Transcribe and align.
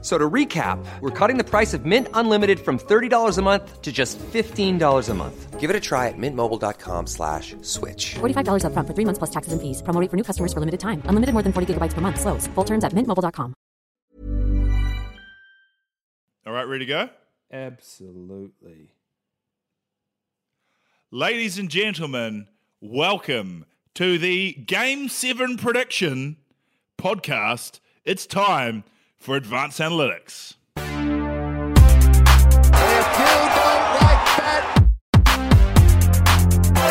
F- 0.00 0.04
So 0.04 0.16
to 0.16 0.30
recap, 0.30 0.78
we're 1.00 1.10
cutting 1.10 1.38
the 1.38 1.44
price 1.44 1.74
of 1.74 1.84
Mint 1.84 2.06
Unlimited 2.14 2.60
from 2.60 2.78
$30 2.78 3.36
a 3.38 3.42
month 3.42 3.82
to 3.82 3.90
just 3.90 4.16
$15 4.32 5.08
a 5.08 5.14
month. 5.14 5.58
Give 5.58 5.70
it 5.70 5.74
a 5.74 5.80
try 5.80 6.06
at 6.06 6.14
mintmobile.com 6.16 7.06
slash 7.08 7.56
switch. 7.62 8.14
$45 8.20 8.62
upfront 8.62 8.86
for 8.86 8.94
three 8.94 9.04
months 9.04 9.18
plus 9.18 9.30
taxes 9.30 9.52
and 9.52 9.60
fees. 9.60 9.82
Promo 9.82 10.00
rate 10.00 10.08
for 10.08 10.16
new 10.16 10.22
customers 10.22 10.52
for 10.52 10.60
limited 10.60 10.78
time. 10.78 11.02
Unlimited 11.06 11.32
more 11.32 11.42
than 11.42 11.52
40 11.52 11.74
gigabytes 11.74 11.94
per 11.94 12.00
month. 12.00 12.20
Slows. 12.20 12.46
Full 12.54 12.64
terms 12.64 12.84
at 12.84 12.92
mintmobile.com. 12.92 13.54
All 16.46 16.52
right, 16.52 16.62
ready 16.68 16.86
to 16.86 16.88
go? 16.88 17.10
Absolutely. 17.52 18.92
Ladies 21.10 21.58
and 21.58 21.68
gentlemen, 21.70 22.46
welcome 22.80 23.64
to 23.94 24.16
the 24.18 24.52
Game 24.52 25.08
7 25.08 25.56
Prediction 25.56 26.36
podcast. 26.98 27.80
It's 28.04 28.26
time 28.26 28.84
for 29.18 29.36
Advanced 29.36 29.80
Analytics. 29.80 30.54
If 30.76 30.84
you 33.18 33.24
don't 33.24 33.84
like 34.00 34.22
that, 34.38 34.62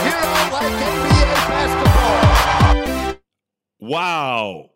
you 0.03 0.12
don't 0.12 0.52
like 0.52 0.73
NBA 0.84 1.34
basketball. 1.48 3.17
Wow. 3.80 4.72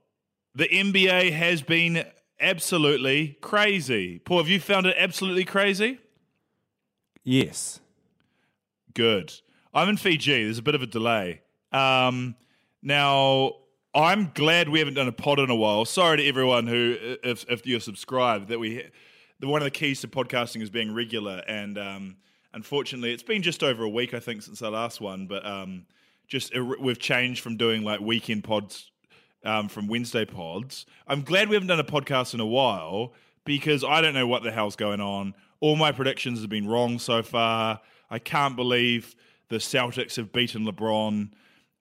The 0.56 0.68
NBA 0.68 1.32
has 1.34 1.62
been 1.62 2.06
absolutely 2.40 3.38
crazy. 3.42 4.20
Paul, 4.20 4.40
have 4.40 4.50
you 4.50 4.60
found 4.60 4.86
it 4.86 4.96
absolutely 4.98 5.46
crazy? 5.46 6.00
Yes. 7.24 7.80
Good. 8.94 9.34
I'm 9.74 9.90
in 9.90 9.98
Fiji. 9.98 10.44
There's 10.44 10.58
a 10.58 10.64
bit 10.64 10.76
of 10.76 10.82
a 10.82 10.88
delay. 10.88 11.42
Um, 11.72 12.36
now, 12.82 13.54
I'm 13.94 14.32
glad 14.34 14.70
we 14.70 14.80
haven't 14.80 14.94
done 14.94 15.10
a 15.10 15.12
pod 15.12 15.40
in 15.40 15.50
a 15.50 15.56
while. 15.56 15.84
Sorry 15.84 16.18
to 16.18 16.26
everyone 16.26 16.66
who, 16.66 16.96
if, 17.24 17.46
if 17.50 17.68
you're 17.68 17.82
subscribed, 17.82 18.48
that 18.48 18.58
we, 18.58 18.86
one 19.42 19.62
of 19.62 19.66
the 19.66 19.72
keys 19.72 20.00
to 20.02 20.08
podcasting 20.08 20.62
is 20.62 20.70
being 20.70 20.94
regular. 20.94 21.44
And 21.46 21.78
um, 21.78 22.16
unfortunately, 22.54 23.12
it's 23.12 23.24
been 23.24 23.42
just 23.42 23.64
over 23.64 23.84
a 23.84 23.90
week, 23.90 24.14
I 24.14 24.20
think, 24.20 24.44
since 24.44 24.62
our 24.62 24.72
last 24.72 25.02
one. 25.02 25.28
But 25.28 25.46
um, 25.46 25.86
just 26.26 26.54
we've 26.80 27.00
changed 27.00 27.42
from 27.42 27.58
doing 27.58 27.84
like 27.84 28.00
weekend 28.00 28.46
pods 28.46 28.92
um, 29.44 29.68
from 29.68 29.88
Wednesday 29.88 30.24
pods. 30.24 30.86
I'm 31.06 31.24
glad 31.24 31.50
we 31.50 31.56
haven't 31.56 31.68
done 31.68 31.80
a 31.80 31.84
podcast 31.84 32.34
in 32.34 32.40
a 32.40 32.46
while 32.46 33.14
because 33.44 33.84
I 33.84 34.00
don't 34.00 34.14
know 34.14 34.28
what 34.28 34.44
the 34.44 34.52
hell's 34.52 34.78
going 34.78 35.02
on. 35.02 35.34
All 35.60 35.76
my 35.76 35.92
predictions 35.92 36.40
have 36.40 36.50
been 36.50 36.68
wrong 36.68 36.98
so 36.98 37.22
far. 37.22 37.82
I 38.10 38.20
can't 38.20 38.56
believe 38.56 39.16
the 39.50 39.58
Celtics 39.58 40.16
have 40.16 40.32
beaten 40.32 40.66
LeBron. 40.66 41.32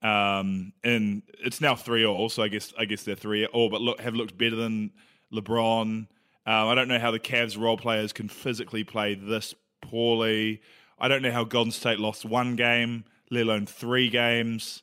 Um, 0.01 0.73
and 0.83 1.21
it's 1.43 1.61
now 1.61 1.75
three 1.75 2.05
all, 2.05 2.29
so 2.29 2.41
I 2.41 2.47
guess 2.47 2.73
I 2.77 2.85
guess 2.85 3.03
they're 3.03 3.15
three 3.15 3.45
all, 3.45 3.69
but 3.69 3.81
look 3.81 3.99
have 3.99 4.15
looked 4.15 4.37
better 4.37 4.55
than 4.55 4.91
LeBron. 5.31 5.81
Um, 5.87 6.07
I 6.45 6.73
don't 6.73 6.87
know 6.87 6.97
how 6.99 7.11
the 7.11 7.19
Cavs 7.19 7.59
role 7.59 7.77
players 7.77 8.11
can 8.11 8.27
physically 8.27 8.83
play 8.83 9.13
this 9.13 9.53
poorly. 9.81 10.61
I 10.99 11.07
don't 11.07 11.21
know 11.21 11.31
how 11.31 11.43
Golden 11.43 11.71
State 11.71 11.99
lost 11.99 12.25
one 12.25 12.55
game, 12.55 13.05
let 13.29 13.43
alone 13.43 13.67
three 13.67 14.09
games. 14.09 14.81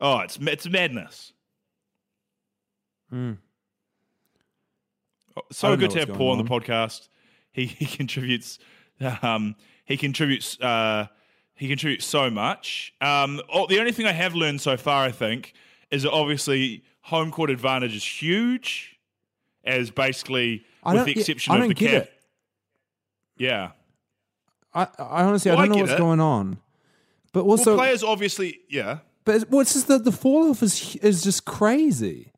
Oh, 0.00 0.20
it's 0.20 0.38
it's 0.40 0.68
madness. 0.68 1.32
Oh, 5.36 5.40
I 5.40 5.52
So 5.52 5.76
good 5.76 5.90
to 5.90 6.00
have 6.00 6.12
Paul 6.12 6.30
on 6.30 6.38
the 6.38 6.44
podcast. 6.44 7.08
He 7.52 7.66
he 7.66 7.86
contributes. 7.86 8.58
Um, 9.22 9.56
he 9.84 9.96
contributes. 9.96 10.58
Uh, 10.60 11.06
he 11.54 11.68
contributes 11.68 12.04
so 12.06 12.30
much. 12.30 12.92
Um, 13.00 13.40
oh, 13.52 13.66
the 13.66 13.78
only 13.78 13.92
thing 13.92 14.06
I 14.06 14.12
have 14.12 14.34
learned 14.34 14.60
so 14.60 14.76
far, 14.76 15.04
I 15.04 15.10
think, 15.12 15.52
is 15.90 16.02
that 16.02 16.10
obviously 16.12 16.82
home 17.02 17.30
court 17.30 17.50
advantage 17.50 17.94
is 17.96 18.04
huge. 18.04 18.98
As 19.64 19.90
basically, 19.90 20.64
I 20.82 20.94
with 20.94 21.04
the 21.04 21.12
exception 21.20 21.52
I 21.54 21.58
of 21.62 21.68
the 21.68 21.74
Cav- 21.76 22.08
Yeah. 23.36 23.70
I, 24.74 24.88
I 24.98 25.22
honestly 25.24 25.50
Well, 25.50 25.60
I 25.60 25.62
I 25.62 25.66
don't 25.66 25.76
know 25.76 25.82
what's 25.82 25.92
it. 25.92 25.98
going 25.98 26.20
on. 26.20 26.58
But 27.32 27.44
Well, 27.44 27.52
also, 27.58 27.76
players 27.76 28.02
obviously, 28.02 28.58
yeah, 28.68 28.98
but 29.24 29.36
it's, 29.36 29.44
well, 29.48 29.60
it's 29.60 29.72
just 29.74 29.86
that 29.88 30.04
the 30.04 30.12
fall 30.12 30.50
off 30.50 30.62
is 30.62 30.96
is 30.96 31.22
just 31.22 31.44
crazy. 31.44 32.32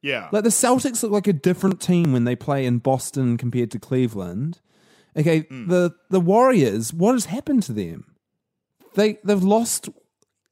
yeah. 0.00 0.28
Like 0.32 0.42
the 0.44 0.48
Celtics 0.50 1.02
look 1.02 1.12
like 1.12 1.26
a 1.26 1.32
different 1.32 1.80
team 1.80 2.12
when 2.12 2.24
they 2.24 2.34
play 2.36 2.64
in 2.66 2.78
Boston 2.78 3.36
compared 3.36 3.70
to 3.72 3.78
Cleveland. 3.78 4.60
Okay, 5.16 5.40
Hmm. 5.40 5.68
the 5.68 5.94
the 6.10 6.20
Warriors, 6.20 6.92
what 6.94 7.12
has 7.12 7.26
happened 7.26 7.62
to 7.64 7.72
them? 7.72 8.13
They 8.94 9.18
they've 9.24 9.42
lost 9.42 9.88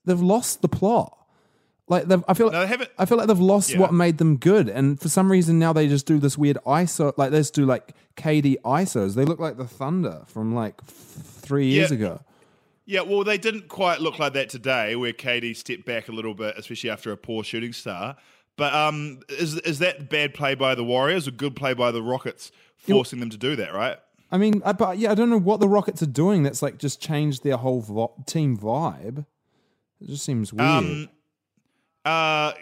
they've 0.04 0.20
lost 0.20 0.62
the 0.62 0.68
plot. 0.68 1.16
Like 1.88 2.04
they've, 2.04 2.24
I 2.28 2.34
feel 2.34 2.50
No, 2.50 2.60
they 2.60 2.66
haven't- 2.66 2.90
I 2.98 3.04
feel 3.04 3.18
like 3.18 3.26
they've 3.26 3.38
lost 3.38 3.70
Yeah. 3.72 3.80
what 3.80 3.92
made 3.92 4.18
them 4.18 4.36
good, 4.36 4.68
and 4.68 4.98
for 5.00 5.08
some 5.08 5.30
reason 5.30 5.58
now 5.58 5.72
they 5.72 5.88
just 5.88 6.06
do 6.06 6.18
this 6.18 6.38
weird 6.38 6.58
ISO. 6.66 7.12
Like 7.18 7.30
they 7.32 7.38
just 7.38 7.54
do 7.54 7.66
like 7.66 7.94
KD 8.16 8.56
ISOs. 8.64 9.14
They 9.14 9.24
look 9.24 9.40
like 9.40 9.56
the 9.58 9.66
Thunder 9.66 10.22
from 10.26 10.54
like 10.54 10.82
three 10.84 11.66
years 11.66 11.90
Yeah. 11.90 11.96
ago. 11.96 12.20
Yeah, 12.84 13.00
well, 13.02 13.22
they 13.24 13.38
didn't 13.38 13.68
quite 13.68 14.00
look 14.00 14.18
like 14.18 14.32
that 14.34 14.48
today, 14.48 14.96
where 14.96 15.12
KD 15.12 15.54
stepped 15.54 15.84
back 15.84 16.08
a 16.08 16.12
little 16.12 16.34
bit, 16.34 16.56
especially 16.58 16.90
after 16.90 17.12
a 17.12 17.16
poor 17.16 17.44
shooting 17.44 17.72
star. 17.72 18.16
But 18.56 18.74
um, 18.74 19.20
is 19.28 19.56
is 19.58 19.78
that 19.80 20.08
bad 20.10 20.34
play 20.34 20.54
by 20.54 20.74
the 20.74 20.84
Warriors 20.84 21.26
or 21.28 21.30
good 21.30 21.54
play 21.56 21.74
by 21.74 21.90
the 21.90 22.02
Rockets, 22.02 22.50
forcing 22.76 23.20
them 23.20 23.30
to 23.30 23.36
do 23.38 23.54
that? 23.56 23.72
Right? 23.74 23.98
I 24.32 24.38
mean, 24.38 24.62
I, 24.64 24.72
but 24.72 24.96
yeah, 24.98 25.10
I 25.12 25.14
don't 25.14 25.28
know 25.30 25.38
what 25.38 25.60
the 25.60 25.68
Rockets 25.68 26.02
are 26.02 26.06
doing. 26.06 26.42
That's 26.42 26.62
like 26.62 26.78
just 26.78 27.00
changed 27.00 27.44
their 27.44 27.58
whole 27.58 27.82
vo- 27.82 28.14
team 28.26 28.56
vibe. 28.56 29.26
It 30.00 30.08
just 30.08 30.24
seems 30.24 30.52
weird. 30.52 30.68
Um, 30.68 31.08
uh, 32.04 32.52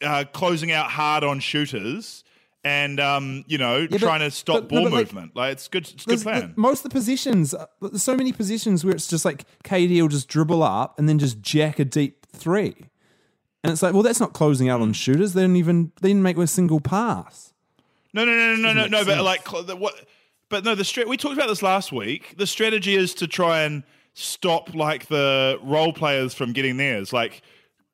uh, 0.00 0.24
closing 0.32 0.70
out 0.70 0.90
hard 0.90 1.24
on 1.24 1.40
shooters 1.40 2.22
and 2.64 3.00
um, 3.00 3.44
you 3.48 3.58
know 3.58 3.86
but- 3.90 4.00
trying 4.00 4.20
to 4.20 4.30
stop 4.30 4.62
but- 4.62 4.68
ball 4.68 4.84
but, 4.84 4.92
like, 4.92 5.06
movement. 5.06 5.36
Like 5.36 5.52
it's 5.52 5.68
good. 5.68 5.90
It's 5.92 6.04
a 6.04 6.08
good 6.08 6.22
plan. 6.22 6.54
most 6.56 6.84
of 6.84 6.90
the 6.90 6.94
positions, 6.94 7.54
uh, 7.54 7.66
there's 7.80 8.02
so 8.02 8.16
many 8.16 8.32
positions 8.32 8.84
where 8.84 8.94
it's 8.94 9.08
just 9.08 9.24
like 9.24 9.44
KD 9.64 10.00
will 10.00 10.08
just 10.08 10.28
dribble 10.28 10.62
up 10.62 10.98
and 10.98 11.08
then 11.08 11.18
just 11.18 11.40
jack 11.42 11.78
a 11.78 11.84
deep 11.84 12.24
three, 12.32 12.74
and 13.64 13.72
it's 13.72 13.82
like, 13.82 13.94
well, 13.94 14.02
that's 14.04 14.20
not 14.20 14.32
closing 14.32 14.68
out 14.68 14.80
on 14.80 14.92
shooters. 14.92 15.32
They 15.32 15.42
didn't 15.42 15.56
even 15.56 15.90
they 16.00 16.10
didn't 16.10 16.22
make 16.22 16.38
a 16.38 16.46
single 16.46 16.80
pass. 16.80 17.52
No, 18.14 18.24
no, 18.24 18.32
no, 18.32 18.54
no, 18.54 18.72
no, 18.72 18.72
no, 18.72 18.86
no. 18.86 19.04
But 19.04 19.22
like 19.24 19.46
cl- 19.46 19.64
the, 19.64 19.76
what? 19.76 19.94
But 20.48 20.64
no, 20.64 20.74
the 20.74 20.82
strat. 20.82 21.06
We 21.08 21.16
talked 21.16 21.34
about 21.34 21.48
this 21.48 21.62
last 21.62 21.92
week. 21.92 22.34
The 22.38 22.46
strategy 22.46 22.94
is 22.94 23.14
to 23.14 23.26
try 23.26 23.62
and 23.62 23.82
stop 24.14 24.74
like 24.74 25.06
the 25.06 25.58
role 25.62 25.92
players 25.92 26.34
from 26.34 26.52
getting 26.52 26.76
theirs, 26.78 27.12
like 27.12 27.42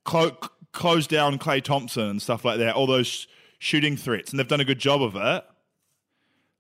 clo- 0.05 0.37
close 0.73 1.07
down 1.07 1.39
Klay 1.39 1.63
Thompson 1.63 2.05
and 2.05 2.23
stuff 2.23 2.45
like 2.45 2.59
that. 2.59 2.75
All 2.77 2.87
those 2.87 3.07
sh- 3.07 3.27
shooting 3.59 3.97
threats, 3.97 4.31
and 4.31 4.39
they've 4.39 4.47
done 4.49 4.61
a 4.61 4.65
good 4.65 4.79
job 4.79 5.03
of 5.03 5.17
it. 5.17 5.45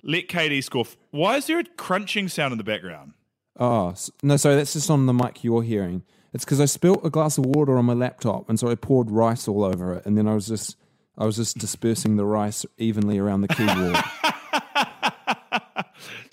Let 0.02 0.28
KD 0.28 0.62
score. 0.62 0.82
f- 0.82 0.96
Why 1.12 1.36
is 1.36 1.46
there 1.46 1.60
a 1.60 1.64
crunching 1.64 2.28
sound 2.28 2.52
in 2.52 2.58
the 2.58 2.64
background? 2.64 3.14
Oh 3.58 3.90
s- 3.90 4.10
no, 4.22 4.36
sorry, 4.36 4.56
that's 4.56 4.72
just 4.74 4.90
on 4.90 5.06
the 5.06 5.14
mic 5.14 5.44
you're 5.44 5.62
hearing. 5.62 6.02
It's 6.32 6.44
because 6.44 6.60
I 6.60 6.64
spilt 6.64 7.04
a 7.06 7.10
glass 7.10 7.38
of 7.38 7.46
water 7.46 7.78
on 7.78 7.84
my 7.84 7.92
laptop, 7.94 8.48
and 8.48 8.58
so 8.58 8.68
I 8.68 8.74
poured 8.74 9.10
rice 9.12 9.46
all 9.46 9.62
over 9.64 9.94
it, 9.94 10.04
and 10.06 10.18
then 10.18 10.26
I 10.26 10.34
was 10.34 10.48
just 10.48 10.76
I 11.16 11.24
was 11.24 11.36
just 11.36 11.56
dispersing 11.58 12.16
the 12.16 12.24
rice 12.24 12.66
evenly 12.78 13.18
around 13.20 13.42
the 13.42 13.48
keyboard. 13.48 13.96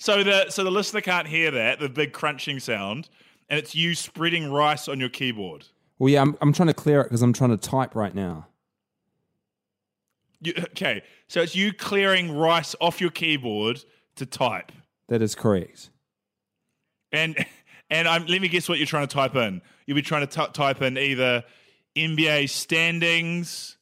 So 0.02 0.24
the 0.24 0.50
so 0.50 0.64
the 0.64 0.70
listener 0.72 1.00
can't 1.00 1.28
hear 1.28 1.52
that 1.52 1.78
the 1.78 1.88
big 1.88 2.12
crunching 2.12 2.58
sound, 2.58 3.08
and 3.48 3.56
it's 3.56 3.72
you 3.72 3.94
spreading 3.94 4.50
rice 4.50 4.88
on 4.88 4.98
your 4.98 5.08
keyboard. 5.08 5.64
well, 6.00 6.10
yeah, 6.10 6.22
I'm 6.22 6.36
I'm 6.40 6.52
trying 6.52 6.66
to 6.66 6.74
clear 6.74 7.02
it 7.02 7.04
because 7.04 7.22
I'm 7.22 7.32
trying 7.32 7.50
to 7.50 7.56
type 7.56 7.94
right 7.94 8.12
now. 8.12 8.48
You, 10.40 10.54
okay, 10.58 11.04
so 11.28 11.40
it's 11.40 11.54
you 11.54 11.72
clearing 11.72 12.36
rice 12.36 12.74
off 12.80 13.00
your 13.00 13.10
keyboard 13.10 13.84
to 14.16 14.26
type. 14.26 14.72
That 15.06 15.22
is 15.22 15.36
correct. 15.36 15.90
And 17.12 17.36
and 17.90 18.08
I'm, 18.08 18.26
let 18.26 18.42
me 18.42 18.48
guess 18.48 18.68
what 18.68 18.78
you're 18.78 18.88
trying 18.88 19.06
to 19.06 19.14
type 19.14 19.36
in. 19.36 19.62
You'll 19.86 19.94
be 19.94 20.02
trying 20.02 20.26
to 20.26 20.40
t- 20.40 20.52
type 20.52 20.82
in 20.82 20.98
either 20.98 21.44
NBA 21.94 22.50
standings, 22.50 23.76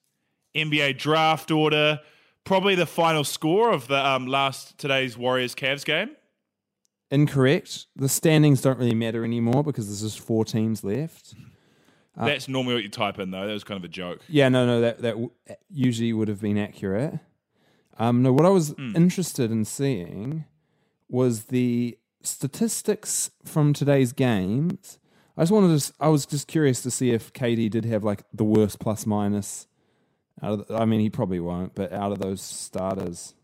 NBA 0.55 0.99
draft 0.99 1.51
order, 1.51 2.01
probably 2.45 2.75
the 2.75 2.87
final 2.87 3.25
score 3.25 3.73
of 3.73 3.89
the 3.89 4.05
um, 4.05 4.27
last 4.27 4.79
today's 4.79 5.17
Warriors 5.17 5.55
Cavs 5.55 5.85
game. 5.85 6.11
Incorrect. 7.11 7.87
The 7.97 8.09
standings 8.09 8.63
don't 8.63 8.79
really 8.79 8.95
matter 8.95 9.25
anymore 9.25 9.65
because 9.65 9.87
there's 9.89 10.03
just 10.03 10.25
four 10.25 10.45
teams 10.45 10.85
left. 10.85 11.35
That's 12.17 12.49
normally 12.49 12.75
what 12.75 12.83
you 12.83 12.89
type 12.89 13.19
in, 13.19 13.31
though. 13.31 13.47
That 13.47 13.53
was 13.53 13.65
kind 13.65 13.79
of 13.79 13.85
a 13.85 13.89
joke. 13.89 14.21
Yeah, 14.29 14.49
no, 14.49 14.67
no, 14.67 14.81
that 14.81 14.99
that 15.03 15.13
w- 15.13 15.31
usually 15.71 16.13
would 16.13 16.29
have 16.29 16.41
been 16.41 16.59
accurate. 16.59 17.19
Um, 17.99 18.23
no, 18.23 18.33
what 18.33 18.47
I 18.47 18.51
was 18.51 18.75
interested 18.95 19.51
in 19.51 19.65
seeing 19.65 20.45
was 21.09 21.45
the 21.45 21.99
statistics 22.23 23.31
from 23.45 23.73
today's 23.73 24.13
games. 24.13 24.99
I 25.37 25.43
just 25.43 25.53
wanted 25.53 25.81
to. 25.81 25.93
I 26.01 26.09
was 26.09 26.27
just 26.27 26.47
curious 26.47 26.83
to 26.83 26.91
see 26.91 27.11
if 27.11 27.33
KD 27.33 27.71
did 27.71 27.85
have 27.87 28.05
like 28.05 28.25
the 28.33 28.45
worst 28.45 28.81
plus 28.81 29.07
minus 29.07 29.67
Out 30.43 30.53
of 30.61 30.67
the, 30.69 30.75
I 30.77 30.85
mean, 30.87 31.01
he 31.01 31.11
probably 31.11 31.41
won't, 31.41 31.75
but 31.75 31.93
out 31.93 32.13
of 32.13 32.19
those 32.19 32.41
starters, 32.41 33.35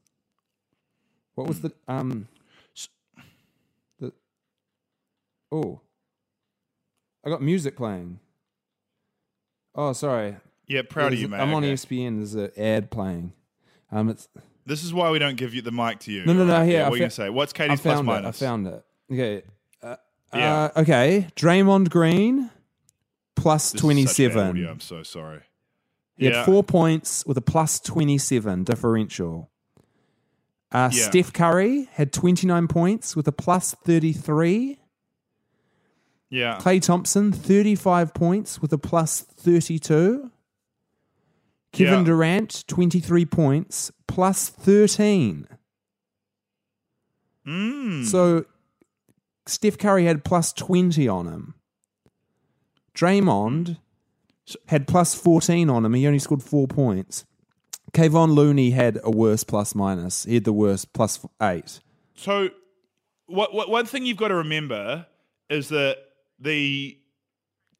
what 1.35 1.47
was 1.47 1.61
the 1.61 1.73
um 1.89 2.29
the 4.01 4.13
oh, 5.53 5.81
I 7.25 7.29
got 7.31 7.43
music 7.43 7.77
playing. 7.77 8.21
Oh, 9.75 9.93
sorry. 9.93 10.37
Yeah, 10.67 10.83
proud 10.89 11.13
of 11.13 11.19
you, 11.21 11.29
mate. 11.29 11.39
I'm 11.41 11.53
on 11.55 11.63
Okay. 11.65 11.75
ESPN. 11.75 12.17
There's 12.17 12.35
an 12.35 12.51
ad 12.57 12.91
playing. 12.91 13.33
Um, 13.93 14.09
it's 14.09 14.29
This 14.65 14.83
is 14.83 14.93
why 14.95 15.11
we 15.11 15.19
don't 15.19 15.37
give 15.37 15.55
you 15.55 15.63
the 15.63 15.71
mic 15.71 15.99
to 16.01 16.13
you. 16.13 16.25
No, 16.25 16.33
no, 16.33 16.45
no, 16.45 16.59
right? 16.59 16.65
here, 16.67 16.79
Yeah, 16.81 16.89
what 16.89 16.95
are 16.95 17.03
you 17.03 17.05
to 17.05 17.11
say? 17.11 17.29
What's 17.31 17.53
I 17.53 17.69
KD's 17.69 17.81
plus 17.83 17.95
found 17.99 18.09
it. 18.09 18.25
I 18.25 18.31
found 18.33 18.67
it. 18.67 18.85
Okay. 19.13 19.43
Uh, 19.83 19.97
Yeah. 20.35 20.55
uh, 20.75 20.81
okay. 20.81 21.29
Draymond 21.37 21.91
Green 21.91 22.51
plus 23.37 23.71
This 23.73 23.75
is 23.75 23.81
such 23.81 23.83
bad 23.83 24.33
27. 24.33 24.49
audio, 24.49 24.71
I'm 24.71 24.81
so 24.81 25.03
sorry. 25.03 25.43
He 26.17 26.27
Yeah. 26.27 26.39
had 26.39 26.47
four 26.47 26.63
points 26.65 27.25
with 27.27 27.37
a 27.37 27.43
plus 27.43 27.79
27 27.81 28.65
differential. 28.65 29.51
Uh, 30.73 30.91
Yeah. 30.93 31.09
Steph 31.09 31.33
Curry 31.33 31.89
had 31.93 32.13
29 32.13 32.67
points 32.69 33.15
with 33.15 33.29
a 33.29 33.33
plus 33.33 33.75
33. 33.85 34.79
Yeah. 36.29 36.59
Klay 36.59 36.83
Thompson, 36.83 37.33
35 37.33 38.13
points 38.15 38.61
with 38.61 38.73
a 38.73 38.79
plus 38.79 39.21
32. 39.21 40.31
Kevin 41.73 41.99
Yeah. 42.01 42.05
Durant, 42.05 42.65
23 42.67 43.25
points, 43.27 43.93
plus 44.09 44.49
13. 44.49 45.47
Mm. 47.47 48.05
So 48.07 48.45
Steph 49.47 49.79
Curry 49.79 50.07
had 50.07 50.25
plus 50.25 50.53
20 50.53 51.07
on 51.07 51.27
him. 51.27 51.55
Draymond 52.95 53.79
had 54.69 54.87
plus 54.87 55.15
14 55.15 55.69
on 55.71 55.85
him. 55.85 55.95
He 55.95 56.07
only 56.07 56.19
scored 56.19 56.43
four 56.43 56.67
points. 56.69 57.25
Kevon 57.93 58.35
Looney 58.35 58.71
had 58.71 58.99
a 59.05 59.11
worse 59.11 59.45
plus 59.45 59.75
minus. 59.75 60.25
He 60.25 60.35
had 60.35 60.45
the 60.45 60.53
worst 60.53 60.93
plus 60.93 61.25
eight. 61.41 61.81
So, 62.15 62.51
what, 63.27 63.55
what 63.55 63.69
one 63.69 63.87
thing 63.87 64.07
you've 64.07 64.17
got 64.17 64.29
to 64.29 64.37
remember 64.37 65.07
is 65.49 65.69
that 65.69 65.99
the 66.39 66.99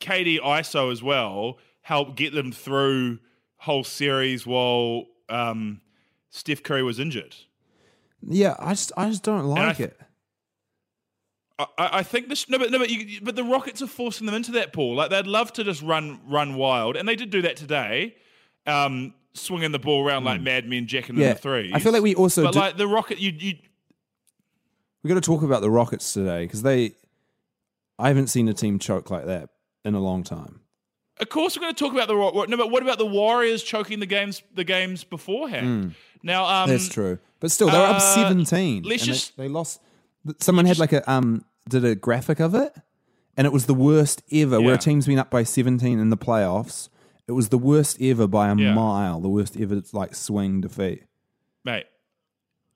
KD 0.01 0.41
ISO 0.41 0.91
as 0.93 1.03
well 1.03 1.59
helped 1.83 2.17
get 2.17 2.33
them 2.33 2.53
through 2.53 3.19
whole 3.57 3.85
series 3.85 4.47
while 4.47 5.07
um, 5.29 5.81
Steph 6.31 6.63
Curry 6.63 6.83
was 6.83 6.99
injured. 6.99 7.35
Yeah, 8.23 8.55
I 8.59 8.71
just 8.71 8.93
I 8.97 9.09
just 9.09 9.23
don't 9.23 9.47
like 9.47 9.77
th- 9.77 9.91
it. 9.91 10.01
I, 11.59 11.67
I 11.79 12.03
think 12.03 12.29
this 12.29 12.49
no, 12.49 12.59
but 12.59 12.71
no, 12.71 12.79
but, 12.79 12.91
you, 12.91 13.21
but 13.23 13.35
the 13.37 13.45
Rockets 13.45 13.81
are 13.81 13.87
forcing 13.87 14.27
them 14.27 14.35
into 14.35 14.53
that 14.53 14.73
pool. 14.73 14.95
Like 14.95 15.11
they'd 15.11 15.27
love 15.27 15.53
to 15.55 15.65
just 15.65 15.81
run 15.83 16.21
run 16.29 16.55
wild, 16.57 16.97
and 16.97 17.09
they 17.09 17.17
did 17.17 17.31
do 17.31 17.43
that 17.43 17.57
today, 17.57 18.15
um, 18.67 19.15
swinging 19.33 19.73
the 19.73 19.79
ball 19.79 20.07
around 20.07 20.25
like 20.25 20.41
madmen, 20.43 20.87
jacking 20.87 21.15
Hmm. 21.15 21.21
Yeah, 21.23 21.29
in 21.29 21.35
the 21.35 21.41
threes. 21.41 21.73
I 21.75 21.79
feel 21.79 21.93
like 21.93 22.03
we 22.03 22.15
also 22.15 22.43
but 22.45 22.53
do- 22.53 22.59
like 22.59 22.77
the 22.77 22.87
Rocket, 22.87 23.19
you 23.19 23.33
you 23.39 23.55
We 25.03 25.09
got 25.09 25.15
to 25.15 25.21
talk 25.21 25.43
about 25.43 25.63
the 25.63 25.71
Rockets 25.71 26.13
today 26.13 26.45
because 26.45 26.63
they. 26.63 26.93
I 27.99 28.09
haven't 28.09 28.27
seen 28.27 28.47
a 28.49 28.53
team 28.55 28.79
choke 28.79 29.11
like 29.11 29.25
that 29.25 29.49
in 29.83 29.95
a 29.95 30.01
long 30.01 30.23
time. 30.23 30.61
Of 31.19 31.31
course, 31.31 31.57
we're 31.57 31.63
going 31.63 31.75
to 31.75 31.79
talk 31.83 31.95
about 31.95 32.09
the 32.09 32.17
Rock. 32.17 32.35
No, 32.51 32.59
but 32.59 32.71
what 32.71 32.83
about 32.83 32.99
the 32.99 33.07
Warriors 33.07 33.63
choking 33.63 34.01
the 34.01 34.07
games 34.07 34.43
the 34.55 34.65
games 34.65 35.03
beforehand? 35.05 35.95
Now, 36.23 36.45
um, 36.45 36.69
Hmm. 36.69 36.73
That's 36.77 36.89
true, 36.91 37.19
but 37.41 37.51
still, 37.51 37.69
they 37.71 37.79
were 37.79 37.85
up 37.85 37.97
uh, 37.97 38.01
seventeen. 38.15 38.83
let's 38.83 39.07
and 39.07 39.15
they- 39.17 39.45
they, 39.45 39.49
lost. 39.49 39.81
Someone 40.41 40.67
had 40.67 40.79
like 40.79 40.93
a 40.93 41.09
um 41.11 41.45
did 41.69 41.85
a 41.85 41.95
graphic 41.95 42.41
of 42.41 42.55
it, 42.55 42.75
and 43.37 43.47
it 43.47 43.53
was 43.53 43.67
the 43.67 43.75
worst 43.75 44.23
ever. 44.33 44.61
Where 44.61 44.71
Yeah. 44.71 44.75
a 44.77 44.79
team's 44.79 45.07
been 45.07 45.19
up 45.19 45.31
by 45.31 45.43
seventeen 45.43 45.99
in 45.99 46.11
the 46.11 46.17
playoffs, 46.17 46.89
it 47.29 47.33
was 47.33 47.49
the 47.51 47.59
worst 47.59 48.01
ever 48.01 48.27
by 48.27 48.49
a 48.49 48.55
Yeah. 48.57 48.75
mile. 48.75 49.21
The 49.21 49.29
worst 49.29 49.57
ever 49.57 49.83
like 49.93 50.15
swing 50.15 50.61
defeat. 50.61 51.03
mate, 51.65 51.87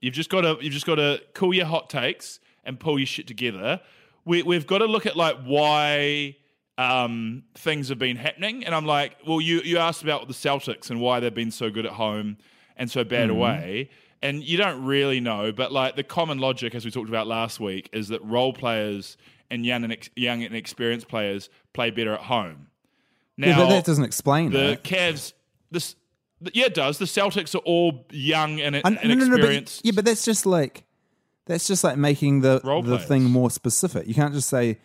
you've 0.00 0.14
just 0.14 0.31
got 0.31 0.41
to 0.41 0.58
you've 0.61 0.73
just 0.73 0.87
got 0.87 0.97
to 0.97 1.20
cool 1.35 1.55
your 1.55 1.67
hot 1.67 1.88
takes 1.88 2.41
and 2.64 2.79
pull 2.81 2.99
your 2.99 3.06
shit 3.06 3.26
together. 3.29 3.81
We, 4.25 4.43
we've 4.43 4.67
got 4.67 4.79
to 4.79 4.87
look 4.87 5.06
at 5.06 5.17
like 5.17 5.37
why 5.44 6.37
um, 6.76 7.44
things 7.55 7.88
have 7.91 7.99
been 7.99 8.17
happening, 8.17 8.64
and 8.64 8.75
I'm 8.75 8.87
like, 8.87 9.17
well, 9.26 9.41
you 9.41 9.61
you 9.62 9.79
asked 9.79 10.02
about 10.02 10.26
the 10.29 10.35
Celtics 10.35 10.91
and 10.91 11.00
why 11.00 11.20
they've 11.20 11.35
been 11.35 11.50
so 11.50 11.70
good 11.70 11.87
at 11.87 11.93
home 11.93 12.38
and 12.76 12.91
so 12.91 13.05
bad 13.05 13.31
away, 13.31 13.91
and 14.22 14.43
you 14.43 14.56
don't 14.56 14.84
really 14.84 15.20
know, 15.20 15.52
but 15.52 15.72
like 15.72 15.96
the 15.96 16.02
common 16.02 16.38
logic, 16.38 16.75
as 16.75 16.84
we 16.84 16.90
talked 16.90 17.08
about 17.08 17.26
last 17.26 17.61
week, 17.61 17.88
is 17.93 18.08
that 18.08 18.22
role 18.25 18.52
players 18.52 19.17
and 19.50 19.64
young 19.64 19.84
and 19.84 19.93
ex- 19.93 20.11
young 20.17 20.43
and 20.43 20.55
experienced 20.55 21.08
players 21.08 21.49
play 21.72 21.90
better 21.90 22.14
at 22.14 22.20
home. 22.20 22.69
Now, 23.37 23.49
yeah, 23.49 23.56
but 23.56 23.69
that 23.70 23.84
doesn't 23.84 24.05
explain 24.05 24.50
the. 24.50 24.78
Cavs, 24.82 25.32
this, 25.70 25.96
yeah, 26.52 26.67
it 26.67 26.75
does. 26.75 26.99
The 26.99 27.06
Celtics 27.06 27.55
are 27.55 27.58
all 27.58 28.06
young 28.11 28.61
and, 28.61 28.76
and 28.76 28.99
no, 29.02 29.14
no, 29.14 29.37
no, 29.37 29.38
but, 29.38 29.81
yeah, 29.82 29.93
but 29.94 30.05
that's 30.05 30.25
just 30.25 30.44
like 30.46 30.84
that's 31.46 31.66
just 31.66 31.82
like 31.82 31.96
making 31.96 32.40
the 32.40 32.61
Role 32.62 32.82
the 32.82 32.96
players. 32.96 33.08
thing 33.08 33.25
more 33.25 33.50
specific. 33.50 34.06
You 34.06 34.14
can't 34.14 34.34
just 34.34 34.49
say, 34.49 34.78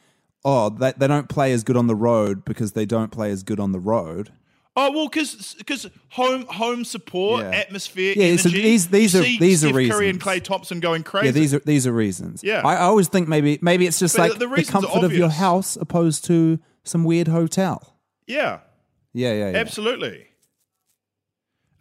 "Oh, 0.44 0.70
they, 0.70 0.94
they 0.94 1.08
don't 1.08 1.30
play 1.30 1.52
as 1.52 1.64
good 1.64 1.78
on 1.78 1.88
the 1.88 1.96
road 1.96 2.46
because 2.46 2.72
they 2.72 2.86
don't 2.86 3.12
play 3.12 3.32
as 3.32 3.44
good 3.44 3.60
on 3.60 3.72
the 3.72 3.80
road." 3.80 4.32
Oh 4.78 4.92
well, 4.92 5.08
because 5.08 5.90
home 6.10 6.46
home 6.48 6.84
support, 6.84 7.44
Yeah. 7.44 7.52
atmosphere, 7.52 8.14
Yeah, 8.18 8.26
energy. 8.26 8.38
so 8.44 8.50
these- 8.50 8.88
these 8.90 9.16
are- 9.16 9.22
these 9.22 9.64
are 9.64 9.68
Steph 9.70 9.72
Curry 9.74 9.84
reasons. 9.86 10.10
and 10.10 10.22
Klay 10.22 10.44
Thompson 10.44 10.80
going 10.82 11.04
crazy. 11.04 11.28
Yeah, 11.28 11.32
these 11.32 11.54
are 11.54 11.60
these 11.60 11.88
are 11.88 11.94
reasons. 11.94 12.44
Yeah. 12.44 12.62
I, 12.66 12.74
I 12.76 12.82
always 12.82 13.08
think 13.08 13.28
maybe 13.30 13.58
maybe 13.62 13.88
it's 13.88 14.00
just 14.00 14.18
But 14.18 14.32
like 14.32 14.40
the 14.40 14.48
the, 14.48 14.64
comfort 14.66 15.04
of 15.06 15.14
your 15.14 15.30
house 15.30 15.78
opposed 15.78 16.26
to 16.26 16.60
some 16.84 17.04
weird 17.06 17.30
hotel. 17.30 17.96
yeah, 18.28 18.60
Yeah, 19.14 19.32
yeah, 19.34 19.52
yeah. 19.52 19.58
absolutely. 19.58 20.28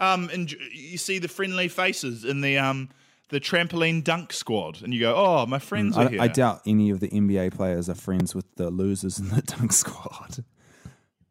Um, 0.00 0.28
and 0.32 0.52
you 0.72 0.98
see 0.98 1.18
the 1.18 1.28
friendly 1.28 1.66
faces 1.68 2.24
in 2.24 2.42
the 2.42 2.58
um 2.58 2.90
the 3.30 3.40
trampoline 3.40 4.04
dunk 4.04 4.32
squad, 4.32 4.82
and 4.82 4.92
you 4.94 5.00
go, 5.00 5.14
"Oh, 5.16 5.46
my 5.46 5.58
friends 5.58 5.96
are 5.96 6.06
I, 6.06 6.08
here." 6.10 6.20
I 6.20 6.28
doubt 6.28 6.62
any 6.66 6.90
of 6.90 7.00
the 7.00 7.08
NBA 7.08 7.50
players 7.56 7.88
are 7.88 7.94
friends 7.96 8.34
with 8.34 8.44
the 8.56 8.70
losers 8.70 9.18
in 9.18 9.30
the 9.30 9.42
dunk 9.56 9.72
squad. 9.72 10.44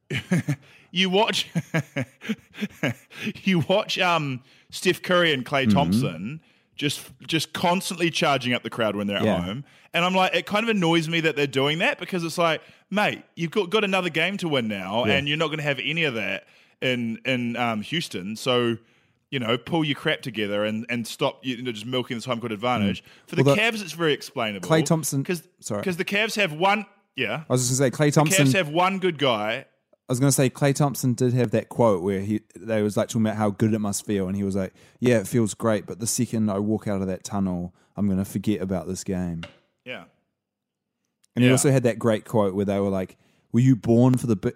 you 0.96 1.10
watch 1.10 1.50
you 3.44 3.60
watch 3.60 4.00
um 4.00 4.42
Steph 4.70 5.02
Curry 5.02 5.34
and 5.34 5.44
Mm-hmm. 5.46 5.56
Klay 5.56 5.72
Thompson 5.74 6.40
just 6.76 7.02
just 7.28 7.54
constantly 7.54 8.10
charging 8.10 8.54
up 8.54 8.64
the 8.64 8.70
crowd 8.70 8.96
when 8.96 9.08
they're 9.08 9.18
at 9.18 9.42
home. 9.44 9.64
And 9.96 10.04
I'm 10.04 10.16
like, 10.16 10.34
it 10.34 10.48
kind 10.48 10.64
of 10.64 10.70
annoys 10.70 11.08
me 11.08 11.20
that 11.22 11.36
they're 11.36 11.46
doing 11.46 11.78
that 11.80 12.00
because 12.00 12.24
it's 12.24 12.40
like, 12.40 12.62
mate, 12.90 13.22
you've 13.36 13.52
got, 13.52 13.70
got 13.70 13.84
another 13.84 14.10
game 14.10 14.38
to 14.38 14.50
win 14.50 14.68
now, 14.68 15.04
and 15.04 15.28
you're 15.28 15.38
not 15.38 15.48
going 15.48 15.60
to 15.60 15.64
have 15.64 15.80
any 15.84 16.04
of 16.06 16.16
that 16.16 16.46
in 16.82 17.20
in 17.26 17.56
um, 17.58 17.82
Houston. 17.82 18.36
So, 18.36 18.78
you 19.30 19.38
know, 19.40 19.56
pull 19.56 19.84
your 19.84 19.94
crap 19.96 20.22
together 20.22 20.64
and, 20.66 20.88
and 20.90 21.06
stop 21.06 21.46
you 21.46 21.62
know, 21.62 21.72
just 21.72 21.86
milking 21.86 22.18
this 22.18 22.26
home 22.26 22.40
court 22.40 22.52
advantage. 22.52 23.04
For 23.28 23.36
the 23.36 23.44
Mm. 23.44 23.46
Well, 23.46 23.56
the- 23.56 23.62
Cavs, 23.62 23.82
it's 23.84 23.92
very 23.92 24.14
explainable. 24.14 24.68
Klay 24.68 24.84
Thompson- 24.84 25.22
because 25.22 25.44
sorry. 25.60 25.82
because 25.82 25.98
the 25.98 26.06
Cavs 26.06 26.36
have 26.38 26.54
one. 26.54 26.88
Yeah, 27.16 27.44
I 27.48 27.54
was 27.54 27.68
just 27.68 27.80
gonna 27.80 27.92
say 27.92 27.96
Klay 27.96 28.12
Thompson. 28.12 28.48
Cavs 28.48 28.54
have 28.54 28.70
one 28.70 28.98
good 28.98 29.20
guy. 29.20 29.66
I 30.08 30.12
was 30.12 30.20
gonna 30.20 30.34
say 30.34 30.50
Klay 30.50 30.76
Thompson 30.76 31.14
did 31.14 31.34
have 31.34 31.52
that 31.52 31.70
quote 31.70 32.04
where 32.04 32.20
he 32.20 32.42
they 32.56 32.82
was 32.82 32.98
like 32.98 33.08
talking 33.08 33.26
about 33.26 33.38
how 33.38 33.50
good 33.50 33.74
it 33.74 33.80
must 33.80 34.06
feel, 34.06 34.28
and 34.28 34.36
he 34.36 34.44
was 34.44 34.56
like, 34.56 34.74
"Yeah, 35.00 35.20
it 35.20 35.28
feels 35.28 35.54
great, 35.54 35.86
but 35.86 36.00
the 36.00 36.08
second 36.08 36.50
I 36.50 36.60
walk 36.60 36.88
out 36.88 37.02
of 37.02 37.08
that 37.08 37.24
tunnel, 37.24 37.74
I'm 37.96 38.10
gonna 38.10 38.26
forget 38.26 38.62
about 38.62 38.88
this 38.88 39.04
game." 39.04 39.44
Yeah. 39.86 40.06
And 41.36 41.44
he 41.44 41.52
also 41.52 41.72
had 41.72 41.84
that 41.84 41.98
great 41.98 42.26
quote 42.26 42.54
where 42.54 42.66
they 42.66 42.80
were 42.80 42.90
like, 42.90 43.18
"Were 43.52 43.62
you 43.62 43.76
born 43.76 44.18
for 44.18 44.28
the 44.28 44.36
big, 44.36 44.56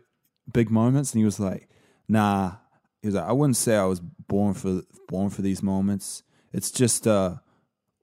big 0.51 0.70
moments?" 0.70 1.13
And 1.13 1.20
he 1.20 1.25
was 1.25 1.39
like, 1.39 1.70
"Nah." 2.08 2.58
He 3.01 3.08
was 3.08 3.16
like, 3.16 3.25
"I 3.27 3.32
wouldn't 3.32 3.58
say 3.58 3.75
I 3.77 3.86
was 3.86 4.00
born 4.00 4.54
for 4.54 4.82
born 5.08 5.30
for 5.30 5.42
these 5.42 5.63
moments. 5.63 6.24
It's 6.51 6.72
just 6.72 7.08
uh, 7.08 7.36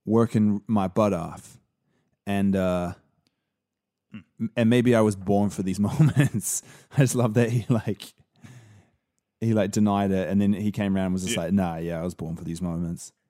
working 0.07 0.63
my 0.67 0.89
butt 0.89 1.13
off, 1.13 1.59
and 2.27 2.57
uh, 2.57 2.95
and 4.57 4.71
maybe 4.71 4.95
I 4.95 5.01
was 5.01 5.17
born 5.17 5.51
for 5.51 5.63
these 5.63 5.81
moments." 5.89 6.63
I 6.97 7.01
just 7.01 7.15
love 7.15 7.35
that 7.35 7.51
he 7.51 7.67
like 7.69 8.15
he 9.41 9.55
like 9.55 9.71
denied 9.71 10.11
it, 10.11 10.29
and 10.29 10.41
then 10.41 10.53
he 10.53 10.73
came 10.73 10.97
around 10.97 11.07
and 11.07 11.13
was 11.15 11.25
just 11.25 11.37
like, 11.37 11.53
"Nah, 11.53 11.77
yeah, 11.77 12.01
I 12.01 12.05
was 12.05 12.15
born 12.15 12.37
for 12.37 12.45
these 12.45 12.63
moments." 12.63 13.13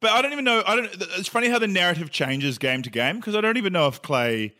But 0.00 0.12
I 0.12 0.22
don't 0.22 0.32
even 0.32 0.44
know. 0.46 0.62
I 0.66 0.76
don't. 0.76 0.88
It's 1.18 1.28
funny 1.28 1.48
how 1.48 1.58
the 1.58 1.68
narrative 1.68 2.10
changes 2.10 2.56
game 2.56 2.82
to 2.82 2.90
game 2.90 3.16
because 3.16 3.34
I 3.36 3.42
don't 3.42 3.58
even 3.58 3.72
know 3.72 3.86
if 3.86 4.00
Klay 4.00 4.52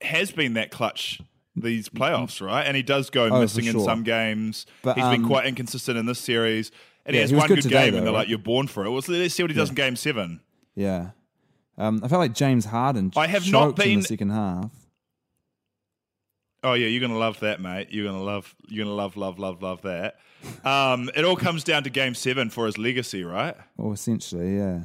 has 0.00 0.30
been 0.30 0.54
that 0.54 0.70
clutch 0.70 1.20
these 1.54 1.88
playoffs, 1.90 2.44
right? 2.44 2.62
And 2.62 2.76
he 2.76 2.82
does 2.82 3.10
go 3.10 3.28
Oh, 3.28 3.40
missing 3.40 3.66
in 3.66 3.78
some 3.80 4.02
games. 4.02 4.66
But, 4.82 4.96
He's 4.96 5.04
been 5.04 5.22
um, 5.22 5.26
quite 5.26 5.46
inconsistent 5.46 5.98
in 5.98 6.06
this 6.06 6.18
series, 6.18 6.70
and 7.04 7.14
yeah, 7.14 7.18
he 7.18 7.20
has 7.22 7.30
he 7.30 7.36
one 7.36 7.48
good 7.48 7.56
good, 7.56 7.62
today, 7.64 7.84
game, 7.84 7.92
though, 7.92 7.98
and 7.98 8.06
they're 8.06 8.14
right? 8.14 8.20
like, 8.20 8.28
"You're 8.30 8.38
born 8.38 8.68
for 8.68 8.86
it." 8.86 8.90
Well, 8.90 9.02
let's 9.06 9.34
see 9.34 9.42
what 9.42 9.50
he 9.50 9.56
does 9.56 9.68
in 9.68 9.74
Game 9.74 9.96
Seven. 9.96 10.40
Yeah, 10.74 11.10
um, 11.78 12.00
I 12.02 12.08
felt 12.08 12.20
like 12.20 12.34
James 12.34 12.64
Harden. 12.64 13.12
I 13.16 13.26
have 13.26 13.50
not 13.50 13.78
in 13.84 14.00
the 14.00 14.06
second 14.06 14.30
half. 14.30 14.70
Oh 16.62 16.72
yeah, 16.72 16.86
you're 16.88 17.00
gonna 17.00 17.18
love 17.18 17.40
that, 17.40 17.60
mate. 17.60 17.88
You're 17.90 18.06
gonna 18.06 18.22
love. 18.22 18.54
You're 18.68 18.84
gonna 18.84 18.96
love, 18.96 19.16
love, 19.16 19.38
love, 19.38 19.62
love 19.62 19.82
that. 19.82 20.16
Um, 20.64 21.10
it 21.14 21.24
all 21.24 21.36
comes 21.36 21.64
down 21.64 21.84
to 21.84 21.90
Game 21.90 22.14
Seven 22.14 22.50
for 22.50 22.66
his 22.66 22.78
legacy, 22.78 23.22
right? 23.22 23.56
Well, 23.76 23.92
essentially, 23.92 24.56
yeah. 24.56 24.84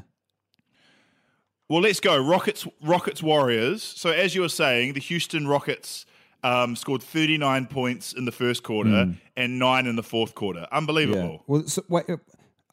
Well, 1.69 1.81
let's 1.81 2.01
go. 2.01 2.21
Rockets, 2.21 2.67
Rockets, 2.83 3.23
Warriors. 3.23 3.81
So, 3.81 4.09
as 4.09 4.35
you 4.35 4.41
were 4.41 4.49
saying, 4.49 4.93
the 4.93 4.99
Houston 4.99 5.47
Rockets 5.47 6.05
um, 6.43 6.75
scored 6.75 7.01
39 7.01 7.67
points 7.67 8.11
in 8.11 8.25
the 8.25 8.31
first 8.31 8.61
quarter 8.63 9.15
and 9.37 9.57
nine 9.59 9.87
in 9.87 9.95
the 9.95 10.03
fourth 10.03 10.35
quarter. 10.35 10.67
Unbelievable. 10.71 11.43
Well, 11.47 11.65
so, 11.67 11.83
wait, 11.87 12.05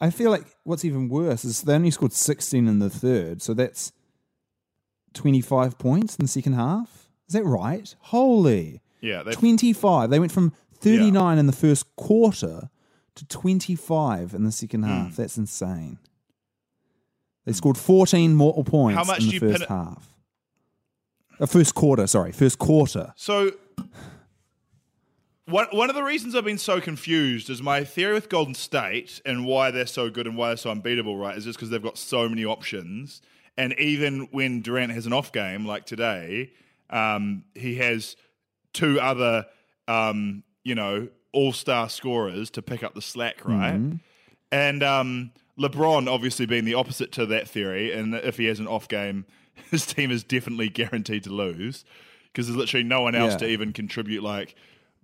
I 0.00 0.10
feel 0.10 0.30
like 0.30 0.44
what's 0.64 0.84
even 0.84 1.08
worse 1.08 1.44
is 1.44 1.62
they 1.62 1.74
only 1.74 1.92
scored 1.92 2.12
16 2.12 2.66
in 2.66 2.78
the 2.80 2.90
third, 2.90 3.40
so 3.40 3.54
that's 3.54 3.92
25 5.14 5.78
points 5.78 6.16
in 6.16 6.24
the 6.24 6.28
second 6.28 6.54
half. 6.54 7.08
Is 7.28 7.34
that 7.34 7.44
right? 7.44 7.94
Holy. 8.00 8.80
Yeah, 9.00 9.22
they 9.22 9.32
25. 9.32 10.10
They 10.10 10.18
went 10.18 10.32
from 10.32 10.52
39 10.80 11.38
in 11.38 11.46
the 11.46 11.52
first 11.52 11.94
quarter 11.96 12.70
to 13.14 13.26
25 13.26 14.34
in 14.34 14.44
the 14.44 14.52
second 14.52 14.82
Hmm. 14.82 14.88
half. 14.88 15.16
That's 15.16 15.36
insane. 15.36 15.98
They 17.44 17.52
scored 17.52 17.78
14 17.78 18.34
more 18.34 18.62
points 18.64 18.96
How 18.98 19.04
much 19.04 19.22
in 19.24 19.28
the 19.30 19.38
first 19.38 19.58
pin 19.60 19.68
half. 19.68 20.14
Uh, 21.40 21.46
first 21.46 21.74
quarter, 21.74 22.06
sorry, 22.06 22.32
first 22.32 22.58
quarter. 22.58 23.12
So, 23.16 23.52
one, 25.46 25.66
one 25.70 25.88
of 25.88 25.96
the 25.96 26.02
reasons 26.02 26.34
I've 26.34 26.44
been 26.44 26.58
so 26.58 26.80
confused 26.80 27.48
is 27.48 27.62
my 27.62 27.84
theory 27.84 28.12
with 28.14 28.28
Golden 28.28 28.54
State 28.54 29.22
and 29.24 29.46
why 29.46 29.70
they're 29.70 29.86
so 29.86 30.10
good 30.10 30.26
and 30.26 30.36
why 30.36 30.48
they're 30.48 30.56
so 30.58 30.70
unbeatable, 30.70 31.16
right? 31.16 31.36
Is 31.38 31.44
just 31.44 31.58
because 31.58 31.70
they've 31.70 31.82
got 31.82 31.96
so 31.96 32.28
many 32.28 32.44
options. 32.44 33.22
And 33.58 33.74
even 33.78 34.28
when 34.30 34.62
Durant 34.62 34.92
has 34.92 35.04
an 35.04 35.12
off 35.12 35.32
game, 35.32 35.66
like 35.66 35.84
today, 35.84 36.52
um, 36.88 37.44
he 37.54 37.74
has 37.76 38.16
two 38.72 38.98
other, 39.00 39.46
um, 39.88 40.44
you 40.64 40.74
know, 40.74 41.08
all 41.32 41.52
star 41.52 41.88
scorers 41.90 42.48
to 42.50 42.62
pick 42.62 42.82
up 42.82 42.94
the 42.94 43.02
slack, 43.02 43.44
right? 43.44 43.80
And 44.52 44.82
um, 44.82 45.32
LeBron 45.58 46.08
obviously 46.08 46.46
being 46.46 46.64
the 46.64 46.74
opposite 46.74 47.12
to 47.12 47.26
that 47.26 47.48
theory, 47.48 47.92
and 47.92 48.14
if 48.14 48.36
he 48.38 48.46
has 48.46 48.60
an 48.60 48.66
off 48.68 48.88
game, 48.88 49.26
his 49.70 49.84
team 49.84 50.10
is 50.10 50.22
definitely 50.24 50.68
guaranteed 50.68 51.24
to 51.24 51.30
lose 51.30 51.84
because 52.32 52.46
there's 52.46 52.56
literally 52.56 52.84
no 52.84 53.00
one 53.02 53.14
else 53.16 53.32
Yeah. 53.32 53.38
to 53.38 53.48
even 53.48 53.72
contribute 53.72 54.22
like 54.22 54.54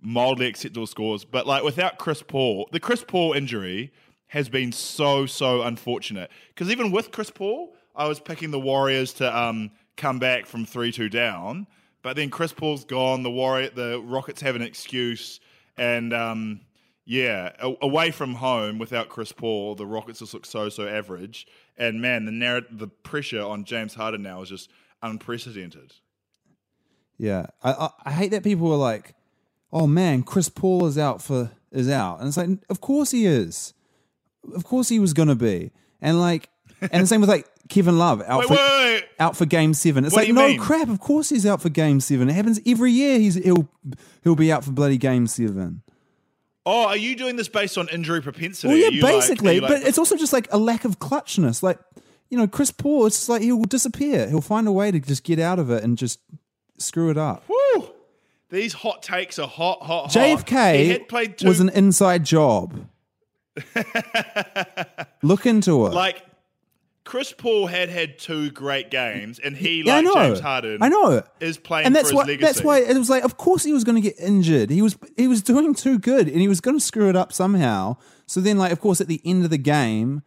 mildly 0.01 0.47
acceptable 0.47 0.87
scores. 0.87 1.25
But 1.25 1.45
like 1.45 1.63
without 1.63 1.97
Chris 1.97 2.23
Paul, 2.25 2.69
the 2.71 2.79
Chris 2.79 3.03
Paul 3.05 3.33
injury 3.33 3.91
has 4.27 4.47
been 4.49 4.71
so 4.71 5.25
so 5.25 5.61
unfortunate 5.61 6.31
because 6.49 6.71
even 6.71 6.91
with 6.91 7.11
Chris 7.11 7.29
Paul, 7.29 7.75
I 7.95 8.07
was 8.07 8.19
picking 8.19 8.51
the 8.51 8.59
Warriors 8.59 9.13
to 9.13 9.37
um, 9.37 9.71
come 9.97 10.19
back 10.19 10.45
from 10.45 10.65
three 10.65 10.91
two 10.91 11.09
down, 11.09 11.67
but 12.01 12.15
then 12.15 12.29
Chris 12.29 12.53
Paul's 12.53 12.85
gone. 12.85 13.23
The 13.23 13.31
Warrior, 13.31 13.69
the 13.69 14.01
Rockets 14.03 14.41
have 14.41 14.55
an 14.55 14.61
excuse, 14.61 15.39
and 15.77 16.13
um, 16.13 16.61
yeah, 17.05 17.51
a- 17.59 17.75
away 17.81 18.11
from 18.11 18.35
home 18.35 18.79
without 18.79 19.09
Chris 19.09 19.31
Paul, 19.31 19.75
the 19.75 19.85
Rockets 19.85 20.19
just 20.19 20.33
look 20.33 20.45
so 20.45 20.69
so 20.69 20.87
average. 20.87 21.47
And 21.77 22.01
man, 22.01 22.25
the 22.25 22.31
narrative, 22.31 22.77
the 22.77 22.87
pressure 22.87 23.41
on 23.41 23.63
James 23.63 23.93
Harden 23.93 24.23
now 24.23 24.41
is 24.41 24.49
just 24.49 24.69
unprecedented. 25.01 25.93
Yeah, 27.17 27.47
I, 27.63 27.71
I 27.71 27.89
I 28.05 28.11
hate 28.11 28.31
that 28.31 28.43
people 28.43 28.71
are 28.73 28.77
like, 28.77 29.15
"Oh 29.71 29.87
man, 29.87 30.23
Chris 30.23 30.49
Paul 30.49 30.85
is 30.85 30.97
out 30.97 31.21
for 31.21 31.51
is 31.71 31.89
out," 31.89 32.19
and 32.19 32.27
it's 32.27 32.37
like, 32.37 32.49
of 32.69 32.81
course 32.81 33.11
he 33.11 33.25
is, 33.25 33.73
of 34.53 34.65
course 34.65 34.89
he 34.89 34.99
was 34.99 35.13
gonna 35.13 35.35
be, 35.35 35.71
and 36.01 36.19
like, 36.19 36.49
and 36.81 37.03
the 37.03 37.07
same 37.07 37.21
with 37.21 37.29
like 37.29 37.47
Kevin 37.69 37.97
Love 37.97 38.21
out 38.27 38.39
Wait, 38.41 38.47
for 38.47 38.53
wait, 38.53 38.93
wait, 38.93 39.05
out 39.19 39.35
for 39.35 39.45
Game 39.45 39.73
Seven. 39.73 40.05
It's 40.05 40.13
What 40.13 40.25
like, 40.27 40.33
no 40.35 40.47
mean? 40.49 40.59
crap, 40.59 40.87
of 40.89 40.99
course 40.99 41.29
he's 41.29 41.45
out 41.45 41.61
for 41.61 41.69
Game 41.69 41.99
Seven. 41.99 42.29
It 42.29 42.33
happens 42.33 42.59
every 42.65 42.91
year. 42.91 43.17
He's 43.19 43.35
he'll 43.35 43.67
he'll 44.23 44.35
be 44.35 44.51
out 44.51 44.63
for 44.63 44.71
bloody 44.71 44.97
Game 44.97 45.25
Seven. 45.27 45.81
Oh, 46.67 46.85
are 46.85 46.97
you 46.97 47.15
doing 47.15 47.35
this 47.35 47.47
based 47.47 47.77
on 47.77 47.87
injury 47.89 48.21
propensity? 48.21 48.67
Well, 48.69 48.77
yeah, 48.77 48.87
you 48.89 49.01
like- 49.01 49.13
basically, 49.13 49.59
like- 49.59 49.69
but 49.69 49.83
it's 49.87 49.97
also 49.97 50.15
just 50.15 50.33
like 50.33 50.47
a 50.51 50.57
lack 50.57 50.83
of 50.85 50.99
clutchness. 50.99 51.61
Like, 51.63 51.79
you 52.29 52.37
know, 52.37 52.47
Chris 52.47 52.71
Paul, 52.71 53.05
it's 53.05 53.17
just 53.17 53.29
like 53.29 53.41
he'll 53.43 53.61
disappear. 53.63 54.27
He'll 54.29 54.41
find 54.41 54.67
a 54.67 54.71
way 54.71 54.91
to 54.91 54.99
just 54.99 55.23
get 55.23 55.39
out 55.39 55.59
of 55.59 55.69
it 55.69 55.83
and 55.83 55.97
just 55.97 56.19
screw 56.77 57.09
it 57.11 57.17
up. 57.17 57.43
Woo! 57.47 57.89
These 58.49 58.73
hot 58.73 59.01
takes 59.03 59.37
are 59.39 59.47
hot, 59.47 59.81
hot, 59.81 60.11
hot. 60.11 60.11
JFK 60.11 61.37
two, 61.37 61.47
was 61.47 61.59
an 61.59 61.69
inside 61.69 62.23
job. 62.23 62.87
Look 65.23 65.45
into 65.45 65.85
it. 65.87 65.93
like 65.93 66.23
Chris 67.05 67.31
Paul 67.31 67.67
had 67.67 67.89
had 67.89 68.17
two 68.17 68.49
great 68.51 68.89
games, 68.89 69.39
and 69.39 69.55
he, 69.55 69.83
yeah, 69.83 70.01
like. 70.01 70.13
James 70.13 70.39
Harden, 70.39 70.79
I 70.81 70.89
know. 70.89 71.21
is 71.39 71.57
playing 71.57 71.85
and 71.85 71.95
that's 71.95 72.09
for 72.09 72.17
why. 72.17 72.21
his 72.23 72.27
legacy. 72.29 72.45
That's 72.45 72.63
why 72.63 72.79
it 72.79 72.97
was 72.97 73.09
like, 73.09 73.23
of 73.23 73.37
course, 73.37 73.63
he 73.63 73.71
was 73.71 73.83
going 73.83 73.95
to 73.95 74.01
get 74.01 74.19
injured. 74.19 74.71
He 74.71 74.81
was 74.81 74.97
he 75.15 75.27
was 75.27 75.41
doing 75.41 75.73
too 75.75 75.99
good, 75.99 76.27
and 76.27 76.41
he 76.41 76.47
was 76.47 76.59
going 76.61 76.77
to 76.77 76.83
screw 76.83 77.07
it 77.07 77.15
up 77.15 77.31
somehow. 77.31 77.97
So 78.25 78.41
then, 78.41 78.57
like, 78.57 78.71
of 78.71 78.79
course, 78.79 78.99
at 79.01 79.07
the 79.07 79.21
end 79.23 79.43
of 79.43 79.51
the 79.51 79.59
game, 79.59 80.23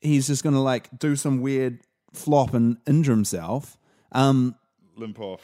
he's 0.00 0.26
just 0.26 0.42
going 0.42 0.54
to 0.54 0.60
like 0.60 0.90
do 0.98 1.16
some 1.16 1.40
weird 1.40 1.80
flop 2.12 2.52
and 2.52 2.76
injure 2.86 3.12
himself. 3.12 3.78
Um, 4.12 4.54
limp 4.96 5.18
off. 5.18 5.40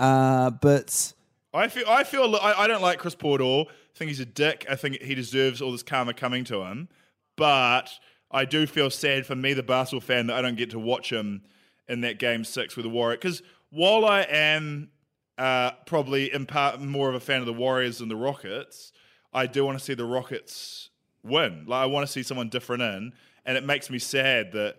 uh, 0.00 0.50
but 0.50 1.12
I 1.54 1.68
feel, 1.68 1.84
I 1.88 2.02
feel, 2.02 2.34
I, 2.34 2.54
I 2.64 2.66
don't 2.66 2.82
like 2.82 2.98
Chris 2.98 3.14
Paul 3.14 3.36
at 3.36 3.40
all. 3.40 3.68
I 3.68 3.96
think 3.96 4.08
he's 4.08 4.18
a 4.18 4.26
dick. 4.26 4.66
I 4.68 4.74
think 4.74 5.00
he 5.00 5.14
deserves 5.14 5.62
all 5.62 5.70
this 5.70 5.84
karma 5.84 6.14
coming 6.14 6.42
to 6.46 6.62
him. 6.62 6.88
But 7.36 7.90
I 8.34 8.44
do 8.44 8.66
feel 8.66 8.90
sad 8.90 9.24
for 9.24 9.34
me, 9.36 9.54
the 9.54 9.62
basketball 9.62 10.00
fan, 10.00 10.26
that 10.26 10.36
I 10.36 10.42
don't 10.42 10.56
get 10.56 10.70
to 10.70 10.78
watch 10.78 11.10
him 11.10 11.42
in 11.88 12.02
that 12.02 12.18
game 12.18 12.44
six 12.44 12.76
with 12.76 12.84
the 12.84 12.90
Warriors. 12.90 13.18
Because 13.20 13.42
while 13.70 14.04
I 14.04 14.22
am 14.22 14.90
uh, 15.38 15.70
probably 15.86 16.32
in 16.32 16.44
part 16.44 16.80
more 16.80 17.08
of 17.08 17.14
a 17.14 17.20
fan 17.20 17.40
of 17.40 17.46
the 17.46 17.52
Warriors 17.52 17.98
than 17.98 18.08
the 18.08 18.16
Rockets, 18.16 18.92
I 19.32 19.46
do 19.46 19.64
want 19.64 19.78
to 19.78 19.84
see 19.84 19.94
the 19.94 20.04
Rockets 20.04 20.90
win. 21.22 21.64
Like 21.66 21.82
I 21.82 21.86
want 21.86 22.06
to 22.06 22.12
see 22.12 22.22
someone 22.22 22.48
different 22.48 22.82
in, 22.82 23.12
and 23.46 23.56
it 23.56 23.64
makes 23.64 23.88
me 23.88 23.98
sad 23.98 24.52
that. 24.52 24.76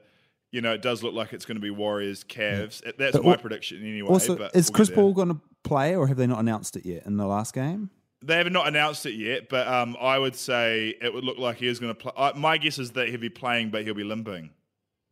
You 0.52 0.62
know, 0.62 0.72
it 0.72 0.82
does 0.82 1.04
look 1.04 1.14
like 1.14 1.34
it's 1.34 1.44
going 1.44 1.58
to 1.58 1.62
be 1.62 1.70
Warriors, 1.70 2.24
Cavs. 2.24 2.82
That's 2.98 3.12
But 3.12 3.26
my 3.26 3.32
al- 3.32 3.38
prediction 3.40 3.86
anyway. 3.86 4.08
also, 4.08 4.38
but 4.38 4.56
is 4.56 4.70
we'll 4.70 4.76
Chris. 4.76 4.90
Paul 4.90 5.12
going 5.12 5.28
to 5.28 5.42
play, 5.66 5.98
or 5.98 6.08
have 6.08 6.16
they 6.16 6.28
not 6.28 6.40
announced 6.40 6.78
it 6.78 6.86
yet 6.86 7.06
in 7.06 7.18
the 7.18 7.26
last 7.26 7.54
game? 7.54 7.90
They 8.26 8.38
have 8.38 8.52
not 8.52 8.68
announced 8.68 9.06
it 9.06 9.14
yet, 9.14 9.50
but 9.50 9.68
um, 9.68 9.96
I 10.00 10.18
would 10.18 10.36
say 10.36 10.96
it 11.02 11.14
would 11.14 11.24
look 11.24 11.38
like 11.38 11.58
he 11.58 11.68
is 11.68 11.80
going 11.80 11.94
to 11.94 12.00
play. 12.00 12.12
Uh, 12.16 12.34
my 12.36 12.58
guess 12.58 12.80
is 12.80 12.92
that 12.92 13.10
he'll 13.10 13.20
be 13.20 13.30
playing, 13.30 13.70
but 13.70 13.84
he'll 13.84 13.94
be 13.94 14.04
limping. 14.04 14.50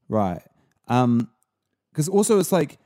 Right. 0.10 0.41
Um 0.88 1.29
because 1.91 2.10
also 2.10 2.39
it's 2.39 2.51
like 2.51 2.79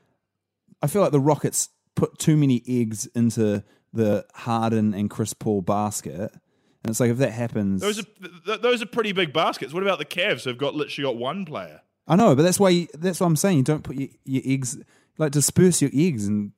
I 0.81 0.87
feel 0.87 1.01
like 1.01 1.11
the 1.11 1.19
Rockets 1.19 1.69
put 1.95 2.19
too 2.19 2.37
many 2.37 2.61
eggs 2.67 3.07
into 3.15 3.63
the 3.93 4.25
Harden 4.33 4.93
and 4.93 5.09
Chris 5.09 5.33
Paul 5.33 5.61
basket. 5.61 6.31
And 6.31 6.91
it's 6.91 6.99
like 6.99 7.09
if 7.09 7.17
that 7.17 7.31
happens 7.31 7.81
Those 7.81 7.99
are 7.99 8.03
th- 8.45 8.61
those 8.61 8.81
are 8.81 8.85
pretty 8.85 9.11
big 9.11 9.33
baskets. 9.33 9.73
What 9.73 9.83
about 9.83 9.97
the 9.97 10.05
Cavs? 10.05 10.43
Who've 10.43 10.57
got 10.57 10.75
literally 10.75 11.11
got 11.11 11.17
one 11.17 11.45
player. 11.45 11.81
I 12.07 12.15
know, 12.15 12.35
but 12.35 12.43
that's 12.43 12.59
why 12.59 12.69
you, 12.69 12.87
that's 12.93 13.19
what 13.19 13.27
I'm 13.27 13.35
saying. 13.35 13.57
You 13.57 13.63
don't 13.63 13.83
put 13.83 13.97
your, 13.97 14.09
your 14.23 14.43
eggs 14.45 14.77
like 15.17 15.31
disperse 15.31 15.81
your 15.81 15.91
eggs 15.93 16.27
and 16.27 16.51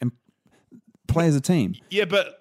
and 0.00 0.12
play 1.08 1.26
as 1.26 1.34
a 1.34 1.40
team. 1.40 1.74
Yeah, 1.88 2.04
but 2.04 2.39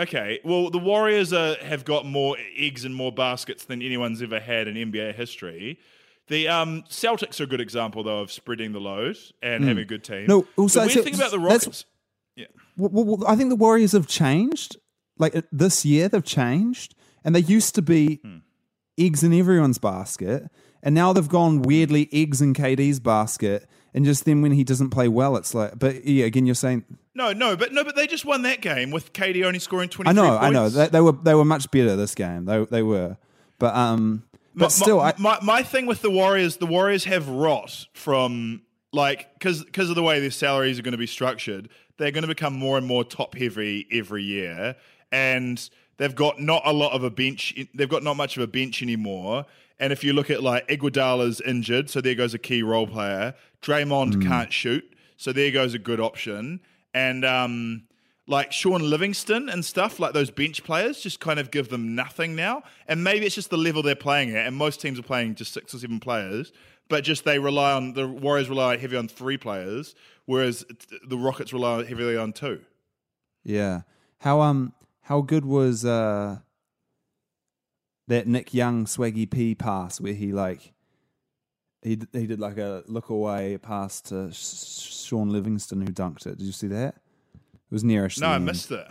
okay. 0.00 0.40
Well, 0.44 0.70
the 0.70 0.78
Warriors 0.78 1.32
are, 1.32 1.54
have 1.56 1.84
got 1.84 2.04
more 2.06 2.36
eggs 2.56 2.84
and 2.84 2.94
more 2.94 3.12
baskets 3.12 3.64
than 3.64 3.82
anyone's 3.82 4.22
ever 4.22 4.40
had 4.40 4.68
in 4.68 4.74
NBA 4.74 5.14
history. 5.14 5.78
The 6.28 6.48
um, 6.48 6.82
Celtics 6.88 7.40
are 7.40 7.44
a 7.44 7.46
good 7.46 7.60
example, 7.60 8.02
though, 8.04 8.20
of 8.20 8.30
spreading 8.30 8.72
the 8.72 8.80
load 8.80 9.16
and 9.42 9.64
having 9.64 9.82
a 9.82 9.86
good 9.86 10.04
team. 10.04 10.26
No, 10.26 10.46
also, 10.56 10.80
the 10.80 10.86
weird 10.86 10.92
so- 10.98 11.02
thing 11.02 11.14
about 11.14 11.30
the 11.32 11.38
Rockets. 11.40 11.84
Yeah. 12.36 12.46
Well, 12.76 12.90
well, 12.92 13.04
well, 13.18 13.28
I 13.28 13.34
think 13.36 13.48
the 13.50 13.56
Warriors 13.56 13.92
have 13.92 14.06
changed. 14.06 14.76
Like 15.18 15.34
uh, 15.36 15.42
this 15.52 15.84
year, 15.84 16.08
they've 16.08 16.24
changed, 16.24 16.94
and 17.24 17.34
they 17.34 17.40
used 17.40 17.74
to 17.74 17.82
be 17.82 18.20
Hmm. 18.24 18.38
eggs 18.98 19.22
in 19.24 19.32
everyone's 19.34 19.78
basket, 19.78 20.44
and 20.82 20.94
now 20.94 21.12
they've 21.12 21.28
gone 21.28 21.62
weirdly 21.62 22.08
eggs 22.12 22.40
in 22.40 22.54
KD's 22.54 23.00
basket. 23.00 23.68
And 23.92 24.04
just 24.04 24.24
then, 24.24 24.40
when 24.40 24.52
he 24.52 24.62
doesn't 24.62 24.90
play 24.90 25.08
well, 25.08 25.36
it's 25.36 25.52
like. 25.52 25.78
But 25.78 26.04
yeah, 26.06 26.24
again, 26.26 26.46
you're 26.46 26.54
saying. 26.54 26.84
No, 27.14 27.32
no, 27.32 27.56
but 27.56 27.72
no, 27.72 27.82
but 27.82 27.96
they 27.96 28.06
just 28.06 28.24
won 28.24 28.42
that 28.42 28.60
game 28.60 28.90
with 28.90 29.12
KD 29.12 29.44
only 29.44 29.58
scoring 29.58 29.88
twenty. 29.88 30.10
I 30.10 30.12
know, 30.12 30.28
points. 30.28 30.44
I 30.44 30.50
know. 30.50 30.68
They, 30.68 30.86
they 30.88 31.00
were 31.00 31.12
they 31.12 31.34
were 31.34 31.44
much 31.44 31.70
better 31.70 31.96
this 31.96 32.14
game. 32.14 32.44
They 32.44 32.64
they 32.64 32.82
were, 32.82 33.16
but 33.58 33.74
um, 33.74 34.22
but 34.54 34.66
My- 34.66 34.68
still, 34.68 34.98
my, 34.98 35.10
I, 35.10 35.14
my, 35.18 35.38
my 35.42 35.62
thing 35.62 35.86
with 35.86 36.02
the 36.02 36.10
Warriors, 36.10 36.58
the 36.58 36.66
Warriors 36.66 37.04
have 37.04 37.28
rot 37.28 37.86
from 37.94 38.62
like 38.92 39.32
because 39.34 39.64
because 39.64 39.88
of 39.90 39.96
the 39.96 40.02
way 40.02 40.20
their 40.20 40.30
salaries 40.30 40.78
are 40.78 40.82
going 40.82 40.92
to 40.92 40.98
be 40.98 41.06
structured. 41.06 41.68
They're 41.98 42.12
going 42.12 42.22
to 42.22 42.28
become 42.28 42.54
more 42.54 42.78
and 42.78 42.86
more 42.86 43.04
top 43.04 43.34
heavy 43.34 43.86
every 43.92 44.22
year, 44.22 44.76
and 45.12 45.68
they've 45.98 46.14
got 46.14 46.40
not 46.40 46.62
a 46.64 46.72
lot 46.72 46.92
of 46.92 47.02
a 47.04 47.10
bench. 47.10 47.54
They've 47.74 47.88
got 47.88 48.02
not 48.02 48.16
much 48.16 48.36
of 48.36 48.42
a 48.42 48.46
bench 48.46 48.82
anymore. 48.82 49.46
And 49.78 49.92
if 49.92 50.04
you 50.04 50.12
look 50.12 50.30
at 50.30 50.42
like 50.42 50.68
Iguodala's 50.68 51.40
injured, 51.40 51.90
so 51.90 52.00
there 52.00 52.14
goes 52.14 52.34
a 52.34 52.38
key 52.38 52.62
role 52.62 52.86
player. 52.86 53.34
Draymond 53.62 54.22
can't 54.22 54.52
shoot, 54.52 54.84
so 55.16 55.32
there 55.32 55.50
goes 55.50 55.74
a 55.74 55.78
good 55.78 56.00
option. 56.00 56.60
And 56.92 57.24
um, 57.24 57.84
like 58.26 58.52
Shaun 58.52 58.88
Livingston 58.88 59.48
and 59.48 59.64
stuff, 59.64 59.98
like 59.98 60.12
those 60.12 60.30
bench 60.30 60.64
players, 60.64 61.00
just 61.00 61.20
kind 61.20 61.38
of 61.38 61.50
give 61.50 61.68
them 61.68 61.94
nothing 61.94 62.36
now. 62.36 62.62
And 62.86 63.02
maybe 63.04 63.26
it's 63.26 63.34
just 63.34 63.50
the 63.50 63.58
level 63.58 63.82
they're 63.82 63.94
playing 63.94 64.34
at. 64.36 64.46
And 64.46 64.56
most 64.56 64.80
teams 64.80 64.98
are 64.98 65.02
playing 65.02 65.34
just 65.34 65.52
six 65.52 65.74
or 65.74 65.78
seven 65.78 66.00
players, 66.00 66.52
but 66.88 67.04
just 67.04 67.24
they 67.24 67.38
rely 67.38 67.72
on 67.72 67.94
the 67.94 68.06
Warriors 68.06 68.48
rely 68.48 68.76
heavy 68.76 68.96
on 68.96 69.08
three 69.08 69.36
players, 69.36 69.94
whereas 70.26 70.64
the 71.06 71.18
Rockets 71.18 71.52
rely 71.52 71.84
heavily 71.84 72.16
on 72.16 72.32
two. 72.32 72.60
yeah. 73.44 73.82
How 74.18 74.42
um 74.42 74.74
how 75.02 75.22
good 75.22 75.44
was 75.46 75.84
uh 75.84 76.40
that 78.06 78.26
Nick 78.26 78.52
Young 78.52 78.84
swaggy 78.84 79.30
P 79.30 79.54
pass 79.54 80.00
where 80.00 80.12
he 80.12 80.32
like 80.32 80.72
he 81.82 81.96
d- 81.96 82.06
he 82.12 82.26
did 82.26 82.40
like 82.40 82.58
a 82.58 82.82
look 82.86 83.08
away 83.10 83.56
pass 83.58 84.00
to 84.02 84.30
Sh- 84.32 85.06
Shaun 85.06 85.30
Livingston 85.30 85.80
who 85.80 85.92
dunked 85.92 86.26
it. 86.26 86.38
Did 86.38 86.44
you 86.44 86.52
see 86.52 86.66
that? 86.68 86.94
It 87.34 87.72
was 87.74 87.84
nearish. 87.84 88.20
No, 88.20 88.28
I 88.28 88.34
end. 88.36 88.44
missed 88.46 88.70
it. 88.70 88.86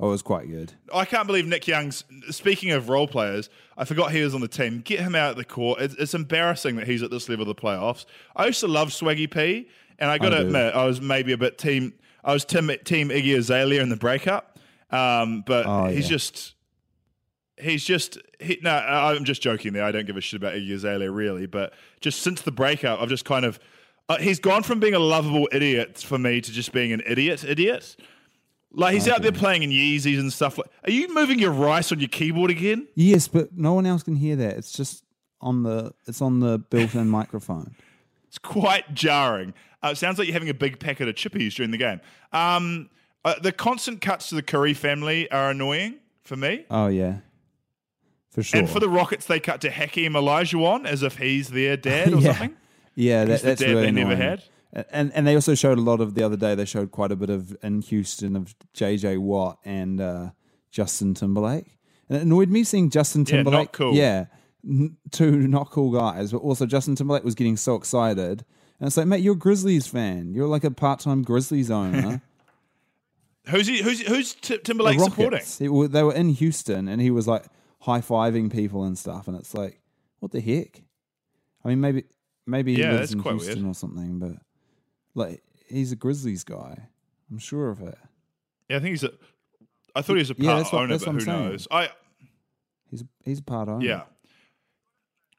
Oh, 0.00 0.08
it 0.08 0.10
was 0.10 0.22
quite 0.22 0.48
good. 0.48 0.72
I 0.92 1.04
can't 1.04 1.26
believe 1.26 1.46
Nick 1.46 1.68
Young's. 1.68 2.02
Speaking 2.30 2.72
of 2.72 2.88
role 2.88 3.06
players, 3.06 3.48
I 3.78 3.84
forgot 3.84 4.10
he 4.10 4.22
was 4.22 4.34
on 4.34 4.40
the 4.40 4.48
team. 4.48 4.80
Get 4.80 4.98
him 5.00 5.14
out 5.14 5.30
of 5.30 5.36
the 5.36 5.44
court. 5.44 5.80
It's, 5.80 5.94
it's 5.94 6.14
embarrassing 6.14 6.74
that 6.76 6.88
he's 6.88 7.02
at 7.04 7.12
this 7.12 7.28
level 7.28 7.48
of 7.48 7.54
the 7.54 7.60
playoffs. 7.62 8.04
I 8.34 8.46
used 8.46 8.58
to 8.60 8.66
love 8.66 8.88
Swaggy 8.88 9.30
P, 9.30 9.68
and 10.00 10.10
I 10.10 10.18
got 10.18 10.30
to 10.30 10.40
admit, 10.40 10.74
I 10.74 10.84
was 10.84 11.00
maybe 11.00 11.32
a 11.32 11.38
bit 11.38 11.58
team. 11.58 11.92
I 12.24 12.32
was 12.32 12.44
team, 12.44 12.70
team 12.84 13.10
Iggy 13.10 13.36
Azalea 13.38 13.82
in 13.82 13.88
the 13.88 13.96
breakup, 13.96 14.58
um, 14.90 15.42
but 15.46 15.64
Oh, 15.66 15.84
he's 15.86 16.06
yeah. 16.06 16.16
just. 16.16 16.53
He's 17.58 17.84
just 17.84 18.18
he, 18.40 18.58
no. 18.62 18.70
I'm 18.70 19.24
just 19.24 19.42
joking 19.42 19.72
there. 19.72 19.84
I 19.84 19.92
don't 19.92 20.06
give 20.06 20.16
a 20.16 20.20
shit 20.20 20.38
about 20.38 20.54
Iggy 20.54 20.72
Azalea 20.72 21.10
really, 21.10 21.46
but 21.46 21.72
just 22.00 22.20
since 22.20 22.42
the 22.42 22.50
breakup, 22.50 23.00
I've 23.00 23.08
just 23.08 23.24
kind 23.24 23.44
of. 23.44 23.58
Uh, 24.06 24.18
he's 24.18 24.38
gone 24.38 24.62
from 24.62 24.80
being 24.80 24.92
a 24.92 24.98
lovable 24.98 25.48
idiot 25.50 25.96
for 25.96 26.18
me 26.18 26.38
to 26.40 26.52
just 26.52 26.72
being 26.72 26.92
an 26.92 27.02
idiot 27.06 27.42
idiot. 27.44 27.96
Like 28.72 28.94
he's 28.94 29.08
out 29.08 29.22
there 29.22 29.32
playing 29.32 29.62
in 29.62 29.70
Yeezys 29.70 30.18
and 30.18 30.32
stuff. 30.32 30.58
Like, 30.58 30.66
are 30.84 30.90
you 30.90 31.14
moving 31.14 31.38
your 31.38 31.52
rice 31.52 31.92
on 31.92 32.00
your 32.00 32.08
keyboard 32.08 32.50
again? 32.50 32.88
Yes, 32.96 33.28
but 33.28 33.56
no 33.56 33.72
one 33.72 33.86
else 33.86 34.02
can 34.02 34.16
hear 34.16 34.36
that. 34.36 34.56
It's 34.56 34.72
just 34.72 35.04
on 35.40 35.62
the 35.62 35.92
it's 36.06 36.20
on 36.20 36.40
the 36.40 36.58
built-in 36.58 37.08
microphone. 37.20 37.76
It's 38.26 38.38
quite 38.38 38.92
jarring. 38.94 39.54
Uh, 39.82 39.90
it 39.90 39.96
sounds 39.96 40.18
like 40.18 40.26
you're 40.26 40.32
having 40.32 40.48
a 40.48 40.54
big 40.54 40.80
packet 40.80 41.08
of 41.08 41.14
chippies 41.14 41.54
during 41.54 41.70
the 41.70 41.76
game. 41.78 42.00
Um, 42.32 42.90
uh, 43.24 43.38
the 43.38 43.52
constant 43.52 44.00
cuts 44.00 44.30
to 44.30 44.34
the 44.34 44.42
Curry 44.42 44.74
family 44.74 45.30
are 45.30 45.50
annoying 45.50 45.96
for 46.24 46.36
me. 46.36 46.64
Oh 46.70 46.88
yeah, 46.88 47.18
for 48.34 48.42
sure. 48.42 48.60
And 48.60 48.68
for 48.68 48.80
the 48.80 48.88
Rockets, 48.90 49.24
they 49.26 49.40
cut 49.40 49.60
to 49.62 49.70
Hakeem 49.70 50.12
Olajuwon 50.12 50.86
as 50.86 51.02
if 51.02 51.16
he's 51.16 51.48
their 51.48 51.76
dad 51.78 52.12
or 52.12 52.16
Yeah. 52.20 52.32
something. 52.32 52.56
yeah, 52.94 53.24
that, 53.24 53.30
He's 53.30 53.40
the 53.40 53.46
that's 53.48 53.60
dad 53.62 53.68
really 53.70 53.82
they 53.86 53.90
never 53.92 54.12
annoying. 54.12 54.28
had. 54.30 54.42
And 54.90 55.12
and 55.14 55.26
they 55.26 55.34
also 55.36 55.54
showed 55.54 55.78
a 55.78 55.80
lot 55.80 56.00
of 56.00 56.14
the 56.16 56.22
other 56.24 56.36
day. 56.36 56.54
They 56.56 56.64
showed 56.64 56.90
quite 56.90 57.12
a 57.12 57.16
bit 57.16 57.30
of 57.30 57.56
in 57.62 57.80
Houston 57.82 58.34
of 58.36 58.54
JJ 58.74 59.18
Watt 59.18 59.58
and 59.64 60.00
uh, 60.00 60.30
Justin 60.72 61.14
Timberlake, 61.14 61.78
and 62.08 62.18
it 62.18 62.22
annoyed 62.22 62.50
me 62.50 62.64
seeing 62.64 62.90
Justin 62.90 63.20
Yeah, 63.26 63.36
not 63.36 63.44
Timberlake. 63.44 63.72
cool. 63.72 63.94
Yeah, 63.94 64.24
n- 64.68 64.96
two 65.12 65.30
not 65.46 65.70
cool 65.70 65.92
guys, 65.92 66.32
but 66.32 66.38
also 66.38 66.66
Justin 66.66 66.96
Timberlake 66.96 67.22
was 67.22 67.36
getting 67.36 67.56
so 67.56 67.76
excited, 67.76 68.44
and 68.80 68.88
it's 68.88 68.96
like, 68.96 69.06
mate, 69.06 69.22
you're 69.22 69.34
a 69.34 69.38
Grizzlies 69.38 69.86
fan. 69.86 70.34
You're 70.34 70.48
like 70.48 70.64
a 70.64 70.72
part-time 70.72 71.22
Grizzlies 71.22 71.70
owner. 71.70 72.20
Who's 73.50 73.66
he, 73.66 73.82
who's 73.82 74.00
who's 74.00 74.34
T- 74.34 74.54
The 74.56 74.62
Timberlake 74.62 74.98
supporting? 74.98 75.40
It 75.60 75.92
they 75.92 76.02
were 76.02 76.14
in 76.14 76.30
Houston, 76.30 76.88
and 76.88 77.00
he 77.00 77.10
was 77.12 77.28
like 77.28 77.44
high 77.84 78.00
fiving 78.00 78.50
people 78.52 78.84
and 78.84 78.96
stuff, 78.98 79.28
and 79.28 79.36
it's 79.36 79.54
like, 79.54 79.80
what 80.20 80.32
the 80.32 80.40
heck? 80.40 80.82
I 81.64 81.68
mean, 81.68 81.80
maybe 81.80 82.04
maybe 82.46 82.74
he 82.74 82.80
Yeah, 82.82 82.92
lives 82.92 83.12
in 83.12 83.20
quite 83.22 83.32
Houston 83.32 83.62
weird. 83.64 83.70
or 83.70 83.74
something, 83.74 84.18
but 84.18 84.32
like 85.14 85.42
he's 85.68 85.92
a 85.92 85.96
Grizzlies 85.96 86.44
guy. 86.44 86.88
I'm 87.30 87.38
sure 87.38 87.70
of 87.70 87.80
it. 87.80 87.96
Yeah, 88.68 88.76
I 88.76 88.80
think 88.80 88.90
he's 88.90 89.04
a. 89.04 89.10
I 89.96 90.02
thought 90.02 90.14
he 90.14 90.18
was 90.20 90.30
a 90.30 90.34
part 90.34 90.44
Yeah, 90.44 90.56
that's 90.56 90.72
what- 90.72 90.82
owner, 90.82 90.98
but 90.98 91.08
who 91.12 91.20
saying. 91.20 91.38
knows? 91.48 91.68
I 91.70 91.88
He's 92.90 93.04
he's 93.24 93.38
a 93.40 93.42
part 93.42 93.68
owner. 93.68 93.84
Yeah. 93.84 94.02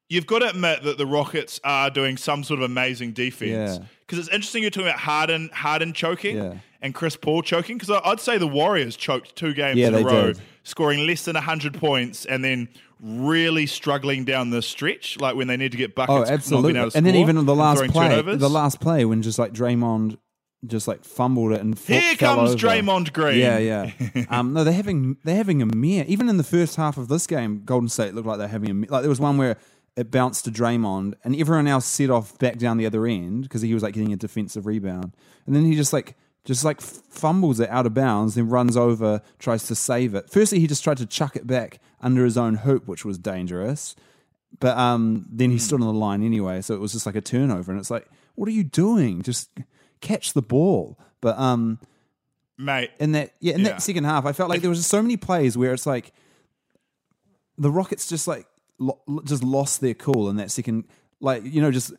You've 0.08 0.28
got 0.28 0.40
to 0.40 0.50
admit 0.50 0.84
that 0.84 0.98
the 1.00 1.06
Rockets 1.08 1.60
are 1.64 1.90
doing 1.90 2.16
some 2.18 2.44
sort 2.44 2.60
of 2.60 2.66
amazing 2.66 3.14
defense. 3.14 3.80
Yeah. 3.80 3.86
Because 4.02 4.20
it's 4.20 4.28
interesting 4.30 4.62
you're 4.62 4.70
talking 4.70 4.88
about 4.88 5.00
Harden, 5.00 5.50
Harden 5.52 5.94
choking 5.94 6.38
Yeah. 6.38 6.58
and 6.82 6.94
Chris 6.94 7.16
Paul 7.16 7.42
choking. 7.42 7.78
Because 7.80 8.00
I'd 8.06 8.20
say 8.20 8.38
the 8.38 8.48
Warriors 8.48 8.96
choked 8.96 9.36
two 9.36 9.54
games 9.56 9.80
Yeah, 9.80 9.88
in 9.88 9.96
a 9.96 10.02
row, 10.04 10.28
did. 10.34 10.42
Scoring 10.66 11.08
less 11.08 11.24
than 11.24 11.36
100 11.36 11.76
points 11.76 12.26
and 12.26 12.44
then 12.44 12.68
really 13.00 13.66
struggling 13.66 14.26
down 14.26 14.50
the 14.50 14.62
stretch, 14.62 15.18
like 15.22 15.36
when 15.36 15.48
they 15.48 15.56
need 15.56 15.72
to 15.72 15.78
get 15.78 15.96
buckets. 15.96 16.12
Oh, 16.12 16.18
not 16.20 16.26
being 16.26 16.34
absolutely. 16.36 16.80
able 16.80 16.92
to 16.92 16.98
And 16.98 17.06
then 17.06 17.14
score 17.14 17.22
even 17.30 17.46
the 17.46 17.56
last 17.56 17.84
play, 17.92 18.10
turnovers. 18.10 18.40
the 18.40 18.50
last 18.50 18.82
play 18.82 19.06
when 19.06 19.22
just 19.22 19.40
like 19.40 19.54
Draymond 19.54 20.18
just 20.66 20.88
like 20.88 21.04
fumbled 21.04 21.52
it 21.52 21.62
and 21.62 21.78
fell, 21.78 22.00
Here 22.00 22.16
fell 22.16 22.36
comes 22.38 22.52
over. 22.52 22.68
Draymond 22.68 23.14
Green. 23.14 23.38
Yeah, 23.38 23.58
yeah. 23.60 23.92
um, 24.30 24.54
no, 24.54 24.64
they're 24.64 24.74
having 24.74 25.18
they're 25.24 25.36
having 25.36 25.62
a 25.62 25.66
mere. 25.68 26.04
Even 26.08 26.28
in 26.28 26.38
the 26.38 26.44
first 26.44 26.76
half 26.76 26.98
of 26.98 27.08
this 27.08 27.28
game, 27.28 27.62
Golden 27.66 27.88
State 27.90 28.14
looked 28.16 28.28
like 28.28 28.40
they're 28.40 28.48
having 28.48 28.70
a 28.72 28.74
mere. 28.74 28.90
Like 28.90 29.02
there 29.02 29.10
was 29.10 29.20
one 29.20 29.38
where 29.38 29.58
it 29.96 30.12
bounced 30.12 30.46
to 30.46 30.52
Draymond, 30.52 31.14
and 31.24 31.36
everyone 31.40 31.68
else 31.68 31.86
set 31.86 32.10
off 32.10 32.38
back 32.40 32.58
down 32.58 32.78
the 32.78 32.86
other 32.86 33.06
end 33.06 33.44
because 33.44 33.62
he 33.62 33.74
was 33.74 33.84
like 33.84 33.94
getting 33.94 34.12
a 34.14 34.18
defensive 34.18 34.66
rebound, 34.66 35.16
and 35.46 35.56
then 35.56 35.66
he 35.66 35.76
just 35.76 35.94
like 35.94 36.16
just 36.46 36.64
like 36.64 36.80
fumbles 36.80 37.60
it 37.60 37.70
out 37.70 37.86
of 37.86 37.94
bounds, 37.94 38.36
then 38.36 38.48
runs 38.50 38.78
over, 38.78 39.22
tries 39.40 39.66
to 39.68 39.76
save 39.76 40.16
it. 40.16 40.30
Firstly, 40.30 40.60
he 40.60 40.68
just 40.68 40.84
tried 40.84 40.98
to 40.98 41.06
chuck 41.06 41.36
it 41.36 41.46
back 41.48 41.80
under 42.02 42.24
his 42.24 42.38
own 42.38 42.56
hoop, 42.56 42.88
which 42.88 43.04
was 43.04 43.18
dangerous. 43.18 43.96
But 44.60 44.78
um, 44.78 45.26
then 45.30 45.50
he 45.52 45.58
stood 45.58 45.82
on 45.82 45.88
the 45.88 45.94
line 45.94 46.24
anyway, 46.24 46.62
so 46.62 46.74
it 46.76 46.80
was 46.80 46.94
just 46.94 47.06
like 47.06 47.16
a 47.16 47.22
turnover, 47.22 47.72
and 47.72 47.80
it's 47.82 47.92
like, 47.92 48.08
what 48.36 48.48
are 48.48 48.54
you 48.54 48.64
doing? 48.64 49.22
Just 49.22 49.50
catch 50.02 50.32
the 50.34 50.42
ball. 50.42 50.98
But 51.20 51.38
um, 51.38 51.80
Mate, 52.58 52.92
in 53.00 53.12
that 53.14 53.32
yeah, 53.42 53.56
in 53.56 53.62
Yeah. 53.62 53.70
that 53.72 53.82
second 53.82 54.06
half, 54.06 54.26
I 54.26 54.32
felt 54.32 54.50
like 54.50 54.62
there 54.62 54.70
was 54.70 54.80
just 54.80 54.90
so 54.90 55.02
many 55.02 55.18
plays 55.18 55.58
where 55.58 55.74
it's 55.74 55.86
like 55.86 56.14
the 57.58 57.70
Rockets 57.72 58.08
just 58.08 58.28
like 58.28 58.46
lo- 58.80 59.02
just 59.26 59.44
lost 59.44 59.82
their 59.82 59.94
cool 59.94 60.30
in 60.30 60.38
that 60.38 60.52
second, 60.52 60.86
like 61.20 61.44
you 61.44 61.62
know, 61.62 61.72
just 61.72 61.92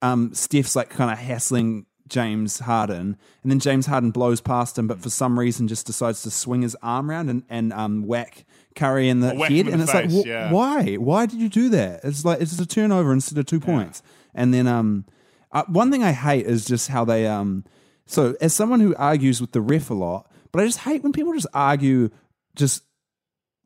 um, 0.00 0.34
Steph's 0.34 0.74
like 0.74 0.90
kind 0.90 1.10
of 1.12 1.18
hassling 1.18 1.86
James 2.12 2.58
Harden, 2.60 3.16
and 3.42 3.50
then 3.50 3.58
James 3.58 3.86
Harden 3.86 4.10
blows 4.10 4.42
past 4.42 4.78
him, 4.78 4.86
but 4.86 5.00
for 5.00 5.08
some 5.08 5.38
reason 5.38 5.66
just 5.66 5.86
decides 5.86 6.22
to 6.22 6.30
swing 6.30 6.60
his 6.60 6.76
arm 6.82 7.10
around 7.10 7.30
and 7.30 7.42
and 7.48 7.72
um, 7.72 8.06
whack 8.06 8.44
Curry 8.76 9.08
in 9.08 9.20
the 9.20 9.34
Whack 9.34 9.50
head, 9.50 9.66
in 9.66 9.72
and 9.72 9.80
the 9.80 9.84
it's 9.84 9.92
face, 9.92 10.12
like, 10.12 10.24
wh- 10.24 10.28
yeah. 10.28 10.52
why? 10.52 10.94
Why 10.96 11.24
did 11.24 11.40
you 11.40 11.48
do 11.48 11.70
that? 11.70 12.04
It's 12.04 12.22
like 12.22 12.42
it's 12.42 12.58
a 12.58 12.66
turnover 12.66 13.14
instead 13.14 13.38
of 13.38 13.46
two 13.46 13.60
points, 13.60 14.02
and 14.34 14.52
then 14.52 14.66
um, 14.66 15.06
uh, 15.52 15.64
one 15.68 15.90
thing 15.90 16.04
I 16.04 16.12
hate 16.12 16.44
is 16.46 16.66
just 16.66 16.88
how 16.88 17.04
they 17.06 17.26
um. 17.26 17.64
So, 18.04 18.34
as 18.42 18.52
someone 18.52 18.80
who 18.80 18.94
argues 18.96 19.40
with 19.40 19.52
the 19.52 19.62
ref 19.62 19.88
a 19.88 19.94
lot, 19.94 20.30
but 20.52 20.60
I 20.62 20.66
just 20.66 20.80
hate 20.80 21.02
when 21.02 21.12
people 21.12 21.32
just 21.32 21.46
argue 21.54 22.10
just 22.54 22.82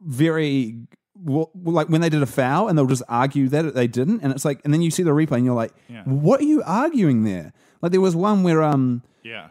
very 0.00 0.87
well, 1.22 1.50
like 1.55 1.88
when 1.88 2.00
they 2.00 2.09
did 2.09 2.22
a 2.22 2.26
foul 2.26 2.68
and 2.68 2.76
they'll 2.79 2.87
just 2.87 3.02
argue 3.09 3.48
that 3.48 3.74
they 3.74 3.87
didn't, 3.87 4.20
and 4.22 4.33
it's 4.33 4.44
like, 4.44 4.61
and 4.64 4.72
then 4.72 4.83
you 4.83 4.90
see 4.90 5.02
the 5.02 5.11
replay 5.11 5.37
and 5.37 5.44
you're 5.44 5.55
like, 5.55 5.72
Yeah. 5.88 6.02
what 6.05 6.40
are 6.40 6.44
you 6.44 6.62
arguing 6.64 7.24
there? 7.24 7.52
Like 7.83 7.92
there 7.92 8.00
was 8.00 8.14
one 8.16 8.42
where 8.42 8.62
um, 8.62 9.02
yeah. 9.22 9.48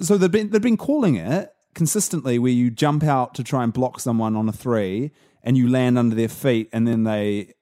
so 0.00 0.16
they've 0.18 0.30
been 0.30 0.50
they've 0.50 0.60
been 0.62 0.76
calling 0.76 1.16
it 1.16 1.52
consistently 1.74 2.38
where 2.38 2.52
you 2.52 2.70
jump 2.70 3.02
out 3.02 3.34
to 3.34 3.42
try 3.44 3.64
and 3.64 3.72
block 3.72 3.98
someone 4.00 4.36
on 4.36 4.48
a 4.48 4.52
three 4.52 5.10
and 5.42 5.56
you 5.56 5.68
land 5.68 5.98
under 5.98 6.14
their 6.14 6.28
feet 6.28 6.68
and 6.72 6.86
then 6.86 7.04
they 7.04 7.54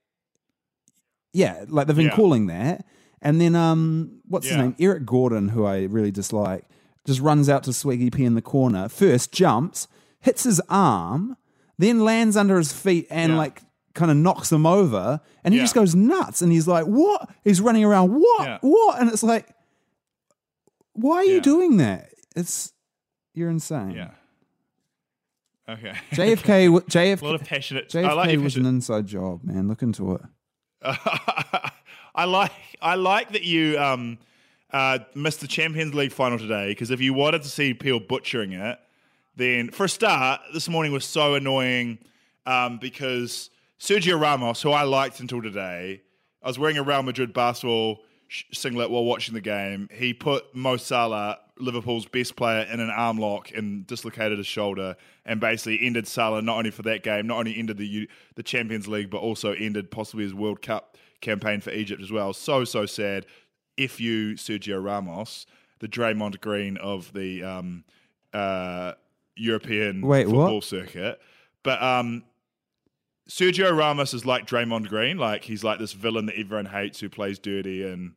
yeah 1.32 1.64
like 1.68 1.86
they've 1.86 1.96
been 1.96 2.06
Yeah. 2.06 2.16
calling 2.16 2.46
that 2.48 2.84
and 3.22 3.40
then 3.40 3.54
um 3.54 4.20
what's 4.26 4.48
his 4.48 4.56
name 4.56 4.74
Eric 4.80 5.06
Gordon 5.06 5.50
who 5.50 5.64
I 5.64 5.82
really 5.84 6.10
dislike 6.10 6.64
just 7.06 7.20
runs 7.20 7.48
out 7.48 7.62
to 7.64 7.70
Swaggy 7.70 8.12
P 8.12 8.24
in 8.24 8.34
the 8.34 8.42
corner 8.42 8.88
first 8.88 9.32
jumps 9.32 9.86
hits 10.20 10.42
his 10.42 10.60
arm 10.68 11.36
then 11.80 12.00
lands 12.04 12.36
under 12.36 12.56
his 12.58 12.72
feet 12.72 13.06
and 13.10 13.32
Yeah. 13.32 13.38
like 13.38 13.62
kind 13.94 14.10
of 14.10 14.16
knocks 14.16 14.52
him 14.52 14.66
over 14.66 15.20
and 15.44 15.52
he 15.54 15.58
Yeah. 15.58 15.64
just 15.64 15.74
goes 15.74 15.94
nuts 15.94 16.42
and 16.42 16.52
he's 16.52 16.68
like 16.68 16.84
what 16.86 17.28
he's 17.44 17.60
running 17.60 17.84
around 17.84 18.12
what 18.12 18.46
Yeah. 18.46 18.58
what 18.60 19.00
and 19.00 19.10
it's 19.10 19.22
like 19.22 19.48
why 20.92 21.16
are 21.16 21.24
you 21.24 21.34
Yeah. 21.36 21.40
doing 21.40 21.76
that? 21.78 22.10
It's 22.36 22.72
you're 23.34 23.50
insane. 23.50 23.92
Yeah. 23.92 24.10
Okay. 25.68 25.92
JFK, 26.12 26.66
w- 26.66 26.80
JFK, 26.86 27.22
a 27.22 27.24
lot 27.24 27.34
of 27.36 27.44
passionate. 27.44 27.88
JFK 27.88 28.04
I 28.08 28.12
like 28.12 28.32
your 28.32 28.40
was 28.42 28.54
passion- 28.54 28.66
an 28.66 28.74
inside 28.74 29.06
job, 29.06 29.44
man. 29.44 29.68
Look 29.68 29.82
into 29.82 30.14
it. 30.14 30.22
I 30.82 32.24
like 32.26 32.52
I 32.82 32.94
like 32.96 33.32
that 33.32 33.42
you 33.44 33.78
um, 33.78 34.18
uh, 34.72 34.98
missed 35.14 35.40
the 35.40 35.46
Champions 35.48 35.94
League 35.94 36.12
final 36.12 36.38
today 36.38 36.68
because 36.70 36.90
if 36.90 37.00
you 37.00 37.14
wanted 37.14 37.42
to 37.42 37.48
see 37.48 37.72
Peel 37.74 38.00
butchering 38.00 38.52
it, 38.52 38.78
then 39.36 39.70
for 39.70 39.84
a 39.84 39.88
start, 39.88 40.40
this 40.52 40.68
morning 40.68 40.92
was 40.92 41.04
so 41.04 41.34
annoying 41.34 41.98
um, 42.46 42.78
because 42.78 43.50
Sergio 43.78 44.20
Ramos, 44.20 44.62
who 44.62 44.70
I 44.70 44.82
liked 44.82 45.20
until 45.20 45.42
today, 45.42 46.02
I 46.42 46.48
was 46.48 46.58
wearing 46.58 46.78
a 46.78 46.82
Real 46.82 47.02
Madrid 47.02 47.32
basketball 47.32 48.00
singlet 48.52 48.90
while 48.90 49.04
watching 49.04 49.34
the 49.34 49.40
game. 49.40 49.88
He 49.92 50.14
put 50.14 50.54
Mo 50.54 50.76
Salah, 50.76 51.38
Liverpool's 51.58 52.06
best 52.06 52.36
player, 52.36 52.62
in 52.62 52.80
an 52.80 52.90
arm 52.90 53.18
lock 53.18 53.50
and 53.52 53.86
dislocated 53.86 54.38
his 54.38 54.46
shoulder, 54.46 54.96
and 55.24 55.40
basically 55.40 55.84
ended 55.84 56.06
Salah 56.06 56.42
not 56.42 56.58
only 56.58 56.70
for 56.70 56.82
that 56.82 57.02
game, 57.02 57.26
not 57.26 57.38
only 57.38 57.58
ended 57.58 57.76
the 57.76 58.08
the 58.36 58.42
Champions 58.42 58.88
League, 58.88 59.10
but 59.10 59.18
also 59.18 59.52
ended 59.52 59.90
possibly 59.90 60.24
his 60.24 60.34
World 60.34 60.62
Cup 60.62 60.96
campaign 61.20 61.60
for 61.60 61.70
Egypt 61.70 62.02
as 62.02 62.10
well. 62.10 62.32
So 62.32 62.64
so 62.64 62.86
sad. 62.86 63.26
If 63.76 64.00
you 64.00 64.34
Sergio 64.34 64.82
Ramos, 64.82 65.46
the 65.78 65.88
Draymond 65.88 66.40
Green 66.40 66.76
of 66.76 67.12
the 67.12 67.42
um, 67.42 67.84
uh, 68.32 68.92
European 69.40 70.02
Wait, 70.02 70.26
what? 70.26 70.34
football 70.44 70.60
circuit, 70.60 71.20
but 71.62 71.82
um, 71.82 72.24
Sergio 73.28 73.76
Ramos 73.76 74.12
is 74.14 74.26
like 74.26 74.46
Draymond 74.46 74.88
Green, 74.88 75.16
like 75.16 75.44
he's 75.44 75.62
like 75.64 75.78
this 75.78 75.92
villain 75.92 76.26
that 76.26 76.38
everyone 76.38 76.66
hates 76.66 77.00
who 77.00 77.08
plays 77.08 77.38
dirty 77.38 77.84
and 77.84 78.12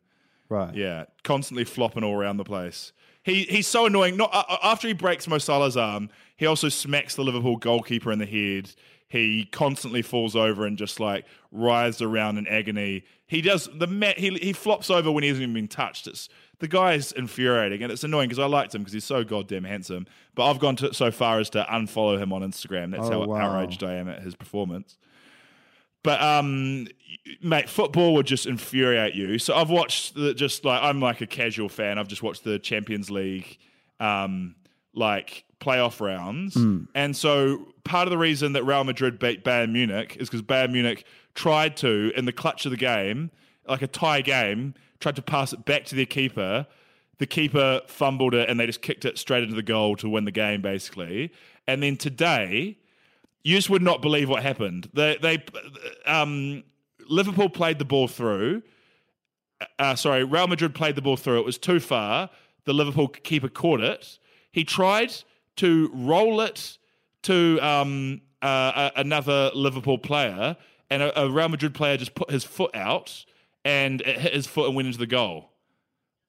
Right. 0.50 0.76
yeah, 0.76 1.06
constantly 1.24 1.64
flopping 1.64 2.04
all 2.04 2.16
around 2.16 2.38
the 2.38 2.44
place. 2.44 2.94
He 3.24 3.44
he's 3.44 3.68
so 3.68 3.86
annoying. 3.86 4.18
Not 4.18 4.30
uh, 4.34 4.58
after 4.62 4.88
he 4.88 4.94
breaks 4.94 5.28
Mo 5.28 5.38
Salah's 5.38 5.78
arm, 5.78 6.10
he 6.36 6.46
also 6.46 6.70
smacks 6.70 7.16
the 7.16 7.24
Liverpool 7.24 7.56
goalkeeper 7.58 8.12
in 8.12 8.20
the 8.20 8.26
head. 8.26 8.70
He 9.14 9.46
constantly 9.46 10.02
falls 10.02 10.36
over 10.36 10.66
and 10.66 10.76
just 10.76 11.00
like 11.00 11.26
writhes 11.52 12.02
around 12.02 12.40
in 12.40 12.48
agony. 12.48 13.04
He 13.28 13.42
does 13.42 13.70
the 13.72 13.86
mat. 13.86 14.18
He 14.18 14.30
he 14.40 14.54
flops 14.54 14.90
over 14.90 15.12
when 15.12 15.22
he 15.22 15.30
hasn't 15.30 15.44
even 15.44 15.54
been 15.54 15.68
touched. 15.68 16.08
It's 16.08 16.30
the 16.58 16.68
guy's 16.68 17.12
infuriating 17.12 17.84
and 17.84 17.92
it's 17.92 18.04
annoying 18.04 18.30
because 18.30 18.40
I 18.40 18.48
liked 18.48 18.74
him 18.74 18.82
because 18.82 18.94
he's 18.94 19.06
so 19.06 19.24
goddamn 19.24 19.66
handsome. 19.66 20.08
But 20.34 20.50
I've 20.50 20.58
gone 20.58 20.76
to, 20.78 20.94
so 20.96 21.12
far 21.12 21.40
as 21.40 21.52
to 21.52 21.64
unfollow 21.70 22.20
him 22.20 22.34
on 22.34 22.42
Instagram. 22.42 22.90
That's 22.90 23.06
Oh, 23.08 23.12
how 23.22 23.26
wow. 23.26 23.38
outraged 23.52 23.84
I 23.84 23.94
am 23.96 24.10
at 24.10 24.24
his 24.24 24.34
performance. 24.34 24.98
But 26.02 26.20
um, 26.22 26.88
mate, 27.42 27.70
football 27.70 28.16
would 28.16 28.26
just 28.26 28.48
infuriate 28.48 29.14
you. 29.14 29.38
So 29.38 29.56
I've 29.56 29.70
watched 29.70 30.16
the, 30.16 30.34
just 30.34 30.66
like 30.66 30.82
I'm 30.82 31.00
like 31.00 31.22
a 31.22 31.28
casual 31.28 31.70
fan. 31.70 32.00
I've 32.00 32.08
just 32.08 32.24
watched 32.24 32.44
the 32.44 32.58
Champions 32.58 33.12
League, 33.12 33.60
um, 34.00 34.56
like 34.96 35.46
playoff 35.60 36.02
rounds, 36.02 36.56
and 36.96 37.16
so 37.16 37.68
part 37.84 38.08
of 38.08 38.12
the 38.12 38.18
reason 38.18 38.54
that 38.54 38.64
Real 38.64 38.84
Madrid 38.84 39.20
beat 39.20 39.44
Bayern 39.44 39.72
Munich 39.72 40.18
is 40.20 40.30
because 40.30 40.42
Bayern 40.42 40.72
Munich 40.72 41.06
tried 41.36 41.78
to 41.78 42.12
in 42.16 42.26
the 42.26 42.32
clutch 42.32 42.66
of 42.66 42.72
the 42.72 42.78
game, 42.78 43.32
like 43.68 43.82
a 43.82 43.88
tie 43.88 44.22
game, 44.22 44.74
tried 45.00 45.16
to 45.16 45.22
pass 45.22 45.54
it 45.54 45.66
back 45.66 45.86
to 45.86 45.96
their 45.96 46.06
keeper. 46.06 46.66
The 47.20 47.28
keeper 47.28 47.82
fumbled 47.88 48.34
it, 48.34 48.50
and 48.50 48.60
they 48.60 48.66
just 48.66 48.82
kicked 48.82 49.06
it 49.06 49.18
straight 49.18 49.44
into 49.44 49.56
the 49.56 49.64
goal 49.64 49.96
to 49.98 50.10
win 50.10 50.26
the 50.26 50.32
game, 50.32 50.62
basically. 50.62 51.32
And 51.68 51.84
then 51.84 51.96
today, 51.96 52.78
you 53.44 53.56
just 53.56 53.70
would 53.70 53.82
not 53.82 54.02
believe 54.02 54.30
what 54.30 54.42
happened. 54.42 54.90
They, 54.94 55.18
they, 55.22 55.44
um, 56.06 56.64
Liverpool 57.08 57.50
played 57.50 57.80
the 57.80 57.86
ball 57.86 58.08
through. 58.08 58.64
Uh, 59.78 59.96
sorry, 59.96 60.24
Real 60.24 60.48
Madrid 60.48 60.74
played 60.74 60.96
the 60.96 61.02
ball 61.02 61.18
through. 61.18 61.40
It 61.40 61.46
was 61.46 61.58
too 61.58 61.80
far. 61.80 62.30
The 62.66 62.74
Liverpool 62.74 63.10
keeper 63.10 63.50
caught 63.50 63.82
it. 63.82 64.18
He 64.52 64.64
tried 64.64 65.14
to 65.58 65.92
roll 65.94 66.42
it 66.42 66.78
to 67.24 67.60
um, 67.62 68.22
uh, 68.42 68.92
another 68.96 69.52
Liverpool 69.54 69.98
player, 69.98 70.56
and 70.90 71.02
a, 71.02 71.22
a 71.22 71.30
Real 71.30 71.50
Madrid 71.50 71.74
player 71.74 71.98
just 71.98 72.16
put 72.16 72.30
his 72.30 72.44
foot 72.44 72.76
out, 72.76 73.26
and 73.66 74.02
it 74.02 74.20
hit 74.20 74.34
his 74.34 74.48
foot 74.48 74.68
and 74.68 74.76
went 74.76 74.88
into 74.88 75.00
the 75.00 75.08
goal. 75.08 75.50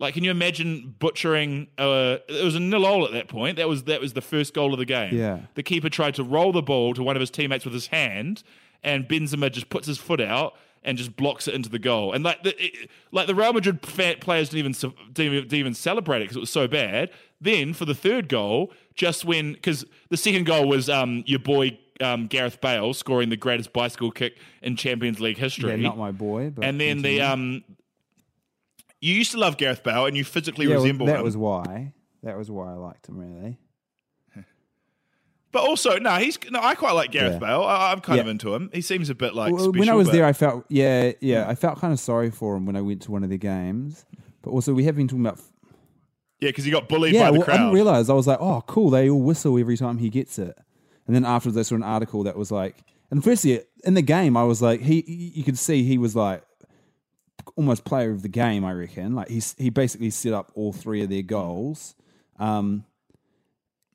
Like, 0.00 0.14
can 0.14 0.24
you 0.24 0.30
imagine 0.30 0.94
butchering? 0.98 1.68
Uh, 1.78 2.18
it 2.28 2.44
was 2.44 2.56
a 2.56 2.60
nil 2.60 2.84
all 2.84 3.04
at 3.04 3.12
that 3.12 3.28
point. 3.28 3.56
That 3.56 3.68
was 3.68 3.84
that 3.84 4.00
was 4.00 4.12
the 4.12 4.20
first 4.20 4.52
goal 4.52 4.72
of 4.72 4.78
the 4.78 4.84
game. 4.84 5.14
Yeah. 5.14 5.40
The 5.54 5.62
keeper 5.62 5.88
tried 5.88 6.16
to 6.16 6.24
roll 6.24 6.52
the 6.52 6.62
ball 6.62 6.94
to 6.94 7.02
one 7.02 7.16
of 7.16 7.20
his 7.20 7.30
teammates 7.30 7.64
with 7.64 7.74
his 7.74 7.88
hand, 7.88 8.42
and 8.82 9.08
Benzema 9.08 9.52
just 9.52 9.68
puts 9.68 9.86
his 9.86 9.98
foot 9.98 10.20
out 10.20 10.54
and 10.82 10.98
just 10.98 11.16
blocks 11.16 11.48
it 11.48 11.54
into 11.54 11.68
the 11.68 11.78
goal. 11.78 12.12
And 12.12 12.24
like 12.24 12.42
the 12.42 12.54
it, 12.62 12.90
like 13.12 13.26
the 13.26 13.34
Real 13.34 13.52
Madrid 13.52 13.82
players 13.82 14.50
didn't 14.50 14.58
even 14.58 14.92
didn't 15.12 15.32
even, 15.32 15.42
didn't 15.44 15.54
even 15.54 15.74
celebrate 15.74 16.18
it 16.18 16.24
because 16.24 16.36
it 16.36 16.40
was 16.40 16.50
so 16.50 16.66
bad. 16.68 17.10
Then 17.44 17.72
for 17.74 17.84
the 17.84 17.94
third 17.94 18.28
goal, 18.28 18.72
just 18.94 19.24
when 19.24 19.52
because 19.52 19.84
the 20.10 20.16
second 20.16 20.46
goal 20.46 20.66
was 20.66 20.88
um, 20.88 21.22
your 21.26 21.38
boy 21.38 21.78
um, 22.00 22.26
Gareth 22.26 22.60
Bale 22.60 22.92
scoring 22.94 23.28
the 23.28 23.36
greatest 23.36 23.72
bicycle 23.72 24.10
kick 24.10 24.38
in 24.62 24.76
Champions 24.76 25.20
League 25.20 25.38
history. 25.38 25.70
Yeah, 25.70 25.76
not 25.76 25.98
my 25.98 26.10
boy. 26.10 26.50
But 26.50 26.64
and 26.64 26.80
then 26.80 27.02
the 27.02 27.20
um, 27.20 27.62
you 29.00 29.14
used 29.14 29.32
to 29.32 29.38
love 29.38 29.58
Gareth 29.58 29.82
Bale, 29.82 30.06
and 30.06 30.16
you 30.16 30.24
physically 30.24 30.66
yeah, 30.66 30.76
well, 30.76 30.82
resemble 30.82 31.06
that 31.06 31.12
him. 31.12 31.18
That 31.18 31.24
was 31.24 31.36
why. 31.36 31.92
That 32.22 32.36
was 32.38 32.50
why 32.50 32.70
I 32.72 32.74
liked 32.74 33.08
him 33.08 33.18
really. 33.18 33.58
but 35.52 35.62
also, 35.62 35.98
no, 35.98 36.16
he's 36.16 36.38
no. 36.50 36.60
I 36.62 36.74
quite 36.74 36.92
like 36.92 37.10
Gareth 37.12 37.34
Yeah. 37.34 37.38
Bale. 37.38 37.62
I, 37.62 37.92
I'm 37.92 38.00
kind 38.00 38.16
Yeah. 38.16 38.22
of 38.22 38.28
into 38.28 38.54
him. 38.54 38.70
He 38.72 38.80
seems 38.80 39.10
a 39.10 39.14
bit 39.14 39.34
like 39.34 39.52
Well, 39.52 39.64
special, 39.64 39.78
when 39.78 39.88
I 39.88 39.94
was 39.94 40.10
there, 40.10 40.24
I 40.24 40.32
felt 40.32 40.64
yeah, 40.68 41.12
yeah, 41.20 41.46
I 41.46 41.54
felt 41.54 41.78
kind 41.78 41.92
of 41.92 42.00
sorry 42.00 42.30
for 42.30 42.56
him 42.56 42.64
when 42.66 42.76
I 42.76 42.80
went 42.80 43.02
to 43.02 43.10
one 43.12 43.22
of 43.22 43.28
their 43.28 43.38
games. 43.38 44.06
But 44.42 44.50
also, 44.50 44.72
we 44.74 44.84
have 44.84 44.96
been 44.96 45.08
talking 45.08 45.24
about 45.26 45.40
yeah, 46.44 46.50
because 46.50 46.64
he 46.64 46.70
got 46.70 46.88
bullied 46.88 47.14
yeah. 47.14 47.30
by 47.30 47.30
the 47.30 47.40
Well, 47.40 47.50
I 47.50 47.56
didn't 47.56 47.72
realize. 47.72 48.10
I 48.10 48.12
was 48.12 48.26
like, 48.26 48.38
oh, 48.40 48.62
cool. 48.66 48.90
They 48.90 49.08
all 49.08 49.20
whistle 49.20 49.58
every 49.58 49.78
time 49.78 49.98
he 49.98 50.10
gets 50.10 50.38
it. 50.38 50.56
And 51.06 51.16
then 51.16 51.24
afterwards, 51.24 51.56
I 51.56 51.62
saw 51.62 51.74
an 51.74 51.82
article 51.82 52.22
that 52.24 52.36
was 52.36 52.50
like, 52.50 52.76
and 53.10 53.24
firstly, 53.24 53.62
in 53.84 53.94
the 53.94 54.02
game, 54.02 54.36
I 54.36 54.44
was 54.44 54.60
like, 54.60 54.80
he, 54.80 55.32
you 55.34 55.42
could 55.42 55.58
see 55.58 55.84
he 55.84 55.96
was 55.96 56.14
like 56.14 56.42
almost 57.56 57.84
player 57.84 58.10
of 58.10 58.22
the 58.22 58.28
game. 58.28 58.64
I 58.64 58.72
reckon. 58.72 59.14
Like 59.14 59.28
he's 59.28 59.54
he 59.56 59.70
basically 59.70 60.10
set 60.10 60.32
up 60.34 60.52
all 60.54 60.72
three 60.72 61.02
of 61.02 61.08
their 61.08 61.22
goals. 61.22 61.94
Um, 62.38 62.84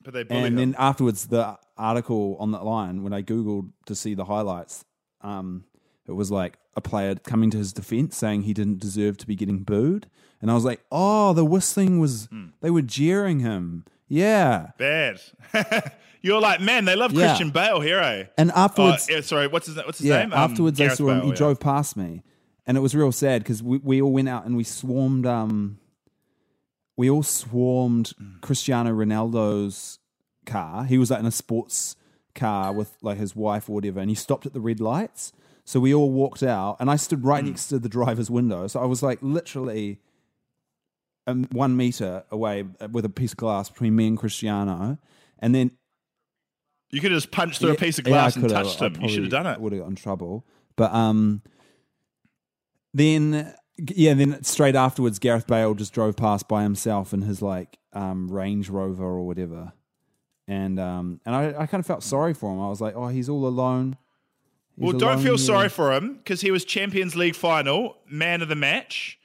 but 0.03 0.13
they 0.13 0.21
and 0.21 0.47
him. 0.47 0.55
then 0.55 0.75
afterwards, 0.77 1.27
the 1.27 1.57
article 1.77 2.35
on 2.39 2.51
that 2.51 2.65
line, 2.65 3.03
when 3.03 3.13
I 3.13 3.21
googled 3.21 3.71
to 3.85 3.95
see 3.95 4.15
the 4.15 4.25
highlights, 4.25 4.85
um, 5.21 5.65
it 6.07 6.13
was 6.13 6.31
like 6.31 6.57
a 6.75 6.81
player 6.81 7.13
coming 7.15 7.51
to 7.51 7.57
his 7.57 7.73
defense 7.73 8.17
saying 8.17 8.43
he 8.43 8.53
didn't 8.53 8.79
deserve 8.79 9.17
to 9.17 9.27
be 9.27 9.35
getting 9.35 9.59
booed, 9.59 10.07
and 10.41 10.49
I 10.49 10.53
was 10.53 10.65
like, 10.65 10.81
oh, 10.91 11.33
the 11.33 11.45
whistling 11.45 11.99
was 11.99 12.27
Hmm. 12.31 12.47
they 12.61 12.69
were 12.69 12.81
jeering 12.81 13.39
him, 13.39 13.85
yeah. 14.07 14.71
Bad. 14.77 15.19
You're 16.21 16.41
like, 16.41 16.59
man, 16.59 16.85
they 16.85 16.95
love 16.95 17.13
Yeah. 17.13 17.27
Christian 17.27 17.49
Bale 17.51 17.79
here, 17.79 17.99
eh? 17.99 18.25
And 18.37 18.51
afterwards, 18.51 19.07
oh, 19.09 19.15
yeah, 19.15 19.21
sorry, 19.21 19.47
what's 19.47 19.67
his 19.67 19.77
what's 19.77 19.99
his 19.99 20.07
yeah, 20.07 20.19
name? 20.23 20.33
Um, 20.33 20.39
afterwards 20.51 20.79
I 20.79 20.85
Gareth 20.85 20.97
saw 20.97 21.09
him. 21.09 21.21
He 21.21 21.29
yeah. 21.29 21.35
drove 21.35 21.59
past 21.59 21.95
me, 21.95 22.23
and 22.67 22.75
it 22.77 22.81
was 22.81 22.93
real 22.95 23.11
sad 23.11 23.41
because 23.43 23.63
we, 23.63 23.77
we 23.77 24.01
all 24.01 24.11
went 24.11 24.27
out 24.27 24.45
and 24.45 24.57
we 24.57 24.63
swarmed. 24.65 25.25
Um, 25.25 25.79
we 26.97 27.09
all 27.09 27.23
swarmed 27.23 28.11
Cristiano 28.41 28.91
Ronaldo's 28.91 29.99
car. 30.45 30.83
He 30.83 30.97
was 30.97 31.09
like 31.11 31.21
in 31.21 31.25
a 31.25 31.31
sports 31.31 31.95
car 32.35 32.73
with 32.73 32.97
like 33.01 33.17
his 33.17 33.35
wife 33.35 33.69
or 33.69 33.73
whatever, 33.75 34.01
and 34.01 34.09
he 34.09 34.15
stopped 34.15 34.45
at 34.45 34.51
the 34.53 34.59
red 34.59 34.81
lights. 34.81 35.31
So 35.63 35.79
we 35.79 35.93
all 35.93 36.11
walked 36.11 36.43
out, 36.43 36.75
and 36.81 36.89
I 36.89 36.95
stood 36.97 37.23
right 37.23 37.45
next 37.45 37.67
to 37.67 37.79
the 37.79 37.87
driver's 37.89 38.29
window. 38.29 38.67
So 38.67 38.81
I 38.81 38.85
was 38.85 39.01
like 39.01 39.19
literally 39.21 39.91
um, 39.91 40.08
one 41.33 41.75
meter 41.77 42.23
away 42.31 42.65
uh, 42.79 42.87
with 42.91 43.05
a 43.05 43.09
piece 43.09 43.31
of 43.31 43.37
glass 43.37 43.69
between 43.69 43.95
me 43.95 44.07
and 44.07 44.17
Cristiano, 44.17 44.97
and 45.39 45.53
then 45.55 45.71
You 46.91 47.01
could 47.01 47.11
have 47.11 47.21
just 47.21 47.31
punched 47.31 47.59
through 47.59 47.71
a 47.71 47.75
piece 47.75 47.99
of 47.99 48.07
yeah, 48.07 48.11
glass 48.13 48.35
and 48.35 48.43
could've. 48.43 48.57
touched 48.57 48.79
him. 48.81 49.01
You 49.01 49.09
should 49.09 49.23
have 49.23 49.31
done 49.31 49.47
it. 49.47 49.59
Would 49.61 49.73
have 49.73 49.81
got 49.81 49.89
in 49.89 49.95
trouble. 49.95 50.45
But 50.75 50.93
um, 50.93 51.41
then 52.93 53.53
yeah, 53.77 54.13
then 54.13 54.43
straight 54.43 54.75
afterwards, 54.75 55.19
Gareth 55.19 55.47
Bale 55.47 55.73
just 55.73 55.93
drove 55.93 56.15
past 56.17 56.47
by 56.47 56.63
himself 56.63 57.13
in 57.13 57.21
his 57.21 57.41
like 57.41 57.77
um 57.93 58.29
Range 58.31 58.67
Rover 58.69 59.03
or 59.05 59.25
whatever, 59.25 59.73
and 60.47 60.79
um, 60.79 61.21
and 61.25 61.35
I, 61.35 61.47
I 61.61 61.65
kind 61.65 61.79
of 61.81 61.85
felt 61.85 62.03
sorry 62.03 62.33
for 62.33 62.53
him. 62.53 62.59
I 62.61 62.69
was 62.69 62.81
like, 62.81 62.95
oh, 62.95 63.07
he's 63.07 63.29
all 63.29 63.45
alone. 63.47 63.97
He's 64.75 64.83
Well, 64.85 64.97
don't 64.97 65.17
feel 65.19 65.37
here. 65.37 65.45
sorry 65.45 65.69
for 65.69 65.93
him 65.93 66.17
because 66.17 66.41
he 66.41 66.51
was 66.51 66.65
Champions 66.65 67.15
League 67.15 67.35
final, 67.35 67.97
man 68.09 68.41
of 68.41 68.47
the 68.47 68.55
match. 68.55 69.18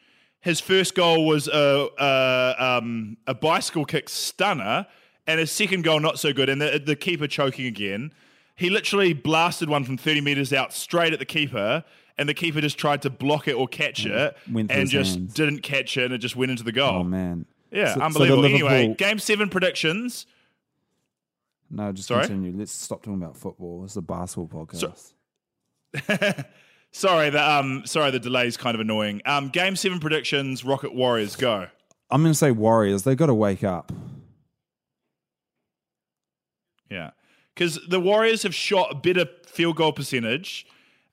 His 0.44 0.60
first 0.60 0.94
goal 0.94 1.26
was 1.26 1.48
a 1.48 1.88
a, 1.98 2.54
um, 2.78 3.16
a 3.26 3.34
bicycle 3.34 3.84
kick 3.84 4.08
stunner, 4.08 4.86
and 5.26 5.40
his 5.40 5.50
second 5.50 5.82
goal 5.82 6.00
not 6.00 6.18
so 6.18 6.32
good, 6.32 6.48
and 6.48 6.60
the, 6.60 6.78
the 6.84 6.94
keeper 6.96 7.26
choking 7.26 7.66
again. 7.66 8.12
He 8.56 8.70
literally 8.70 9.14
blasted 9.14 9.68
one 9.68 9.84
from 9.84 9.96
thirty 9.96 10.20
meters 10.20 10.52
out 10.52 10.72
straight 10.72 11.12
at 11.12 11.18
the 11.18 11.24
keeper, 11.24 11.82
and 12.18 12.28
the 12.28 12.34
keeper 12.34 12.60
just 12.60 12.78
tried 12.78 13.02
to 13.02 13.10
block 13.10 13.48
it 13.48 13.54
or 13.54 13.66
catch 13.66 14.04
it, 14.06 14.36
went 14.52 14.68
through 14.68 14.74
and 14.80 14.82
his 14.82 14.90
just 14.90 15.14
hands. 15.16 15.34
didn't 15.34 15.60
catch 15.62 15.96
it, 15.96 16.04
and 16.04 16.14
it 16.14 16.18
just 16.18 16.36
went 16.36 16.50
into 16.50 16.62
the 16.62 16.72
goal. 16.72 17.00
Oh 17.00 17.04
man, 17.04 17.46
Yeah, 17.72 17.86
So- 17.86 17.92
so 17.94 17.98
the 18.00 18.04
unbelievable. 18.04 18.44
anyway, 18.44 18.70
Liverpool- 18.82 18.94
game 18.96 19.18
seven 19.18 19.48
predictions. 19.48 20.26
No, 21.70 21.90
just 21.90 22.06
Sorry? 22.06 22.26
continue. 22.26 22.52
Let's 22.56 22.70
stop 22.70 23.02
talking 23.02 23.20
about 23.20 23.36
football. 23.36 23.82
It's 23.84 23.96
a 23.96 24.02
basketball 24.02 24.66
podcast. 24.66 25.14
So- 26.94 27.08
Sorry, 27.08 27.28
the 27.30 27.42
um, 27.42 27.84
sorry, 27.86 28.12
the 28.12 28.20
delay's 28.20 28.56
kind 28.56 28.74
of 28.76 28.80
annoying. 28.80 29.20
Um, 29.26 29.48
game 29.48 29.74
seven 29.76 29.98
predictions. 29.98 30.64
Rocket 30.64 30.94
Warriors 30.94 31.34
go. 31.36 31.66
I'm 32.10 32.22
going 32.22 32.32
to 32.32 32.38
say 32.38 32.52
Warriors. 32.52 33.02
They've 33.02 33.16
got 33.16 33.26
to 33.26 33.34
wake 33.34 33.64
up. 33.64 33.92
Yeah, 36.88 37.10
because 37.54 37.80
the 37.88 37.98
Warriors 37.98 38.44
have 38.44 38.54
shot 38.54 38.92
a 38.92 38.94
better 38.94 39.26
field 39.46 39.74
goal 39.76 39.92
percentage 39.92 40.66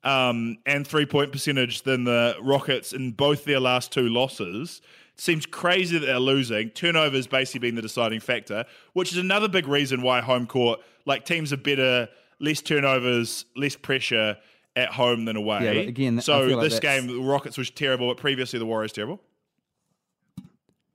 um, 0.04 0.58
and 0.68 0.86
three 0.86 1.08
point 1.08 1.32
percentage 1.32 1.82
than 1.82 2.04
the 2.04 2.36
Rockets 2.42 2.94
in 2.94 3.12
both 3.14 3.46
their 3.46 3.60
last 3.60 3.92
two 3.92 4.08
losses. 4.08 4.82
Seems 5.16 5.48
crazy 5.48 5.98
that 5.98 6.06
they're 6.06 6.20
losing. 6.20 6.70
Turnovers 6.70 7.26
basically 7.26 7.60
being 7.60 7.76
the 7.76 7.82
deciding 7.82 8.20
factor, 8.20 8.66
which 8.94 9.12
is 9.12 9.18
another 9.18 9.48
big 9.48 9.68
reason 9.68 10.04
why 10.04 10.22
home 10.22 10.46
court, 10.46 10.80
like 11.06 11.26
teams 11.26 11.52
are 11.52 11.58
better, 11.58 12.08
less 12.40 12.62
turnovers, 12.62 13.46
less 13.56 13.76
pressure 13.76 14.38
at 14.76 14.90
home 14.90 15.26
than 15.26 15.36
away. 15.36 15.64
Yeah, 15.64 15.72
again, 15.82 16.22
so 16.22 16.42
like 16.46 16.62
this 16.64 16.74
that's- 16.80 17.02
game, 17.02 17.08
the 17.14 17.22
Rockets 17.22 17.58
was 17.58 17.70
terrible, 17.70 18.08
but 18.08 18.18
previously 18.18 18.58
the 18.60 18.66
Warriors 18.66 18.94
terrible. 18.94 19.22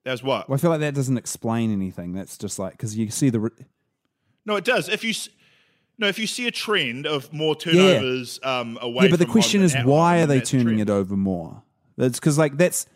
That 0.05 0.13
was 0.13 0.23
what? 0.23 0.49
Well, 0.49 0.55
I 0.57 0.61
feel 0.61 0.71
like 0.71 0.81
that 0.81 0.95
doesn't 0.95 1.17
explain 1.19 1.73
anything. 1.73 2.13
That's 2.13 2.39
just 2.39 2.59
like 2.59 2.73
because 2.73 2.97
you 2.97 3.11
see 3.11 3.29
the 3.29 3.41
re- 3.41 3.51
No, 4.45 4.55
it 4.57 4.65
does. 4.65 4.89
If 4.89 5.03
you 5.03 5.13
no, 5.99 6.07
if 6.07 6.19
you 6.19 6.27
see 6.29 6.47
a 6.47 6.51
trend 6.53 7.07
of 7.07 7.33
more 7.33 7.57
turnovers 7.57 8.39
um, 8.45 8.79
away, 8.81 9.07
yeah, 9.07 9.11
but 9.11 9.19
the 9.19 9.27
question 9.27 9.63
is 9.63 9.75
why 9.85 10.21
are 10.21 10.27
they 10.27 10.41
turning 10.41 10.79
it 10.79 10.89
over 10.91 11.17
more? 11.17 11.63
That's 11.97 12.21
because 12.21 12.39
like 12.39 12.57
that's 12.57 12.87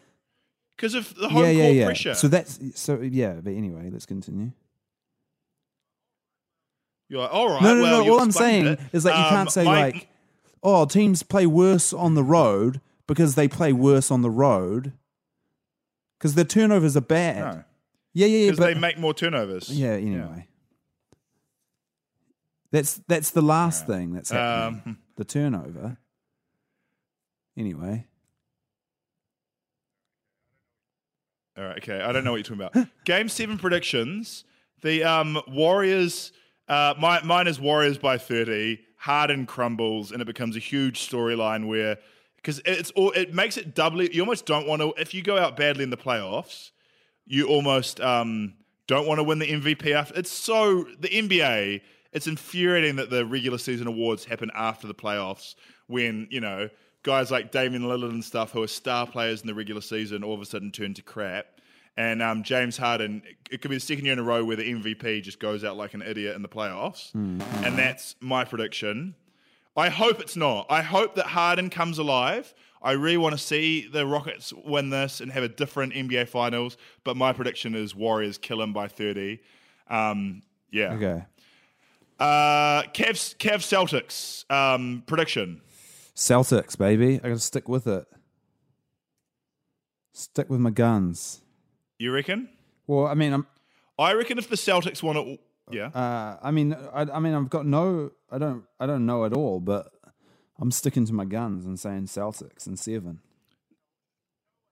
Because 0.76 0.94
of 0.94 1.12
the 1.16 1.28
home 1.28 1.42
yeah, 1.44 1.50
yeah, 1.50 1.62
court 1.64 1.74
yeah. 1.76 1.84
pressure. 1.86 2.14
So 2.14 2.28
that's 2.28 2.60
so 2.80 3.00
yeah. 3.00 3.34
But 3.42 3.54
anyway, 3.54 3.90
let's 3.90 4.06
continue. 4.06 4.52
You're 7.08 7.22
like, 7.22 7.32
all 7.34 7.48
right. 7.50 7.62
No, 7.62 7.74
no, 7.74 7.82
well, 7.82 8.04
no. 8.04 8.12
All 8.12 8.20
I'm 8.20 8.30
saying 8.30 8.66
it. 8.66 8.80
is 8.92 9.04
like 9.04 9.14
you 9.16 9.20
Um, 9.24 9.30
can't 9.30 9.50
say 9.50 9.64
my- 9.64 9.80
like, 9.90 10.08
oh, 10.62 10.84
teams 10.84 11.22
play 11.22 11.46
worse 11.46 11.92
on 11.92 12.14
the 12.14 12.24
road 12.24 12.80
because 13.06 13.34
they 13.34 13.48
play 13.48 13.72
worse 13.72 14.10
on 14.10 14.22
the 14.22 14.30
road 14.30 14.92
because 16.18 16.34
the 16.34 16.44
turnovers 16.44 16.96
are 16.96 17.00
bad. 17.00 17.38
No, 17.38 17.64
Yeah, 18.12 18.26
yeah, 18.26 18.38
yeah. 18.38 18.50
because 18.50 18.66
they 18.66 18.74
make 18.74 18.98
more 18.98 19.14
turnovers. 19.14 19.70
yeah, 19.70 19.92
anyway. 19.92 20.46
That's 22.72 23.00
that's 23.08 23.30
the 23.30 23.42
last 23.42 23.86
thing 23.86 24.12
that's 24.12 24.30
happening. 24.30 24.82
Um, 24.86 24.98
the 25.16 25.24
turnover. 25.24 25.98
Anyway, 27.56 28.06
All 31.58 31.64
right, 31.64 31.76
okay. 31.78 32.00
I 32.00 32.12
don't 32.12 32.24
know 32.24 32.30
what 32.30 32.48
you're 32.48 32.56
talking 32.56 32.80
about. 32.82 32.88
Game 33.04 33.28
seven 33.28 33.58
predictions. 33.58 34.44
The 34.82 35.04
um, 35.04 35.40
Warriors. 35.48 36.32
Uh, 36.68 36.94
my, 36.98 37.20
mine 37.22 37.48
is 37.48 37.60
Warriors 37.60 37.98
by 37.98 38.16
thirty. 38.16 38.80
Harden 39.00 39.46
crumbles, 39.46 40.12
and 40.12 40.20
it 40.20 40.26
becomes 40.26 40.56
a 40.56 40.58
huge 40.58 41.08
storyline 41.08 41.66
where 41.66 41.96
because 42.36 42.60
it's 42.66 42.90
all 42.90 43.12
it 43.12 43.32
makes 43.32 43.56
it 43.56 43.74
doubly. 43.74 44.14
You 44.14 44.20
almost 44.20 44.44
don't 44.44 44.66
want 44.66 44.82
to 44.82 44.92
if 44.98 45.14
you 45.14 45.22
go 45.22 45.38
out 45.38 45.56
badly 45.56 45.84
in 45.84 45.90
the 45.90 45.96
playoffs. 45.96 46.70
You 47.26 47.48
almost 47.48 47.98
um, 48.02 48.54
don't 48.86 49.06
want 49.06 49.18
to 49.18 49.24
win 49.24 49.38
the 49.38 49.46
MVP 49.46 49.92
after. 49.92 50.18
It's 50.18 50.30
so 50.30 50.84
the 50.98 51.08
NBA. 51.08 51.80
It's 52.12 52.26
infuriating 52.26 52.96
that 52.96 53.08
the 53.08 53.24
regular 53.24 53.56
season 53.56 53.86
awards 53.86 54.26
happen 54.26 54.50
after 54.54 54.86
the 54.86 54.94
playoffs 54.94 55.54
when 55.86 56.28
you 56.30 56.42
know 56.42 56.68
guys 57.02 57.30
like 57.30 57.52
Damian 57.52 57.84
Lillard 57.84 58.10
and 58.10 58.22
stuff 58.22 58.50
who 58.50 58.62
are 58.62 58.68
star 58.68 59.06
players 59.06 59.40
in 59.40 59.46
the 59.46 59.54
regular 59.54 59.80
season 59.80 60.22
all 60.22 60.34
of 60.34 60.42
a 60.42 60.44
sudden 60.44 60.70
turn 60.72 60.92
to 60.92 61.02
crap. 61.02 61.46
And 62.00 62.22
um, 62.22 62.42
James 62.42 62.78
Harden, 62.78 63.20
it 63.50 63.60
could 63.60 63.70
be 63.70 63.76
the 63.76 63.80
second 63.80 64.06
year 64.06 64.14
in 64.14 64.18
a 64.18 64.22
row 64.22 64.42
where 64.42 64.56
the 64.56 64.62
MVP 64.62 65.22
just 65.22 65.38
goes 65.38 65.64
out 65.64 65.76
like 65.76 65.92
an 65.92 66.00
idiot 66.00 66.34
in 66.34 66.40
the 66.40 66.48
playoffs. 66.48 67.14
And 67.14 67.78
that's 67.78 68.16
my 68.20 68.42
prediction. 68.42 69.14
I 69.76 69.90
hope 69.90 70.18
it's 70.18 70.34
not. 70.34 70.64
I 70.70 70.80
hope 70.80 71.16
that 71.16 71.26
Harden 71.26 71.68
comes 71.68 71.98
alive. 71.98 72.54
I 72.80 72.92
really 72.92 73.18
want 73.18 73.34
to 73.34 73.38
see 73.38 73.86
the 73.86 74.06
Rockets 74.06 74.50
win 74.64 74.88
this 74.88 75.20
and 75.20 75.30
have 75.30 75.42
a 75.42 75.48
different 75.48 75.92
NBA 75.92 76.28
Finals. 76.28 76.78
But 77.04 77.18
my 77.18 77.34
prediction 77.34 77.74
is 77.74 77.94
Warriors 77.94 78.38
kill 78.38 78.62
him 78.62 78.72
by 78.72 78.88
30. 78.88 79.38
Um, 79.90 80.40
yeah. 80.70 80.94
okay. 80.94 81.24
Uh, 82.18 82.84
Cavs, 82.94 83.36
Cavs 83.36 83.68
Celtics 83.68 84.50
um, 84.50 85.02
prediction. 85.06 85.60
Celtics, 86.16 86.78
baby. 86.78 87.16
I 87.22 87.28
got 87.28 87.34
to 87.34 87.40
stick 87.40 87.68
with 87.68 87.86
it. 87.86 88.06
Stick 90.14 90.48
with 90.48 90.60
my 90.60 90.70
guns. 90.70 91.42
You 92.00 92.12
reckon? 92.12 92.48
Well, 92.86 93.06
I 93.06 93.12
mean, 93.12 93.34
I'm. 93.34 93.46
I 93.98 94.14
reckon 94.14 94.38
if 94.38 94.48
the 94.48 94.56
Celtics 94.56 95.02
want 95.02 95.18
it, 95.18 95.40
yeah. 95.70 95.88
Uh, 95.88 96.38
I 96.42 96.50
mean, 96.50 96.74
I, 96.94 97.02
I 97.02 97.18
mean, 97.20 97.34
I've 97.34 97.50
got 97.50 97.66
no. 97.66 98.12
I 98.32 98.38
don't. 98.38 98.64
I 98.80 98.86
don't 98.86 99.04
know 99.04 99.26
at 99.26 99.34
all, 99.34 99.60
but 99.60 99.92
I'm 100.58 100.70
sticking 100.70 101.04
to 101.04 101.12
my 101.12 101.26
guns 101.26 101.66
and 101.66 101.78
saying 101.78 102.06
Celtics 102.06 102.66
and 102.66 102.78
seven. 102.78 103.20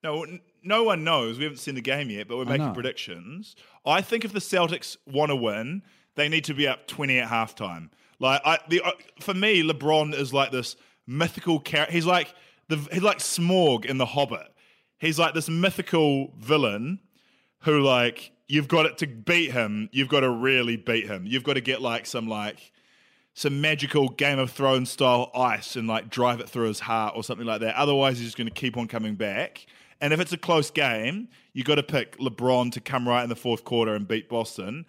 No, 0.03 0.25
no 0.63 0.83
one 0.83 1.03
knows. 1.03 1.37
We 1.37 1.43
haven't 1.43 1.59
seen 1.59 1.75
the 1.75 1.81
game 1.81 2.09
yet, 2.09 2.27
but 2.27 2.37
we're 2.37 2.45
I 2.45 2.49
making 2.49 2.65
know. 2.65 2.73
predictions. 2.73 3.55
I 3.85 4.01
think 4.01 4.25
if 4.25 4.33
the 4.33 4.39
Celtics 4.39 4.97
want 5.05 5.29
to 5.29 5.35
win, 5.35 5.83
they 6.15 6.29
need 6.29 6.45
to 6.45 6.55
be 6.55 6.67
up 6.67 6.87
twenty 6.87 7.19
at 7.19 7.29
halftime. 7.29 7.91
Like 8.17 8.41
I, 8.43 8.57
the 8.69 8.81
uh, 8.81 8.91
for 9.19 9.35
me, 9.35 9.61
LeBron 9.61 10.15
is 10.15 10.33
like 10.33 10.51
this 10.51 10.75
mythical 11.05 11.59
character. 11.59 11.93
He's 11.93 12.07
like 12.07 12.33
the 12.69 12.77
he's 12.91 13.03
like 13.03 13.19
Smaug 13.19 13.85
in 13.85 13.99
The 13.99 14.07
Hobbit. 14.07 14.47
He's 14.97 15.19
like 15.19 15.35
this 15.35 15.47
mythical 15.47 16.33
villain 16.39 17.01
who 17.61 17.81
like 17.81 18.31
you've 18.47 18.67
got 18.67 18.85
it 18.85 18.97
to 18.99 19.07
beat 19.07 19.51
him. 19.51 19.89
You've 19.91 20.09
got 20.09 20.21
to 20.21 20.29
really 20.29 20.75
beat 20.77 21.07
him. 21.07 21.25
You've 21.25 21.43
got 21.43 21.53
to 21.53 21.61
get 21.61 21.81
like 21.81 22.05
some 22.05 22.27
like 22.27 22.71
some 23.33 23.61
magical 23.61 24.09
Game 24.09 24.39
of 24.39 24.51
Thrones 24.51 24.89
style 24.89 25.31
ice 25.33 25.75
and 25.75 25.87
like 25.87 26.09
drive 26.09 26.39
it 26.39 26.49
through 26.49 26.67
his 26.67 26.81
heart 26.81 27.13
or 27.15 27.23
something 27.23 27.45
like 27.45 27.61
that. 27.61 27.75
Otherwise, 27.75 28.17
he's 28.17 28.27
just 28.27 28.37
going 28.37 28.47
to 28.47 28.53
keep 28.53 28.75
on 28.75 28.87
coming 28.87 29.15
back. 29.15 29.65
And 30.01 30.13
if 30.13 30.19
it's 30.19 30.33
a 30.33 30.37
close 30.37 30.71
game, 30.71 31.27
you've 31.53 31.65
got 31.65 31.75
to 31.75 31.83
pick 31.83 32.17
LeBron 32.17 32.71
to 32.73 32.81
come 32.81 33.07
right 33.07 33.23
in 33.23 33.29
the 33.29 33.35
fourth 33.35 33.63
quarter 33.63 33.93
and 33.93 34.07
beat 34.07 34.29
Boston. 34.29 34.85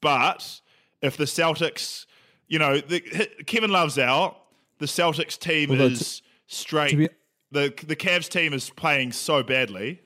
But 0.00 0.60
if 1.02 1.16
the 1.16 1.24
Celtics, 1.24 2.06
you 2.46 2.58
know, 2.58 2.78
the, 2.78 3.00
Kevin 3.46 3.70
Love's 3.70 3.98
out, 3.98 4.36
the 4.78 4.86
Celtics 4.86 5.38
team 5.38 5.70
Although 5.70 5.86
is 5.86 6.22
straight. 6.46 6.90
to 6.90 6.96
be- 6.96 7.08
the 7.50 7.74
the 7.86 7.96
Cavs 7.96 8.28
team 8.28 8.52
is 8.52 8.68
playing 8.68 9.12
so 9.12 9.42
badly. 9.42 10.02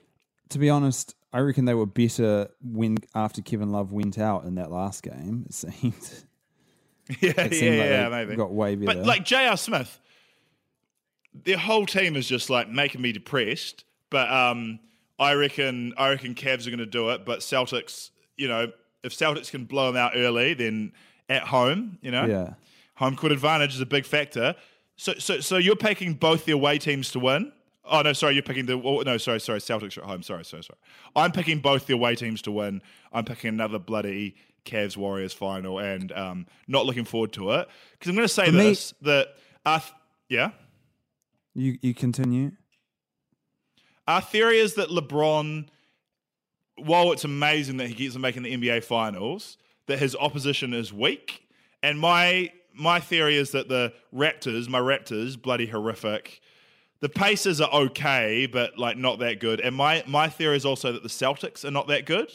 To 0.49 0.59
be 0.59 0.69
honest, 0.69 1.15
I 1.33 1.39
reckon 1.39 1.65
they 1.65 1.73
were 1.73 1.87
better 1.87 2.47
when 2.61 2.97
after 3.15 3.41
Kevin 3.41 3.71
Love 3.71 3.91
went 3.91 4.19
out 4.19 4.45
in 4.45 4.55
that 4.55 4.71
last 4.71 5.01
game. 5.03 5.45
It 5.47 5.53
seemed. 5.53 5.95
Yeah, 7.19 7.31
It 7.37 7.51
yeah, 7.61 7.69
like 7.69 7.89
yeah, 7.89 8.09
they 8.09 8.09
maybe. 8.25 8.35
got 8.37 8.53
way 8.53 8.75
better. 8.75 8.99
But 8.99 9.05
like 9.05 9.25
J.R. 9.25 9.57
Smith, 9.57 9.99
their 11.43 11.57
whole 11.57 11.85
team 11.85 12.15
is 12.15 12.27
just 12.27 12.49
like 12.49 12.69
making 12.69 13.01
me 13.01 13.11
depressed. 13.11 13.83
But 14.09 14.31
um, 14.31 14.79
I 15.19 15.33
reckon, 15.33 15.93
I 15.97 16.09
reckon 16.11 16.33
Cavs 16.33 16.65
are 16.65 16.69
going 16.69 16.77
to 16.79 16.85
do 16.85 17.09
it. 17.09 17.25
But 17.25 17.39
Celtics, 17.39 18.11
you 18.37 18.47
know, 18.47 18.71
if 19.03 19.13
Celtics 19.13 19.51
can 19.51 19.65
blow 19.65 19.87
them 19.91 19.97
out 19.97 20.13
early, 20.15 20.53
then 20.53 20.93
at 21.27 21.43
home, 21.43 21.97
you 22.01 22.11
know, 22.11 22.25
Yeah. 22.25 22.53
home 22.95 23.17
court 23.17 23.33
advantage 23.33 23.73
is 23.75 23.81
a 23.81 23.85
big 23.85 24.05
factor. 24.05 24.55
So, 24.95 25.13
so, 25.17 25.39
so 25.41 25.57
you're 25.57 25.75
picking 25.75 26.13
both 26.13 26.45
the 26.45 26.53
away 26.53 26.77
teams 26.77 27.11
to 27.11 27.19
win. 27.19 27.51
Oh 27.85 28.01
no, 28.01 28.13
sorry, 28.13 28.33
you're 28.35 28.43
picking 28.43 28.65
the. 28.65 28.81
Oh, 28.81 29.01
no, 29.01 29.17
sorry, 29.17 29.39
sorry, 29.39 29.59
Celtics 29.59 29.97
are 29.97 30.01
at 30.01 30.07
home. 30.07 30.23
Sorry, 30.23 30.45
sorry, 30.45 30.63
sorry. 30.63 30.79
I'm 31.15 31.31
picking 31.31 31.59
both 31.59 31.85
the 31.85 31.93
away 31.93 32.15
teams 32.15 32.41
to 32.43 32.51
win. 32.51 32.81
I'm 33.11 33.25
picking 33.25 33.49
another 33.49 33.77
bloody 33.79 34.35
Cavs 34.65 34.95
Warriors 34.95 35.33
final, 35.33 35.79
and 35.79 36.11
um, 36.13 36.45
not 36.67 36.85
looking 36.85 37.03
forward 37.03 37.33
to 37.33 37.51
it 37.51 37.67
because 37.91 38.09
I'm 38.09 38.15
going 38.15 38.27
to 38.27 38.33
say 38.33 38.45
For 38.45 38.51
me- 38.53 38.63
this 38.69 38.93
that 39.01 39.35
our 39.65 39.79
th- 39.81 39.91
yeah, 40.29 40.51
You 41.53 41.77
you 41.81 41.93
continue. 41.93 42.51
our 44.07 44.21
theory 44.21 44.59
is 44.59 44.75
that 44.75 44.89
LeBron, 44.89 45.67
while 46.77 47.11
it's 47.11 47.25
amazing 47.25 47.77
that 47.77 47.87
he 47.87 47.93
keeps 47.93 48.15
making 48.17 48.43
the 48.43 48.53
NBA 48.55 48.83
finals, 48.83 49.57
that 49.87 49.99
his 49.99 50.15
opposition 50.15 50.73
is 50.73 50.93
weak, 50.93 51.47
and 51.81 51.99
my 51.99 52.51
my 52.73 52.99
theory 52.99 53.35
is 53.37 53.51
that 53.51 53.67
the 53.67 53.93
Raptors, 54.13 54.67
my 54.69 54.79
Raptors, 54.79 55.39
bloody 55.39 55.67
horrific. 55.67 56.39
The 57.03 57.09
Pacers 57.09 57.59
are 57.59 57.69
okay, 57.73 58.45
but 58.45 58.79
like 58.79 58.95
not 58.95 59.19
that 59.19 59.41
good. 59.41 59.59
And 59.59 59.75
my 59.75 60.05
my 60.07 60.29
theory 60.29 60.55
is 60.55 60.65
also 60.65 60.93
that 60.93 61.03
the 61.03 61.09
Celtics 61.09 61.65
are 61.65 61.71
not 61.71 61.89
that 61.89 62.05
good. 62.05 62.31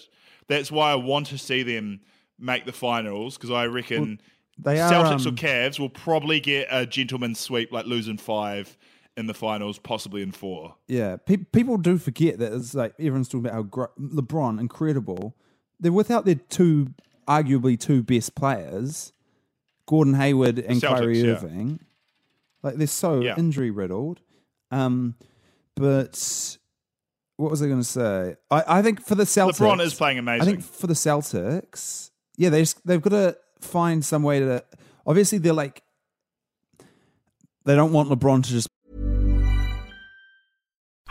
That's 0.46 0.70
why 0.70 0.92
I 0.92 0.94
want 0.96 1.28
to 1.28 1.38
see 1.38 1.62
them 1.62 2.00
make 2.38 2.66
the 2.66 2.72
finals 2.72 3.38
because 3.38 3.50
I 3.50 3.64
reckon 3.64 4.20
they 4.58 4.78
are, 4.78 4.92
Celtics 4.92 5.24
or 5.24 5.30
um, 5.30 5.36
Cavs 5.36 5.78
will 5.78 5.88
probably 5.88 6.38
get 6.38 6.68
a 6.70 6.84
gentleman's 6.84 7.40
sweep, 7.40 7.72
like 7.72 7.86
losing 7.86 8.18
five 8.18 8.76
in 9.16 9.26
the 9.26 9.32
finals, 9.32 9.78
possibly 9.78 10.20
in 10.20 10.32
four. 10.32 10.74
Yeah, 10.86 11.16
pe- 11.16 11.38
people 11.38 11.78
do 11.78 11.96
forget 11.96 12.38
that 12.38 12.52
it's 12.52 12.74
like 12.74 12.92
everyone's 12.98 13.28
talking 13.28 13.46
about 13.46 13.54
how 13.54 13.62
gr- 13.62 13.84
LeBron 13.98 14.60
incredible. 14.60 15.34
They're 15.80 15.92
without 15.92 16.26
their 16.26 16.34
two, 16.34 16.88
arguably 17.26 17.80
two 17.80 18.02
best 18.02 18.34
players, 18.34 19.14
Gordon 19.86 20.12
Hayward 20.12 20.58
and 20.58 20.78
Celtics, 20.82 20.98
Kyrie 20.98 21.20
yeah. 21.22 21.30
Irving. 21.32 21.80
Like 22.62 22.74
they're 22.74 22.86
so 22.86 23.22
Yeah. 23.22 23.34
injury 23.38 23.70
riddled. 23.70 24.20
Um, 24.70 25.14
but 25.76 26.58
what 27.36 27.50
was 27.50 27.62
I 27.62 27.66
going 27.66 27.80
to 27.80 27.84
say? 27.84 28.36
I, 28.50 28.64
I 28.66 28.82
think 28.82 29.00
for 29.00 29.14
the 29.14 29.24
Celtics, 29.24 29.58
LeBron 29.58 29.80
is 29.80 29.94
playing 29.94 30.18
amazing. 30.18 30.42
I 30.42 30.44
think 30.44 30.62
for 30.62 30.86
the 30.86 30.94
Celtics, 30.94 32.10
yeah, 32.36 32.50
they 32.50 32.62
just, 32.62 32.86
they've 32.86 33.02
got 33.02 33.10
to 33.10 33.36
find 33.60 34.04
some 34.04 34.22
way 34.22 34.40
to. 34.40 34.64
Obviously, 35.06 35.38
they're 35.38 35.52
like 35.52 35.82
they 37.64 37.74
don't 37.74 37.92
want 37.92 38.08
LeBron 38.10 38.42
to 38.44 38.50
just 38.50 38.68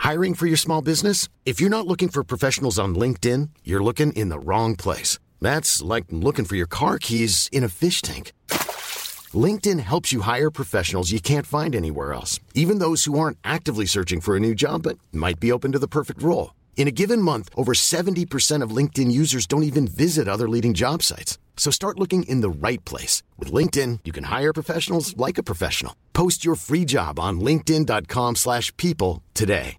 Hiring 0.08 0.32
for 0.32 0.46
your 0.46 0.56
small 0.56 0.80
business? 0.80 1.28
If 1.44 1.60
you're 1.60 1.68
not 1.68 1.86
looking 1.86 2.08
for 2.08 2.24
professionals 2.24 2.78
on 2.78 2.94
LinkedIn, 2.94 3.50
you're 3.62 3.82
looking 3.82 4.12
in 4.14 4.30
the 4.30 4.38
wrong 4.38 4.74
place. 4.74 5.18
That's 5.38 5.82
like 5.82 6.06
looking 6.10 6.46
for 6.46 6.56
your 6.56 6.66
car 6.66 6.98
keys 6.98 7.48
in 7.52 7.62
a 7.62 7.68
fish 7.68 8.00
tank. 8.00 8.32
LinkedIn 9.44 9.80
helps 9.80 10.12
you 10.12 10.22
hire 10.22 10.50
professionals 10.50 11.10
you 11.10 11.20
can't 11.20 11.46
find 11.46 11.74
anywhere 11.74 12.14
else, 12.14 12.40
even 12.54 12.78
those 12.78 13.04
who 13.04 13.18
aren't 13.18 13.36
actively 13.44 13.84
searching 13.84 14.22
for 14.22 14.36
a 14.36 14.40
new 14.40 14.54
job 14.54 14.84
but 14.84 14.98
might 15.12 15.38
be 15.38 15.52
open 15.52 15.72
to 15.72 15.78
the 15.78 15.86
perfect 15.98 16.22
role. 16.22 16.54
In 16.76 16.88
a 16.88 16.92
given 17.02 17.20
month, 17.20 17.50
over 17.54 17.74
70% 17.74 18.62
of 18.62 18.70
LinkedIn 18.70 19.12
users 19.12 19.46
don't 19.46 19.64
even 19.64 19.86
visit 19.86 20.28
other 20.28 20.48
leading 20.48 20.72
job 20.72 21.02
sites. 21.02 21.36
So 21.58 21.70
start 21.70 21.98
looking 21.98 22.22
in 22.22 22.40
the 22.40 22.48
right 22.48 22.82
place. 22.86 23.22
With 23.36 23.52
LinkedIn, 23.52 24.00
you 24.04 24.12
can 24.12 24.24
hire 24.24 24.52
professionals 24.54 25.14
like 25.18 25.36
a 25.36 25.42
professional. 25.42 25.94
Post 26.14 26.44
your 26.44 26.54
free 26.54 26.86
job 26.86 27.18
on 27.18 27.40
linkedin.com/people 27.40 28.34
slash 28.36 28.74
people 28.76 29.22
today. 29.34 29.76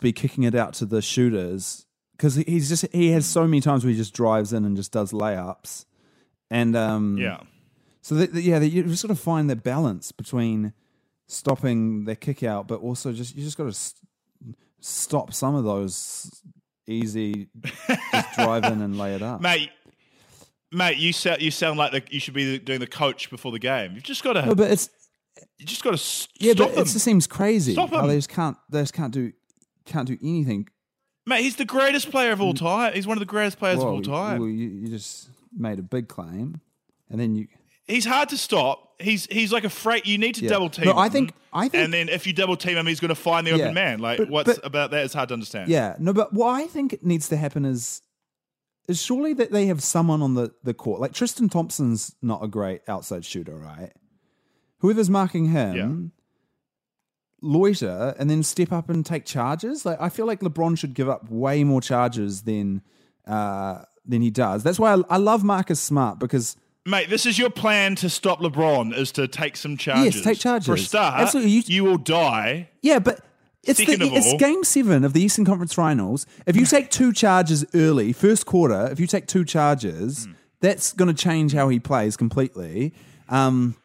be 0.00 0.12
kicking 0.12 0.44
it 0.44 0.54
out 0.54 0.72
to 0.72 0.86
the 0.86 1.02
shooters 1.02 1.86
because 2.12 2.34
he's 2.34 2.68
just 2.68 2.86
he 2.92 3.10
has 3.10 3.26
so 3.26 3.46
many 3.46 3.60
times 3.60 3.84
where 3.84 3.90
he 3.90 3.96
just 3.96 4.14
drives 4.14 4.52
in 4.52 4.64
and 4.64 4.76
just 4.76 4.92
does 4.92 5.12
layups, 5.12 5.84
and 6.50 6.74
um, 6.76 7.16
yeah. 7.18 7.40
So 8.02 8.14
that, 8.16 8.32
that- 8.32 8.42
yeah, 8.42 8.58
that 8.58 8.68
you 8.68 8.82
just 8.84 9.02
got 9.06 9.14
to 9.14 9.20
find 9.20 9.48
the 9.50 9.56
balance 9.56 10.10
between 10.12 10.72
stopping 11.28 12.04
their 12.04 12.16
kick 12.16 12.42
out, 12.42 12.66
but 12.68 12.80
also 12.80 13.12
just 13.12 13.36
you 13.36 13.44
just 13.44 13.56
got 13.56 13.64
to 13.64 13.70
s 13.70 13.94
stop 14.80 15.32
some 15.32 15.54
of 15.54 15.64
those 15.64 16.42
easy 16.86 17.48
just 18.12 18.34
drive 18.34 18.64
in 18.64 18.80
and 18.80 18.98
lay 18.98 19.14
it 19.14 19.22
up. 19.22 19.40
mate. 19.40 19.70
Mate, 20.72 20.98
you 20.98 21.12
sound 21.12 21.42
you 21.42 21.50
sound 21.50 21.78
like 21.78 21.90
the, 21.90 22.02
you 22.14 22.20
should 22.20 22.32
be 22.34 22.56
doing 22.58 22.78
the 22.78 22.86
coach 22.86 23.28
before 23.28 23.50
the 23.50 23.58
game. 23.58 23.92
You've 23.94 24.04
just 24.04 24.22
got 24.22 24.34
to 24.34 24.46
No, 24.46 24.54
but 24.54 24.70
it's 24.70 24.88
you 25.58 25.66
just 25.66 25.82
got 25.82 25.90
to 25.90 25.98
st- 25.98 26.30
yeah, 26.38 26.52
stop 26.52 26.68
but 26.68 26.74
him, 26.76 26.82
it 26.82 26.84
just 26.86 27.04
seems 27.04 27.26
crazy 27.26 27.72
Stop 27.72 27.90
him. 27.90 28.06
they 28.06 28.14
just 28.16 28.28
can't 28.28 28.56
they 28.70 28.80
just 28.80 28.94
can't 28.94 29.12
do 29.12 29.32
can't 29.84 30.06
do 30.06 30.16
anything. 30.22 30.68
mate. 31.26 31.42
He's 31.42 31.56
the 31.56 31.64
greatest 31.64 32.10
player 32.12 32.30
of 32.30 32.40
all 32.40 32.54
time. 32.54 32.92
He's 32.92 33.04
one 33.06 33.16
of 33.16 33.20
the 33.20 33.26
greatest 33.26 33.58
players 33.58 33.78
of 33.80 33.84
all 33.84 34.00
time. 34.00 34.38
well, 34.38 34.48
you, 34.48 34.68
you 34.68 34.88
just 34.88 35.28
made 35.56 35.78
a 35.78 35.82
big 35.82 36.08
claim, 36.08 36.60
and 37.08 37.20
then 37.20 37.34
you. 37.36 37.48
He's 37.86 38.04
hard 38.04 38.28
to 38.28 38.36
stop. 38.36 38.94
He's 39.00 39.26
he's 39.26 39.52
like 39.52 39.64
a 39.64 39.70
freight. 39.70 40.06
You 40.06 40.16
need 40.18 40.36
to 40.36 40.42
Yeah. 40.44 40.50
double 40.50 40.70
team. 40.70 40.84
No, 40.84 40.96
I 40.96 41.08
think- 41.08 41.32
I 41.52 41.68
think- 41.68 41.84
and 41.84 41.92
then 41.92 42.08
if 42.08 42.24
you 42.26 42.32
double 42.32 42.56
team 42.56 42.76
him, 42.76 42.86
he's 42.86 43.00
going 43.00 43.08
to 43.08 43.14
find 43.16 43.44
the 43.46 43.50
Yeah. 43.50 43.56
open 43.64 43.74
man. 43.74 43.98
Like 43.98 44.18
But- 44.18 44.30
what's 44.30 44.54
but- 44.56 44.64
about 44.66 44.90
that 44.92 45.04
is 45.04 45.12
hard 45.12 45.28
to 45.30 45.34
understand. 45.34 45.68
Yeah, 45.68 45.96
no, 45.98 46.12
but 46.12 46.32
what 46.32 46.48
I 46.54 46.66
think 46.68 47.02
needs 47.02 47.28
to 47.30 47.36
happen 47.36 47.64
is 47.64 48.02
is 48.88 49.02
surely 49.02 49.32
that 49.34 49.50
they 49.52 49.66
have 49.66 49.82
someone 49.82 50.20
on 50.22 50.34
the, 50.34 50.52
the 50.64 50.74
court. 50.74 51.00
Like 51.00 51.12
Tristan 51.12 51.48
Thompson's 51.48 52.14
not 52.22 52.42
a 52.44 52.48
great 52.48 52.82
outside 52.88 53.24
shooter, 53.24 53.56
right? 53.56 53.92
Whoever's 54.78 55.10
marking 55.10 55.46
him, 55.50 56.12
loiter 57.42 58.14
and 58.18 58.28
then 58.28 58.42
step 58.42 58.70
up 58.72 58.88
and 58.90 59.04
take 59.04 59.24
charges. 59.24 59.84
Like 59.86 60.00
I 60.00 60.08
feel 60.08 60.26
like 60.26 60.40
LeBron 60.40 60.76
should 60.78 60.94
give 60.94 61.08
up 61.08 61.30
way 61.30 61.64
more 61.64 61.80
charges 61.80 62.42
than 62.42 62.82
uh, 63.26 63.82
than 64.10 64.20
he 64.22 64.30
does. 64.30 64.62
That's 64.62 64.78
why 64.78 64.94
I, 64.94 65.02
I 65.10 65.16
love 65.16 65.42
Marcus 65.44 65.80
Smart 65.80 66.18
because 66.18 66.56
Mate, 66.86 67.10
this 67.10 67.26
is 67.26 67.38
your 67.38 67.50
plan 67.50 67.94
to 67.96 68.08
stop 68.08 68.40
LeBron 68.40 68.94
is 68.96 69.12
to 69.12 69.28
take 69.28 69.56
some 69.56 69.76
charges. 69.76 70.16
Yes, 70.16 70.24
take 70.24 70.38
charges. 70.38 70.66
For 70.66 70.74
a 70.74 70.78
start, 70.78 71.20
Absolutely, 71.20 71.52
you- 71.52 71.62
you, 71.66 71.84
will 71.84 71.98
die. 71.98 72.70
Yeah, 72.82 72.98
but 73.00 73.20
it's 73.64 73.78
the, 73.78 73.84
Second 73.84 74.02
of 74.08 74.12
it's 74.14 74.26
all- 74.32 74.38
game 74.38 74.64
seven 74.64 75.04
of 75.04 75.12
the 75.12 75.20
Eastern 75.22 75.44
Conference 75.44 75.74
Finals. 75.74 76.24
If 76.46 76.56
you 76.56 76.64
take 76.64 76.90
two 76.90 77.12
charges 77.12 77.64
early, 77.74 78.12
first 78.14 78.46
quarter, 78.46 78.88
if 78.90 78.98
you 78.98 79.06
take 79.06 79.26
two 79.26 79.44
charges, 79.44 80.24
Hmm. 80.24 80.32
that's 80.60 80.92
going 80.94 81.14
to 81.14 81.22
change 81.22 81.52
how 81.52 81.68
he 81.68 81.78
plays 81.78 82.16
completely, 82.16 82.94
um, 83.28 83.76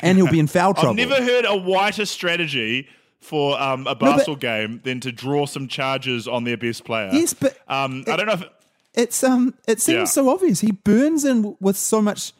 and 0.00 0.16
he'll 0.16 0.30
be 0.30 0.40
in 0.40 0.46
foul 0.46 0.72
trouble. 0.74 0.90
I've 0.90 0.96
never 1.08 1.22
heard 1.22 1.44
a 1.46 1.54
whiter 1.56 2.06
strategy 2.06 2.88
for 3.20 3.60
um, 3.60 3.86
a 3.86 3.94
basketball 3.94 4.36
game 4.36 4.80
than 4.84 5.00
to 5.00 5.12
draw 5.12 5.44
some 5.44 5.68
charges 5.68 6.26
on 6.26 6.44
their 6.44 6.56
best 6.56 6.84
player. 6.84 7.10
Yes, 7.12 7.34
but 7.34 7.58
um, 7.68 8.04
I 8.06 8.16
don't 8.16 8.26
know 8.26 8.32
if 8.34 8.44
it's 8.98 9.22
um, 9.24 9.54
it 9.66 9.80
seems 9.80 9.96
Yeah. 9.96 10.04
so 10.04 10.28
obvious. 10.28 10.60
He 10.60 10.72
burns 10.72 11.24
in 11.24 11.56
with 11.60 11.78
so 11.78 12.02
much. 12.02 12.32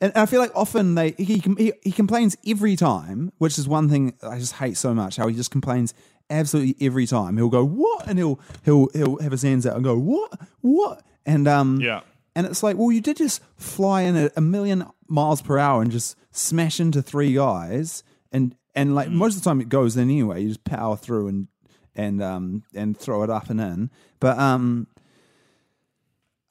And 0.00 0.12
I 0.16 0.26
feel 0.26 0.40
like 0.40 0.50
often 0.54 0.94
they 0.96 1.12
he, 1.16 1.38
he 1.58 1.72
he 1.82 1.92
complains 1.92 2.36
every 2.46 2.74
time, 2.76 3.32
which 3.38 3.56
is 3.58 3.66
one 3.68 3.88
thing 3.88 4.14
I 4.22 4.38
just 4.38 4.54
hate 4.54 4.76
so 4.76 4.92
much. 4.94 5.16
How 5.16 5.28
he 5.28 5.34
just 5.36 5.50
complains 5.52 5.94
absolutely 6.28 6.74
every 6.84 7.06
time. 7.06 7.36
He'll 7.36 7.48
go 7.48 7.64
what, 7.64 8.08
and 8.08 8.18
he'll 8.18 8.40
he'll 8.64 8.88
he'll 8.94 9.18
have 9.18 9.30
his 9.32 9.42
hands 9.42 9.64
out 9.66 9.76
and 9.76 9.84
go 9.84 9.96
what 9.96 10.30
what, 10.60 11.02
and 11.24 11.46
um 11.46 11.80
Yeah. 11.80 12.00
and 12.34 12.46
it's 12.48 12.64
like 12.64 12.76
well 12.76 12.90
you 12.90 13.00
did 13.00 13.18
just 13.18 13.42
fly 13.56 14.02
in 14.02 14.16
at 14.16 14.32
a 14.36 14.40
million 14.40 14.86
miles 15.06 15.40
per 15.40 15.56
hour 15.56 15.82
and 15.82 15.92
just 15.92 16.16
smash 16.32 16.80
into 16.80 17.00
three 17.00 17.32
guys, 17.34 18.02
and 18.32 18.56
and 18.74 18.96
like 18.96 19.08
most 19.08 19.36
of 19.36 19.42
the 19.44 19.48
time 19.48 19.60
it 19.60 19.68
goes 19.68 19.96
in 19.96 20.02
anyway. 20.10 20.42
You 20.42 20.48
just 20.48 20.64
power 20.64 20.96
through 20.96 21.28
and 21.28 21.46
and 21.94 22.20
um 22.20 22.64
and 22.74 22.96
throw 22.98 23.22
it 23.22 23.30
up 23.30 23.50
and 23.50 23.60
in, 23.60 23.90
but 24.18 24.36
um 24.36 24.88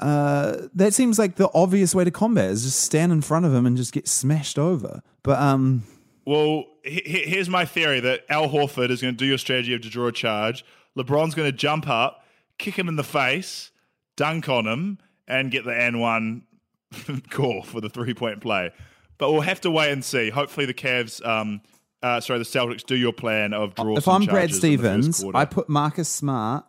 uh, 0.02 0.68
that 0.74 0.94
seems 0.94 1.18
like 1.20 1.36
the 1.36 1.50
obvious 1.54 1.94
way 1.96 2.04
to 2.04 2.12
combat 2.12 2.50
is 2.52 2.64
just 2.64 2.80
stand 2.82 3.12
in 3.12 3.22
front 3.22 3.46
of 3.46 3.54
him 3.54 3.66
and 3.66 3.78
just 3.78 3.94
get 3.94 4.08
smashed 4.08 4.58
over. 4.60 5.02
But 5.24 5.40
um, 5.40 5.84
Well, 6.26 6.66
he- 6.84 7.04
he- 7.06 7.24
here's 7.30 7.50
my 7.50 7.66
theory 7.66 8.00
that 8.02 8.22
Al 8.30 8.50
Horford 8.50 8.90
is 8.90 9.02
going 9.02 9.14
to 9.14 9.18
do 9.18 9.26
your 9.26 9.38
strategy 9.38 9.74
of 9.74 9.82
to 9.82 9.90
draw 9.90 10.08
a 10.08 10.12
charge. 10.12 10.66
LeBron's 10.98 11.36
going 11.36 11.50
to 11.52 11.56
jump 11.58 11.88
up, 11.88 12.26
kick 12.58 12.78
him 12.78 12.88
in 12.88 12.96
the 12.96 13.04
face, 13.04 13.72
dunk 14.18 14.50
on 14.50 14.66
him, 14.68 14.98
and 15.28 15.52
get 15.52 15.64
the 15.66 15.78
N 15.80 16.00
one 16.00 16.44
call 17.30 17.62
for 17.64 17.80
the 17.82 17.90
three 17.90 18.14
point 18.14 18.42
play. 18.42 18.72
But 19.18 19.32
we'll 19.32 19.42
have 19.42 19.62
to 19.62 19.72
wait 19.72 19.92
and 19.92 20.04
see. 20.04 20.30
Hopefully, 20.32 20.66
the 20.66 20.74
Cavs, 20.74 21.24
um, 21.26 21.62
uh, 22.02 22.20
sorry, 22.20 22.40
the 22.40 22.46
Celtics 22.46 22.84
do 22.86 22.96
your 22.96 23.14
plan 23.14 23.54
of 23.54 23.76
draw. 23.76 23.96
if 23.96 24.08
I'm 24.08 24.26
Brad 24.26 24.50
charges 24.50 24.64
in 24.64 24.72
the 24.72 24.78
first 24.78 25.14
Stevens. 25.20 25.36
I 25.36 25.46
put 25.46 25.70
Marcus 25.70 26.10
Smart 26.10 26.66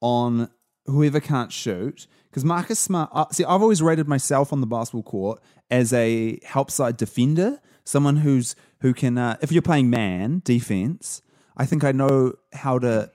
on 0.00 0.50
whoever 0.86 1.20
can't 1.20 1.52
shoot 1.52 2.06
because 2.32 2.44
Marcus 2.46 2.78
Smart. 2.80 3.10
Uh, 3.12 3.26
see, 3.30 3.44
I've 3.44 3.60
always 3.60 3.82
rated 3.82 4.08
myself 4.08 4.52
on 4.54 4.62
the 4.62 4.66
basketball 4.66 5.02
court 5.02 5.42
as 5.70 5.92
a 5.92 6.40
help 6.44 6.70
side 6.70 6.96
defender, 6.96 7.60
someone 7.84 8.16
who's 8.16 8.56
who 8.80 8.94
can. 8.94 9.18
Uh, 9.18 9.36
if 9.42 9.52
you're 9.52 9.60
playing 9.62 9.90
man 9.90 10.40
defense, 10.44 11.20
I 11.58 11.66
think 11.66 11.84
I 11.84 11.92
know 11.92 12.32
how 12.54 12.78
to 12.78 13.10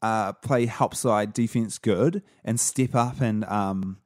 uh, 0.00 0.32
play 0.32 0.64
help 0.66 0.94
side 0.94 1.34
defense 1.34 1.78
good 1.78 2.22
and 2.44 2.58
step 2.58 2.94
up 2.94 3.20
and 3.20 3.44
um 3.44 3.98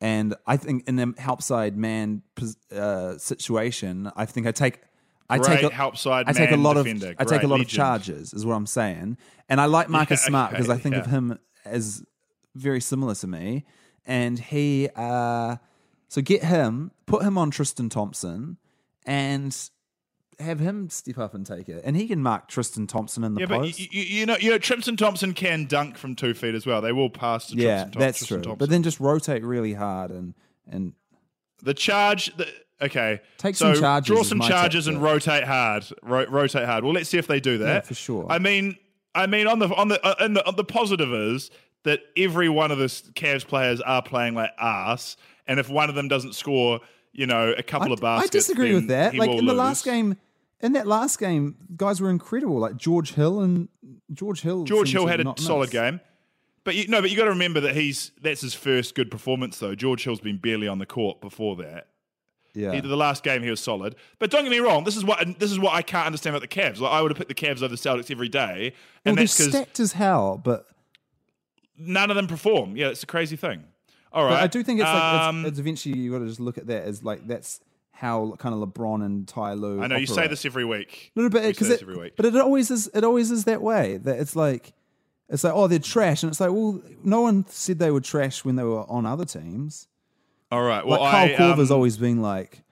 and 0.00 0.34
I 0.46 0.56
think 0.56 0.88
in 0.88 0.98
a 0.98 1.20
help 1.20 1.42
side 1.42 1.76
man 1.76 2.22
uh, 2.74 3.18
situation, 3.18 4.10
I 4.16 4.24
think 4.24 4.46
I 4.46 4.52
take 4.52 4.80
I 5.28 5.38
Great 5.38 5.60
take 5.60 5.62
a, 5.70 5.74
help 5.74 5.96
side 5.98 6.26
I 6.26 6.32
take 6.32 6.48
a 6.50 6.52
man 6.52 6.62
lot 6.62 6.74
defender. 6.74 7.10
of 7.10 7.16
I 7.18 7.24
take 7.24 7.42
a 7.42 7.46
lot 7.46 7.58
legend. 7.58 7.66
of 7.66 7.68
charges 7.68 8.32
is 8.34 8.46
what 8.46 8.54
I'm 8.54 8.66
saying, 8.66 9.18
and 9.48 9.60
I 9.60 9.66
like 9.66 9.88
Marcus 9.98 10.22
Yeah, 10.22 10.28
Smart 10.28 10.50
because 10.52 10.70
I 10.70 10.74
okay, 10.74 10.82
think 10.82 10.96
of 10.96 11.06
him 11.06 11.38
as 11.66 12.02
very 12.54 12.80
similar 12.80 13.14
to 13.16 13.26
me, 13.26 13.64
and 14.06 14.38
he 14.38 14.88
uh 14.96 15.56
so 16.08 16.20
get 16.20 16.42
him, 16.42 16.90
put 17.06 17.22
him 17.22 17.38
on 17.38 17.50
Tristan 17.50 17.88
Thompson, 17.88 18.56
and 19.06 19.56
have 20.40 20.58
him 20.58 20.88
step 20.90 21.18
up 21.18 21.34
and 21.34 21.46
take 21.46 21.68
it, 21.68 21.82
and 21.84 21.96
he 21.96 22.08
can 22.08 22.22
mark 22.22 22.48
Tristan 22.48 22.86
Thompson 22.86 23.22
in 23.24 23.34
the 23.34 23.40
yeah, 23.42 23.46
post. 23.46 23.78
you, 23.78 23.86
you, 23.90 24.02
you 24.02 24.26
know, 24.26 24.36
you 24.38 24.50
know, 24.50 24.58
Tristan 24.58 24.96
Thompson 24.96 25.34
can 25.34 25.66
dunk 25.66 25.96
from 25.96 26.16
two 26.16 26.34
feet 26.34 26.54
as 26.54 26.66
well. 26.66 26.80
They 26.80 26.92
will 26.92 27.10
pass 27.10 27.48
to 27.48 27.56
yeah, 27.56 27.84
Thom- 27.84 27.92
that's 28.00 28.18
Tristan 28.18 28.38
true. 28.38 28.42
Thompson. 28.42 28.58
But 28.58 28.70
then 28.70 28.82
just 28.82 28.98
rotate 29.00 29.44
really 29.44 29.74
hard 29.74 30.10
and 30.10 30.34
and 30.68 30.94
The 31.62 31.74
charge, 31.74 32.34
the, 32.36 32.48
okay. 32.80 33.20
Take 33.38 33.54
so 33.54 33.74
some 33.74 33.80
charges 33.82 34.06
Draw 34.08 34.22
some 34.24 34.40
charges 34.40 34.86
and 34.86 35.02
rotate 35.02 35.44
hard. 35.44 35.84
Ro- 36.02 36.26
rotate 36.28 36.66
hard. 36.66 36.84
Well, 36.84 36.94
let's 36.94 37.08
see 37.08 37.18
if 37.18 37.26
they 37.26 37.40
do 37.40 37.58
that. 37.58 37.66
Yeah, 37.66 37.80
for 37.82 37.94
sure. 37.94 38.26
I 38.30 38.38
mean, 38.38 38.76
I 39.14 39.26
mean, 39.26 39.46
on 39.46 39.58
the 39.58 39.72
on 39.74 39.88
the 39.88 40.04
uh, 40.04 40.14
and 40.20 40.36
the, 40.36 40.46
on 40.46 40.56
the 40.56 40.64
positive 40.64 41.12
is 41.12 41.50
that 41.84 42.00
every 42.16 42.48
one 42.48 42.70
of 42.70 42.78
the 42.78 42.86
Cavs 42.86 43.46
players 43.46 43.80
are 43.80 44.02
playing 44.02 44.34
like 44.34 44.50
ass, 44.58 45.16
and 45.46 45.58
if 45.58 45.68
one 45.68 45.88
of 45.88 45.94
them 45.94 46.08
doesn't 46.08 46.34
score, 46.34 46.80
you 47.12 47.26
know, 47.26 47.52
a 47.56 47.62
couple 47.62 47.90
I, 47.90 47.94
of 47.94 48.00
baskets, 48.00 48.30
I 48.30 48.38
disagree 48.38 48.74
with 48.74 48.88
that. 48.88 49.14
Like 49.14 49.30
in 49.30 49.46
the 49.46 49.52
lose. 49.52 49.58
last 49.58 49.84
game, 49.84 50.16
in 50.60 50.72
that 50.72 50.86
last 50.86 51.18
game, 51.18 51.56
guys 51.76 52.00
were 52.00 52.10
incredible. 52.10 52.58
Like 52.58 52.76
George 52.76 53.14
Hill 53.14 53.40
and 53.40 53.68
George 54.12 54.42
Hill. 54.42 54.64
George 54.64 54.92
Hill 54.92 55.06
had 55.06 55.20
a 55.20 55.34
solid 55.38 55.66
miss. 55.66 55.70
game. 55.70 56.00
But 56.62 56.74
you, 56.74 56.86
no, 56.88 57.00
but 57.00 57.10
you 57.10 57.16
got 57.16 57.24
to 57.24 57.30
remember 57.30 57.60
that 57.60 57.74
he's 57.74 58.12
that's 58.20 58.42
his 58.42 58.52
first 58.54 58.94
good 58.94 59.10
performance 59.10 59.58
though. 59.58 59.74
George 59.74 60.04
Hill's 60.04 60.20
been 60.20 60.36
barely 60.36 60.68
on 60.68 60.78
the 60.78 60.86
court 60.86 61.20
before 61.20 61.56
that. 61.56 61.86
Yeah, 62.52 62.72
He- 62.72 62.80
the 62.80 62.96
last 62.96 63.22
game 63.22 63.42
he 63.42 63.50
was 63.50 63.60
solid. 63.60 63.94
But 64.18 64.30
don't 64.30 64.42
get 64.42 64.50
me 64.50 64.58
wrong, 64.58 64.84
this 64.84 64.96
is 64.96 65.04
what 65.04 65.38
this 65.38 65.50
is 65.50 65.58
what 65.58 65.72
I 65.72 65.82
can't 65.82 66.06
understand 66.06 66.36
about 66.36 66.48
the 66.48 66.54
Cavs. 66.54 66.78
Like 66.78 66.92
I 66.92 67.00
would 67.00 67.10
have 67.10 67.16
picked 67.18 67.28
the 67.28 67.34
Cavs 67.34 67.58
over 67.62 67.68
the 67.68 67.76
Celtics 67.76 68.10
every 68.10 68.28
day, 68.28 68.72
well, 68.74 69.12
and 69.12 69.16
they're 69.16 69.24
that's 69.24 69.38
because 69.38 69.52
stacked 69.52 69.80
as 69.80 69.92
hell. 69.92 70.40
But, 70.42 70.66
none 71.80 72.10
of 72.10 72.16
them 72.16 72.26
perform. 72.26 72.76
Yeah, 72.76 72.88
it's 72.88 73.02
a 73.02 73.06
crazy 73.06 73.36
thing. 73.36 73.64
All 74.12 74.24
right, 74.24 74.30
but 74.30 74.42
I 74.42 74.46
do 74.48 74.62
think 74.62 74.80
it's 74.80 74.88
like 74.88 75.02
Um, 75.02 75.40
it's, 75.40 75.50
it's 75.50 75.58
eventually 75.60 75.98
you 75.98 76.10
got 76.10 76.18
to 76.18 76.26
just 76.26 76.40
look 76.40 76.58
at 76.58 76.66
that 76.66 76.84
as 76.84 77.04
like 77.04 77.26
that's 77.26 77.60
how 77.92 78.34
kind 78.38 78.54
of 78.54 78.66
LeBron 78.66 79.04
and 79.04 79.28
Ty 79.28 79.54
Lue. 79.54 79.82
I 79.82 79.86
know 79.86 79.96
you 79.96 80.06
say 80.06 80.26
this 80.26 80.44
every 80.46 80.64
week. 80.64 81.12
No, 81.14 81.24
no, 81.24 81.28
but 81.28 81.42
because 81.42 81.68
it, 81.70 81.82
every 81.82 81.96
week. 81.96 82.14
but 82.16 82.24
it 82.26 82.34
always 82.34 82.70
is. 82.70 82.88
It 82.94 83.04
always 83.04 83.30
is 83.30 83.44
that 83.44 83.62
way. 83.62 83.98
That 83.98 84.18
it's 84.18 84.34
like, 84.34 84.72
it's 85.28 85.44
like, 85.44 85.52
oh, 85.54 85.66
they're 85.66 85.78
trash, 85.78 86.22
and 86.22 86.32
it's 86.32 86.40
like, 86.40 86.50
well, 86.50 86.82
no 87.04 87.20
one 87.20 87.46
said 87.48 87.78
they 87.78 87.90
were 87.90 88.00
trash 88.00 88.44
when 88.44 88.56
they 88.56 88.64
were 88.64 88.90
on 88.90 89.06
other 89.06 89.24
teams. 89.24 89.86
All 90.50 90.62
right. 90.62 90.84
Well, 90.84 91.00
like 91.00 91.10
Kyle 91.12 91.48
I, 91.48 91.54
Korver's 91.54 91.70
um, 91.70 91.76
always 91.76 91.96
been 91.96 92.20
like, 92.20 92.62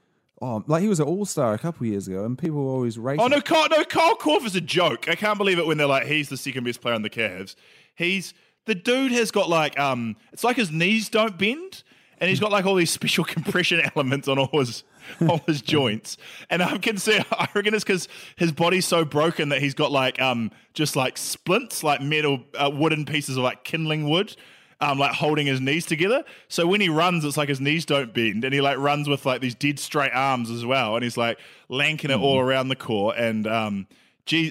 oh, 0.43 0.65
like 0.67 0.83
he 0.83 0.89
was 0.89 0.99
an 0.99 1.07
All 1.07 1.25
Star 1.27 1.55
a 1.55 1.59
couple 1.59 1.87
years 1.87 2.09
ago, 2.09 2.25
and 2.25 2.37
people 2.37 2.65
were 2.65 2.73
always 2.73 2.99
racing. 2.99 3.21
Oh 3.21 3.29
no, 3.29 3.41
Kyle, 3.41 3.69
no, 3.71 3.85
Kyle 3.85 4.17
Korver's 4.17 4.57
a 4.57 4.61
joke. 4.61 5.09
I 5.09 5.15
can't 5.15 5.39
believe 5.39 5.59
it 5.59 5.67
when 5.67 5.79
they're 5.79 5.87
like, 5.87 6.07
he's 6.07 6.29
the 6.31 6.37
second 6.37 6.65
best 6.65 6.81
player 6.81 6.95
on 6.95 7.03
the 7.03 7.11
Cavs. 7.11 7.55
He's 7.95 8.33
the 8.69 8.75
dude 8.75 9.13
has 9.13 9.31
got 9.31 9.49
like, 9.49 9.79
um, 9.79 10.15
it's 10.31 10.45
like 10.45 10.57
his 10.57 10.71
knees 10.71 11.09
don't 11.09 11.39
bend, 11.39 11.83
and 12.19 12.29
he's 12.29 12.39
got 12.39 12.53
like 12.53 12.67
all 12.67 12.75
these 12.75 12.91
special 12.91 13.25
compression 13.35 13.81
elements 13.97 14.29
on 14.29 14.39
all 14.39 14.61
his 14.61 14.85
all 15.27 15.41
his 15.47 15.63
joints. 15.63 16.19
And 16.51 16.63
I 16.63 16.77
can 16.77 16.99
see, 16.99 17.19
I 17.33 17.49
reckon 17.55 17.73
it's 17.73 17.83
because 17.83 18.09
his 18.37 18.53
body's 18.53 18.87
so 18.87 19.07
broken 19.07 19.49
that 19.49 19.63
he's 19.63 19.73
got 19.73 19.91
like, 19.91 20.21
um, 20.21 20.51
just 20.75 20.97
like 20.97 21.17
splints, 21.17 21.83
like 21.83 22.03
metal, 22.03 22.41
uh, 22.59 22.71
wooden 22.71 23.07
pieces 23.07 23.39
of 23.39 23.43
like 23.43 23.65
kindling 23.65 24.09
wood. 24.09 24.37
Um, 24.81 24.97
like 24.97 25.11
holding 25.11 25.49
his 25.49 25.61
knees 25.61 25.87
together. 25.87 26.23
So 26.47 26.65
when 26.65 26.81
he 26.81 26.89
runs, 26.89 27.25
it's 27.25 27.37
like 27.37 27.49
his 27.49 27.61
knees 27.61 27.85
don't 27.85 28.15
bend, 28.15 28.45
and 28.45 28.55
he 28.55 28.61
like 28.61 28.79
runs 28.79 29.09
with 29.09 29.27
like 29.27 29.41
these 29.41 29.57
dead 29.57 29.81
straight 29.81 30.13
arms 30.15 30.53
as 30.53 30.65
well, 30.65 30.95
and 30.95 31.03
he's 31.03 31.17
like 31.17 31.41
lanking 31.69 32.13
it 32.13 32.21
all 32.21 32.39
around 32.39 32.69
the 32.69 32.77
court. 32.77 33.17
And 33.19 33.49
um, 33.49 33.89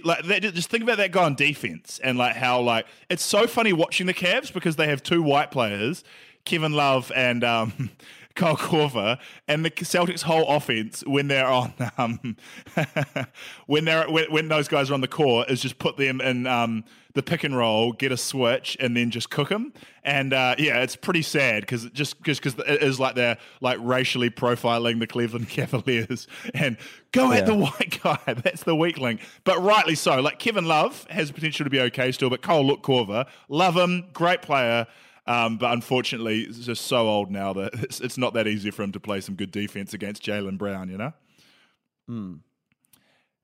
like 0.04 0.24
that, 0.26 0.42
just 0.42 0.70
think 0.70 0.84
about 0.84 0.98
that 0.98 1.12
guy 1.12 1.24
on 1.24 1.36
defense, 1.36 2.00
and 2.04 2.18
like 2.18 2.36
how 2.36 2.62
like 2.62 2.86
it's 3.10 3.24
so 3.24 3.48
funny 3.48 3.74
watching 3.74 4.08
the 4.08 4.14
Cavs 4.14 4.52
because 4.54 4.76
they 4.76 4.88
have 4.88 5.04
two 5.04 5.22
white 5.22 5.52
players, 5.52 6.04
Kevin 6.46 6.74
Love 6.74 7.12
and 7.16 7.44
um, 7.44 7.90
Kyle 8.38 8.56
Korver, 8.56 9.20
and 9.48 9.66
the 9.66 9.72
Celtics' 9.72 10.22
whole 10.22 10.48
offense 10.48 11.04
when 11.06 11.28
they're 11.28 11.48
on 11.48 11.74
um, 11.98 12.38
when 13.66 13.84
they're 13.84 14.10
when, 14.10 14.32
when 14.32 14.48
those 14.48 14.68
guys 14.68 14.90
are 14.90 14.94
on 14.94 15.02
the 15.02 15.08
court 15.08 15.50
is 15.50 15.62
just 15.62 15.80
put 15.80 15.98
them 15.98 16.22
in 16.22 16.48
um, 16.48 16.86
the 17.18 17.24
pick 17.24 17.44
and 17.44 17.58
roll, 17.58 17.94
get 17.94 18.12
a 18.12 18.18
switch, 18.18 18.78
and 18.80 18.96
then 18.96 19.10
just 19.10 19.32
cook 19.32 19.50
them. 19.50 19.74
And 20.04 20.34
uh, 20.34 20.56
yeah, 20.60 20.84
it's 20.84 20.96
pretty 20.96 21.24
sad 21.24 21.62
because 21.62 21.86
just 21.90 22.22
because 22.24 22.56
it 22.60 22.84
is 22.84 23.00
like 23.00 23.16
they're 23.16 23.38
like 23.60 23.80
racially 23.82 24.30
profiling 24.30 25.00
the 25.00 25.08
Cleveland 25.08 25.50
Cavaliers 25.50 26.28
and 26.54 26.78
go 27.12 27.32
at 27.32 27.48
the 27.48 27.56
white 27.56 28.00
guy. 28.04 28.20
That's 28.44 28.64
the 28.64 28.76
weak 28.76 29.00
link, 29.00 29.22
but 29.44 29.62
rightly 29.62 29.96
so. 29.96 30.22
Like 30.22 30.38
Kevin 30.38 30.66
Love 30.66 31.08
has 31.10 31.32
potential 31.32 31.64
to 31.64 31.70
be 31.72 31.82
okay 31.82 32.12
still, 32.12 32.30
but 32.30 32.44
Cole 32.44 32.66
Look 32.66 32.84
Korver, 32.84 33.26
love 33.50 33.76
him, 33.76 34.06
great 34.14 34.44
player. 34.44 34.86
Um, 35.28 35.58
but 35.58 35.74
unfortunately, 35.74 36.46
he's 36.46 36.66
just 36.66 36.86
so 36.86 37.08
old 37.08 37.30
now 37.30 37.54
that 37.54 37.74
it's, 37.84 38.00
it's 38.00 38.18
not 38.18 38.34
that 38.34 38.48
easy 38.48 38.72
for 38.72 38.84
him 38.84 38.92
to 38.94 39.00
play 39.00 39.20
some 39.22 39.36
good 39.36 39.52
defense 39.52 39.94
against 39.94 40.24
Jaylen 40.24 40.58
Brown, 40.58 40.90
you 40.90 40.98
know? 40.98 41.14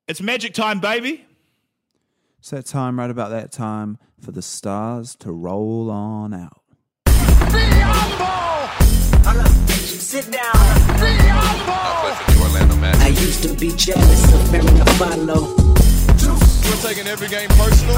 It's 0.07 0.21
magic 0.21 0.53
time, 0.53 0.79
baby. 0.79 1.25
It's 2.39 2.49
that 2.51 2.65
time, 2.65 2.97
right 2.99 3.09
about 3.09 3.29
that 3.31 3.51
time, 3.51 3.97
for 4.19 4.31
the 4.31 4.41
stars 4.41 5.15
to 5.17 5.31
roll 5.31 5.89
on 5.91 6.33
out. 6.33 6.61
Sit 9.69 10.31
down. 10.31 10.51
I 12.95 13.07
used 13.07 13.43
to 13.43 13.53
be 13.55 13.71
jealous 13.75 14.33
of 14.33 14.51
Mary 14.51 14.67
Follow. 14.97 15.55
We're 16.65 16.81
taking 16.81 17.07
every 17.07 17.27
game 17.27 17.49
personal. 17.49 17.95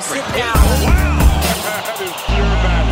Sit 0.00 0.24
down. 0.34 0.54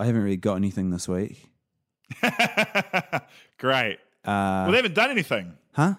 I 0.00 0.06
haven't 0.06 0.22
really 0.22 0.36
got 0.36 0.56
anything 0.56 0.90
this 0.90 1.08
week. 1.08 1.50
Great. 3.58 3.98
Uh, 4.24 4.64
well, 4.64 4.70
they 4.70 4.76
haven't 4.76 4.94
done 4.94 5.10
anything. 5.10 5.54
huh? 5.72 5.94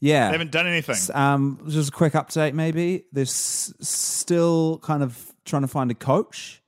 Yeah. 0.00 0.26
They 0.28 0.32
haven't 0.32 0.50
done 0.50 0.66
anything. 0.66 0.96
Um, 1.14 1.64
just 1.68 1.90
a 1.90 1.92
quick 1.92 2.14
update, 2.14 2.54
maybe. 2.54 3.04
There's 3.12 3.30
s- 3.30 3.74
still 3.80 4.78
kind 4.78 5.02
of 5.02 5.32
trying 5.44 5.62
to 5.62 5.68
find 5.68 5.90
a 5.90 5.94
coach, 5.94 6.60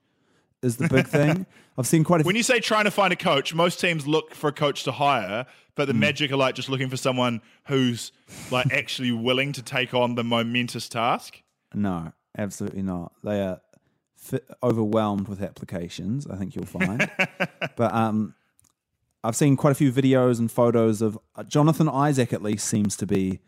is 0.63 0.77
the 0.77 0.89
big 0.89 1.09
thing. 1.09 1.47
I've 1.79 1.87
seen 1.87 2.05
quite 2.05 2.21
a 2.21 2.23
few. 2.25 2.29
When 2.29 2.37
you 2.37 2.45
say 2.45 2.61
trying 2.61 2.85
to 2.85 2.91
find 2.93 3.13
a 3.13 3.17
coach, 3.17 3.53
most 3.55 3.81
teams 3.81 4.07
look 4.07 4.35
for 4.35 4.49
a 4.49 4.53
coach 4.53 4.85
to 4.85 4.93
hire, 4.93 5.47
but 5.75 5.87
the 5.87 5.93
Hmm. 5.93 6.01
Magic 6.01 6.31
are 6.31 6.37
like 6.37 6.55
just 6.55 6.69
looking 6.69 6.89
for 6.89 6.97
someone 6.97 7.41
who's 7.67 8.13
like 8.53 8.73
actually 8.73 9.11
willing 9.11 9.53
to 9.55 9.63
take 9.63 9.95
on 9.95 10.15
the 10.15 10.23
momentous 10.23 10.89
task. 10.89 11.43
No, 11.75 12.13
absolutely 12.39 12.83
not. 12.83 13.13
They 13.25 13.41
are 13.43 13.61
overwhelmed 14.63 15.29
with 15.29 15.43
applications. 15.43 16.27
I 16.27 16.37
think 16.37 16.55
you'll 16.55 16.67
find. 16.67 17.11
but 17.77 17.93
um, 17.95 18.35
I've 19.23 19.37
seen 19.37 19.57
quite 19.57 19.73
a 19.73 19.75
few 19.75 19.93
videos 19.93 20.39
and 20.39 20.51
photos 20.51 21.03
of 21.03 21.19
uh, 21.37 21.43
Jonathan 21.45 21.89
Isaac. 21.89 22.33
At 22.33 22.43
least 22.43 22.67
seems 22.67 22.97
to 22.97 23.07
be 23.07 23.41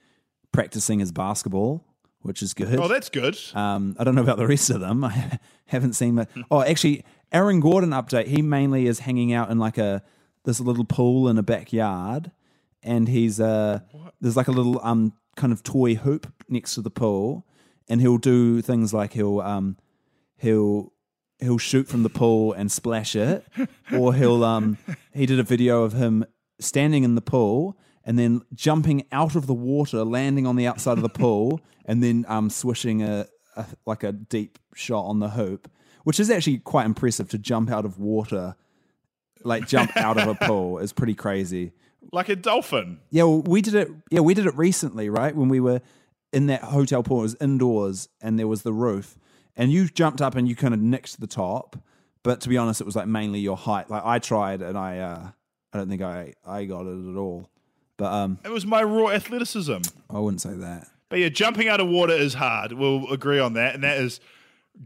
practicing 0.53 1.01
his 1.01 1.13
basketball, 1.13 1.85
which 2.21 2.43
is 2.43 2.55
good. 2.55 2.79
Oh, 2.81 2.89
that's 2.89 3.11
good. 3.11 3.39
Um, 3.55 3.97
I 3.99 4.05
don't 4.05 4.15
know 4.15 4.23
about 4.23 4.39
the 4.39 4.47
rest 4.47 4.71
of 4.71 4.81
them. 4.81 5.05
I 5.05 5.39
haven't 5.67 5.93
seen 5.93 6.17
that. 6.17 6.31
Oh, 6.51 6.63
actually, 6.63 7.05
Aaron 7.33 7.61
Gordon 7.61 7.91
update. 7.91 8.27
He 8.27 8.43
mainly 8.43 8.87
is 8.87 9.01
hanging 9.01 9.33
out 9.33 9.51
in 9.51 9.59
like 9.59 9.79
a 9.79 10.03
this 10.45 10.61
little 10.61 10.85
pool 10.85 11.29
in 11.29 11.37
a 11.39 11.43
backyard, 11.43 12.31
and 12.83 13.09
he's 13.09 13.41
uh 13.41 13.81
there's 14.21 14.37
like 14.37 14.49
a 14.49 14.53
little 14.53 14.81
um 14.83 15.13
kind 15.37 15.53
of 15.53 15.63
toy 15.63 15.95
hoop 15.97 16.33
next 16.49 16.75
to 16.75 16.81
the 16.81 16.91
pool, 16.91 17.45
and 17.89 18.01
he'll 18.01 18.19
do 18.19 18.63
things 18.63 18.95
like 18.95 19.13
he'll 19.13 19.41
um 19.41 19.77
he'll 20.37 20.93
he'll 21.39 21.59
shoot 21.59 21.89
from 21.89 22.03
the 22.03 22.09
pool 22.09 22.53
and 22.53 22.71
splash 22.71 23.15
it, 23.15 23.47
or 23.93 24.15
he'll 24.15 24.45
um 24.45 24.79
he 25.13 25.27
did 25.27 25.39
a 25.39 25.43
video 25.43 25.83
of 25.83 25.93
him 25.93 26.25
standing 26.59 27.05
in 27.05 27.15
the 27.15 27.21
pool 27.21 27.77
and 28.05 28.19
then 28.19 28.41
jumping 28.55 29.05
out 29.11 29.35
of 29.35 29.47
the 29.47 29.55
water, 29.55 30.05
landing 30.05 30.47
on 30.47 30.57
the 30.57 30.67
outside 30.67 30.97
of 30.97 31.03
the 31.03 31.09
pool, 31.09 31.61
and 31.85 32.03
then 32.03 32.25
um 32.29 32.51
swishing 32.51 33.03
a, 33.03 33.27
a 33.57 33.67
like 33.85 34.03
a 34.03 34.13
deep 34.13 34.59
shot 34.75 35.03
on 35.03 35.21
the 35.21 35.31
hoop, 35.31 35.71
which 36.05 36.21
is 36.21 36.31
actually 36.31 36.59
quite 36.59 36.87
impressive 36.87 37.29
to 37.31 37.39
jump 37.39 37.71
out 37.71 37.85
of 37.85 37.99
water, 37.99 38.55
like 39.45 39.67
jump 39.67 39.97
out 39.97 40.19
of 40.19 40.29
a 40.29 40.35
pool 40.47 40.79
is 40.79 40.93
pretty 40.93 41.15
crazy. 41.15 41.73
Like 42.13 42.29
a 42.29 42.37
dolphin. 42.37 43.01
Yeah, 43.11 43.25
well, 43.25 43.43
we 43.43 43.63
did 43.63 43.75
it. 43.75 43.89
Yeah, 44.11 44.21
we 44.21 44.35
did 44.35 44.47
it 44.47 44.57
recently, 44.57 45.09
right? 45.09 45.35
When 45.35 45.49
we 45.49 45.61
were 45.61 45.81
in 46.33 46.47
that 46.47 46.63
hotel 46.63 47.03
pool, 47.03 47.21
it 47.21 47.23
was 47.23 47.37
indoors, 47.41 48.09
and 48.21 48.39
there 48.39 48.47
was 48.47 48.63
the 48.63 48.73
roof, 48.73 49.19
and 49.57 49.73
you 49.73 49.89
jumped 49.89 50.21
up 50.21 50.35
and 50.35 50.49
you 50.49 50.55
kind 50.57 50.75
of 50.75 50.81
nicked 50.81 51.21
the 51.21 51.27
top. 51.27 51.77
But 52.23 52.41
to 52.43 52.49
be 52.49 52.57
honest, 52.57 52.81
it 52.81 52.85
was 52.85 52.97
like 52.97 53.07
mainly 53.07 53.41
your 53.41 53.57
height. 53.57 53.89
Like 53.89 54.05
I 54.05 54.19
tried, 54.19 54.61
and 54.61 54.77
I, 54.77 54.99
uh, 54.99 55.29
I 55.73 55.79
don't 55.79 55.89
think 55.89 56.03
I, 56.03 56.35
I 56.45 56.65
got 56.65 56.87
it 56.87 57.11
at 57.11 57.17
all. 57.17 57.49
But 57.97 58.13
um, 58.13 58.39
It 58.45 58.51
was 58.51 58.67
my 58.67 58.83
raw 58.83 59.11
athleticism. 59.11 59.79
I 60.11 60.19
wouldn't 60.19 60.41
say 60.41 60.55
that. 60.55 60.89
But 61.09 61.21
yeah, 61.21 61.29
jumping 61.29 61.69
out 61.69 61.81
of 61.81 61.89
water 61.89 62.13
is 62.13 62.35
hard. 62.35 62.73
We'll 62.73 63.11
agree 63.13 63.39
on 63.39 63.53
that. 63.53 63.75
And 63.75 63.85
that 63.85 63.97
has 63.97 64.21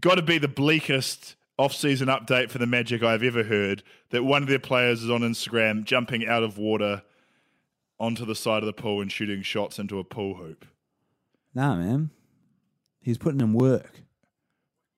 got 0.00 0.16
to 0.16 0.22
be 0.22 0.38
the 0.38 0.48
bleakest 0.48 1.34
off-season 1.58 2.08
update 2.08 2.50
for 2.50 2.58
the 2.58 2.66
Magic 2.66 3.02
I've 3.02 3.22
ever 3.22 3.42
heard. 3.42 3.82
That 4.10 4.22
one 4.24 4.42
of 4.42 4.48
their 4.48 4.58
players 4.58 5.02
is 5.02 5.10
on 5.10 5.20
Instagram 5.22 5.84
jumping 5.84 6.26
out 6.26 6.42
of 6.42 6.58
water 6.58 7.02
onto 7.98 8.24
the 8.24 8.34
side 8.34 8.62
of 8.62 8.66
the 8.66 8.72
pool 8.72 9.00
and 9.00 9.10
shooting 9.10 9.42
shots 9.42 9.78
into 9.78 9.98
a 9.98 10.04
pool 10.04 10.34
hoop. 10.34 10.66
Nah, 11.54 11.74
man, 11.76 12.10
he's 13.00 13.18
putting 13.18 13.40
in 13.40 13.54
work. 13.54 14.02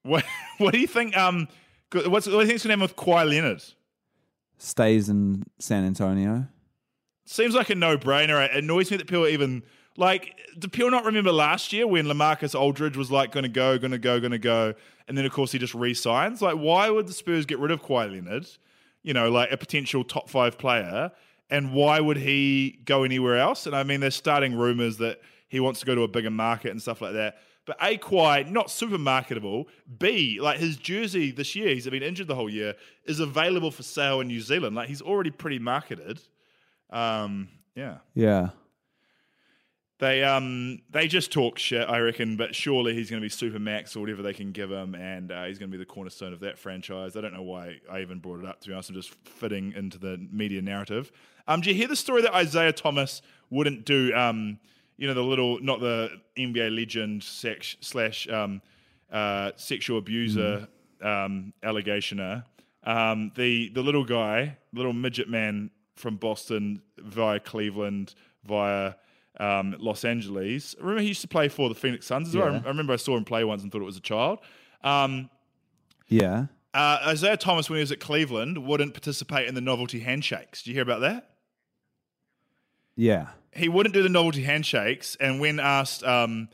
What, 0.02 0.24
what 0.58 0.72
do 0.72 0.80
you 0.80 0.86
think? 0.86 1.16
Um, 1.16 1.48
what's, 1.92 2.26
what 2.26 2.32
do 2.32 2.38
you 2.40 2.46
think's 2.46 2.62
to 2.62 2.68
happen 2.68 2.82
with 2.82 2.96
Kawhi 2.96 3.28
Leonard? 3.28 3.62
Stays 4.58 5.08
in 5.08 5.44
San 5.58 5.84
Antonio. 5.84 6.46
Seems 7.24 7.54
like 7.54 7.70
a 7.70 7.74
no-brainer. 7.74 8.44
It 8.44 8.54
annoys 8.54 8.90
me 8.90 8.96
that 8.96 9.06
people 9.06 9.26
even 9.26 9.62
like. 9.96 10.38
Do 10.58 10.68
people 10.68 10.90
not 10.90 11.04
remember 11.04 11.32
last 11.32 11.72
year 11.72 11.86
when 11.86 12.06
LaMarcus 12.06 12.58
Aldridge 12.58 12.96
was 12.96 13.10
like 13.10 13.32
going 13.32 13.44
to 13.44 13.48
go, 13.48 13.78
going 13.78 13.92
to 13.92 13.98
go, 13.98 14.20
going 14.20 14.32
to 14.32 14.38
go, 14.38 14.74
and 15.08 15.16
then 15.16 15.24
of 15.24 15.32
course 15.32 15.50
he 15.52 15.58
just 15.58 15.74
re-signs? 15.74 16.42
Like, 16.42 16.56
why 16.56 16.90
would 16.90 17.06
the 17.06 17.12
Spurs 17.12 17.46
get 17.46 17.58
rid 17.58 17.70
of 17.70 17.82
Kawhi 17.82 18.10
Leonard? 18.10 18.46
You 19.02 19.14
know, 19.14 19.30
like 19.30 19.50
a 19.50 19.56
potential 19.56 20.04
top 20.04 20.28
five 20.28 20.58
player, 20.58 21.10
and 21.48 21.72
why 21.72 22.00
would 22.00 22.18
he 22.18 22.80
go 22.84 23.02
anywhere 23.02 23.38
else? 23.38 23.66
And 23.66 23.74
I 23.74 23.82
mean, 23.82 24.00
they're 24.00 24.10
starting 24.10 24.54
rumors 24.54 24.98
that 24.98 25.20
he 25.48 25.60
wants 25.60 25.80
to 25.80 25.86
go 25.86 25.94
to 25.94 26.02
a 26.02 26.08
bigger 26.08 26.30
market 26.30 26.70
and 26.70 26.80
stuff 26.80 27.00
like 27.00 27.14
that. 27.14 27.38
But 27.64 27.76
A, 27.80 27.96
Kawhi, 27.96 28.50
not 28.50 28.70
super 28.70 28.98
marketable. 28.98 29.68
B, 29.98 30.40
like 30.40 30.58
his 30.58 30.76
jersey 30.76 31.30
this 31.30 31.54
year, 31.54 31.68
he's 31.74 31.88
been 31.88 32.02
injured 32.02 32.26
the 32.26 32.34
whole 32.34 32.50
year, 32.50 32.74
is 33.04 33.20
available 33.20 33.70
for 33.70 33.84
sale 33.84 34.20
in 34.20 34.26
New 34.26 34.40
Zealand. 34.40 34.74
Like 34.74 34.88
he's 34.88 35.02
already 35.02 35.30
pretty 35.30 35.60
marketed. 35.60 36.20
Um, 36.90 37.48
yeah. 37.76 37.98
Yeah, 38.14 38.50
They 39.98 40.24
um 40.24 40.80
they 40.90 41.06
just 41.06 41.30
talk 41.32 41.58
shit, 41.58 41.88
I 41.88 42.00
reckon, 42.00 42.36
but 42.36 42.54
surely 42.56 42.94
he's 42.94 43.08
going 43.08 43.22
to 43.22 43.24
be 43.24 43.28
super 43.30 43.60
max 43.60 43.94
or 43.94 44.00
whatever 44.00 44.22
they 44.22 44.34
can 44.34 44.50
give 44.50 44.70
him, 44.70 44.96
and 44.96 45.30
uh, 45.30 45.44
he's 45.44 45.58
going 45.60 45.70
to 45.70 45.78
be 45.78 45.82
the 45.82 45.86
cornerstone 45.88 46.32
of 46.32 46.40
that 46.40 46.58
franchise. 46.58 47.16
I 47.16 47.20
don't 47.20 47.32
know 47.32 47.42
why 47.42 47.76
I 47.88 48.00
even 48.00 48.18
brought 48.18 48.40
it 48.40 48.46
up. 48.46 48.60
To 48.62 48.68
be 48.68 48.74
honest, 48.74 48.90
I'm 48.90 48.96
just 48.96 49.14
fitting 49.24 49.72
into 49.76 49.98
the 49.98 50.18
media 50.32 50.60
narrative. 50.60 51.12
Um, 51.46 51.60
did 51.60 51.70
you 51.70 51.76
hear 51.76 51.88
the 51.88 51.96
story 51.96 52.22
that 52.22 52.34
Isaiah 52.34 52.72
Thomas 52.72 53.22
wouldn't 53.50 53.84
do? 53.84 54.12
Um, 54.14 54.58
you 55.02 55.08
know 55.08 55.14
the 55.14 55.20
little, 55.20 55.58
not 55.60 55.80
the 55.80 56.12
NBA 56.38 56.76
legend 56.76 57.24
sex, 57.24 57.74
slash 57.80 58.28
um, 58.28 58.62
uh, 59.10 59.50
sexual 59.56 59.98
abuser 59.98 60.68
um, 61.02 61.52
allegationer. 61.64 62.44
Um, 62.84 63.32
the 63.34 63.70
the 63.70 63.82
little 63.82 64.04
guy, 64.04 64.58
little 64.72 64.92
midget 64.92 65.28
man 65.28 65.72
from 65.96 66.18
Boston 66.18 66.82
via 66.98 67.40
Cleveland 67.40 68.14
via 68.44 68.94
um, 69.40 69.74
Los 69.80 70.04
Angeles. 70.04 70.76
Remember, 70.78 71.02
he 71.02 71.08
used 71.08 71.22
to 71.22 71.28
play 71.28 71.48
for 71.48 71.68
the 71.68 71.74
Phoenix 71.74 72.06
Suns 72.06 72.28
as 72.28 72.36
well. 72.36 72.54
I 72.54 72.58
I 72.58 72.68
remember 72.68 72.92
I 72.92 72.96
saw 72.96 73.16
him 73.16 73.24
play 73.24 73.42
once 73.42 73.64
and 73.64 73.72
thought 73.72 73.82
it 73.82 73.86
was 73.86 73.96
a 73.96 74.00
child. 74.00 74.38
Um, 74.84 75.30
yeah. 76.06 76.46
uh, 76.74 76.98
Isaiah 77.08 77.36
Thomas, 77.36 77.68
when 77.68 77.78
he 77.78 77.80
was 77.80 77.90
at 77.90 77.98
Cleveland, 77.98 78.64
wouldn't 78.64 78.94
participate 78.94 79.48
in 79.48 79.56
the 79.56 79.60
novelty 79.60 79.98
handshakes. 79.98 80.62
Did 80.62 80.70
you 80.70 80.74
hear 80.74 80.84
about 80.84 81.00
that? 81.00 81.30
Yeah. 82.94 83.30
He 83.54 83.68
wouldn't 83.68 83.94
do 83.94 84.02
the 84.02 84.08
novelty 84.08 84.42
handshakes, 84.42 85.16
and 85.20 85.40
when 85.40 85.60
asked 85.60 86.02
um, 86.04 86.48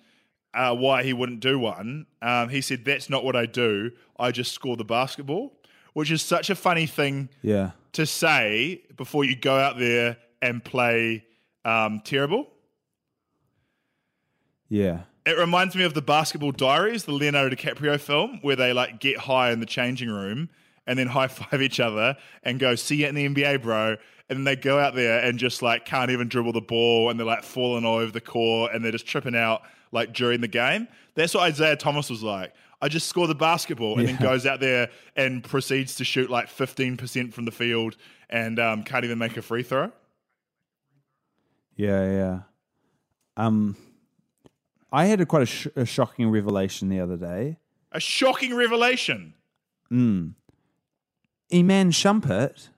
uh, 0.55 0.75
why 0.75 1.05
he 1.05 1.13
wouldn't 1.13 1.41
do 1.41 1.59
one, 1.59 2.07
um, 2.23 2.49
he 2.49 2.61
said, 2.61 2.85
"That's 2.85 3.09
not 3.09 3.25
what 3.25 3.37
I 3.37 3.47
do. 3.47 3.93
I 4.19 4.33
just 4.33 4.53
score 4.53 4.77
the 4.77 4.85
basketball," 4.85 5.57
which 5.93 6.11
is 6.11 6.23
such 6.23 6.51
a 6.51 6.55
funny 6.57 6.87
thing 6.87 7.29
Yeah. 7.43 7.71
to 7.93 8.05
say 8.07 8.83
before 8.97 9.25
you 9.25 9.37
go 9.37 9.57
out 9.57 9.79
there 9.79 10.17
and 10.43 10.63
play 10.65 11.25
um, 11.65 12.01
terrible. 12.05 12.49
Yeah. 14.69 15.01
It 15.27 15.37
reminds 15.39 15.77
me 15.77 15.85
of 15.85 15.95
the 15.95 16.03
Basketball 16.03 16.53
Diaries, 16.53 17.05
the 17.05 17.13
Leonardo 17.13 17.55
DiCaprio 17.55 18.01
film, 18.01 18.39
where 18.43 18.57
they 18.57 18.73
like 18.73 18.99
get 19.01 19.19
high 19.19 19.51
in 19.51 19.61
the 19.61 19.67
changing 19.67 20.09
room 20.11 20.49
and 20.87 20.99
then 20.99 21.07
high 21.09 21.29
five 21.29 21.61
each 21.63 21.81
other 21.81 22.17
and 22.43 22.59
go, 22.59 22.75
"See 22.75 22.97
you 22.97 23.07
in 23.09 23.15
the 23.15 23.25
NBA, 23.29 23.59
bro." 23.63 23.97
And 24.29 24.39
then 24.39 24.45
they 24.45 24.57
go 24.57 24.79
out 24.79 24.95
there 24.95 25.21
and 25.25 25.39
just 25.39 25.63
like 25.63 25.85
can't 25.85 26.11
even 26.11 26.29
dribble 26.29 26.53
the 26.53 26.61
ball, 26.61 27.11
and 27.11 27.19
they're 27.19 27.27
like 27.27 27.45
falling 27.45 27.85
all 27.85 27.97
over 27.97 28.13
the 28.13 28.21
court, 28.21 28.73
and 28.75 28.85
they're 28.85 28.93
just 28.93 29.07
tripping 29.07 29.35
out 29.35 29.63
like 29.91 30.13
during 30.13 30.41
the 30.41 30.49
game. 30.49 30.87
That's 31.15 31.35
what 31.35 31.45
Isaiah 31.45 31.77
Thomas 31.77 32.11
was 32.11 32.23
like. 32.23 32.53
I 32.81 32.89
just 32.89 33.09
score 33.09 33.27
the 33.27 33.35
basketball 33.35 33.99
and 33.99 34.07
then 34.07 34.17
goes 34.17 34.47
out 34.47 34.61
there 34.61 34.91
and 35.17 35.43
proceeds 35.43 35.97
to 35.97 36.05
shoot 36.05 36.31
like 36.31 36.49
fifteen 36.49 36.97
percent 36.97 37.35
from 37.35 37.45
the 37.45 37.51
field 37.51 37.97
and 38.31 38.59
um, 38.61 38.83
can't 38.83 39.05
even 39.05 39.19
make 39.19 39.37
a 39.37 39.43
free 39.43 39.63
throw. 39.63 39.91
Yeah, 41.75 42.11
yeah. 42.11 42.39
Um, 43.37 43.77
I 44.93 45.07
had 45.07 45.21
a 45.21 45.27
quite 45.27 45.43
a, 45.43 45.47
sh- 45.47 45.69
a 45.77 45.85
shocking 45.87 46.29
revelation 46.31 46.89
the 46.89 47.01
other 47.01 47.17
day. 47.17 47.59
A 47.93 48.01
shocking 48.01 48.55
revelation. 48.55 49.35
Hmm. 49.89 50.29
Iman 51.53 51.91
Shumpert, 51.93 52.69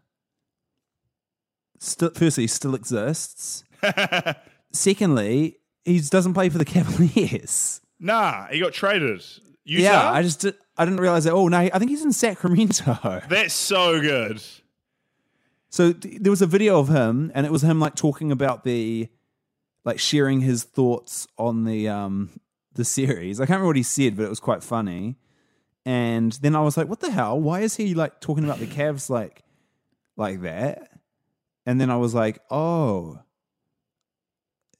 still, 1.81 2.11
firstly, 2.11 2.47
still 2.47 2.75
exists. 2.75 3.65
Secondly, 4.73 5.57
he 5.85 6.01
doesn't 6.01 6.35
play 6.35 6.49
for 6.49 6.59
the 6.59 6.65
Cavaliers. 6.65 7.81
Nah, 7.99 8.47
he 8.47 8.61
got 8.61 8.73
traded. 8.73 9.23
Utah? 9.65 9.83
Yeah, 9.83 10.11
I 10.11 10.23
just 10.23 10.41
did, 10.41 10.55
I 10.77 10.85
didn't 10.85 11.01
realize 11.01 11.25
that. 11.25 11.33
Oh 11.33 11.49
no, 11.49 11.59
I 11.59 11.79
think 11.79 11.91
he's 11.91 12.05
in 12.05 12.13
Sacramento. 12.13 13.23
That's 13.29 13.55
so 13.55 14.01
good. 14.01 14.43
So 15.69 15.93
th- 15.93 16.19
there 16.21 16.31
was 16.31 16.43
a 16.43 16.47
video 16.47 16.79
of 16.79 16.89
him, 16.89 17.31
and 17.35 17.47
it 17.47 17.53
was 17.53 17.63
him 17.63 17.79
like 17.79 17.95
talking 17.95 18.33
about 18.33 18.65
the, 18.65 19.09
like 19.85 19.99
sharing 19.99 20.41
his 20.41 20.65
thoughts 20.65 21.27
on 21.39 21.65
the 21.65 21.89
um 21.89 22.31
the 22.75 22.85
series. 22.85 23.41
I 23.41 23.45
can't 23.45 23.59
remember 23.59 23.69
what 23.69 23.77
he 23.77 23.83
said, 23.83 24.17
but 24.17 24.25
it 24.25 24.31
was 24.31 24.41
quite 24.41 24.63
funny. 24.63 25.17
And 25.85 26.33
then 26.33 26.57
I 26.57 26.61
was 26.61 26.77
like, 26.77 26.89
"What 26.89 27.01
the 27.01 27.11
hell? 27.11 27.41
Why 27.41 27.61
is 27.61 27.77
he 27.77 27.95
like 27.95 28.21
talking 28.21 28.45
about 28.45 28.59
the 28.59 28.67
Cavs 28.67 29.11
like, 29.11 29.43
like 30.17 30.43
that?" 30.43 30.90
And 31.71 31.81
then 31.81 31.89
I 31.89 31.97
was 31.97 32.15
like, 32.15 32.41
"Oh, 32.51 33.21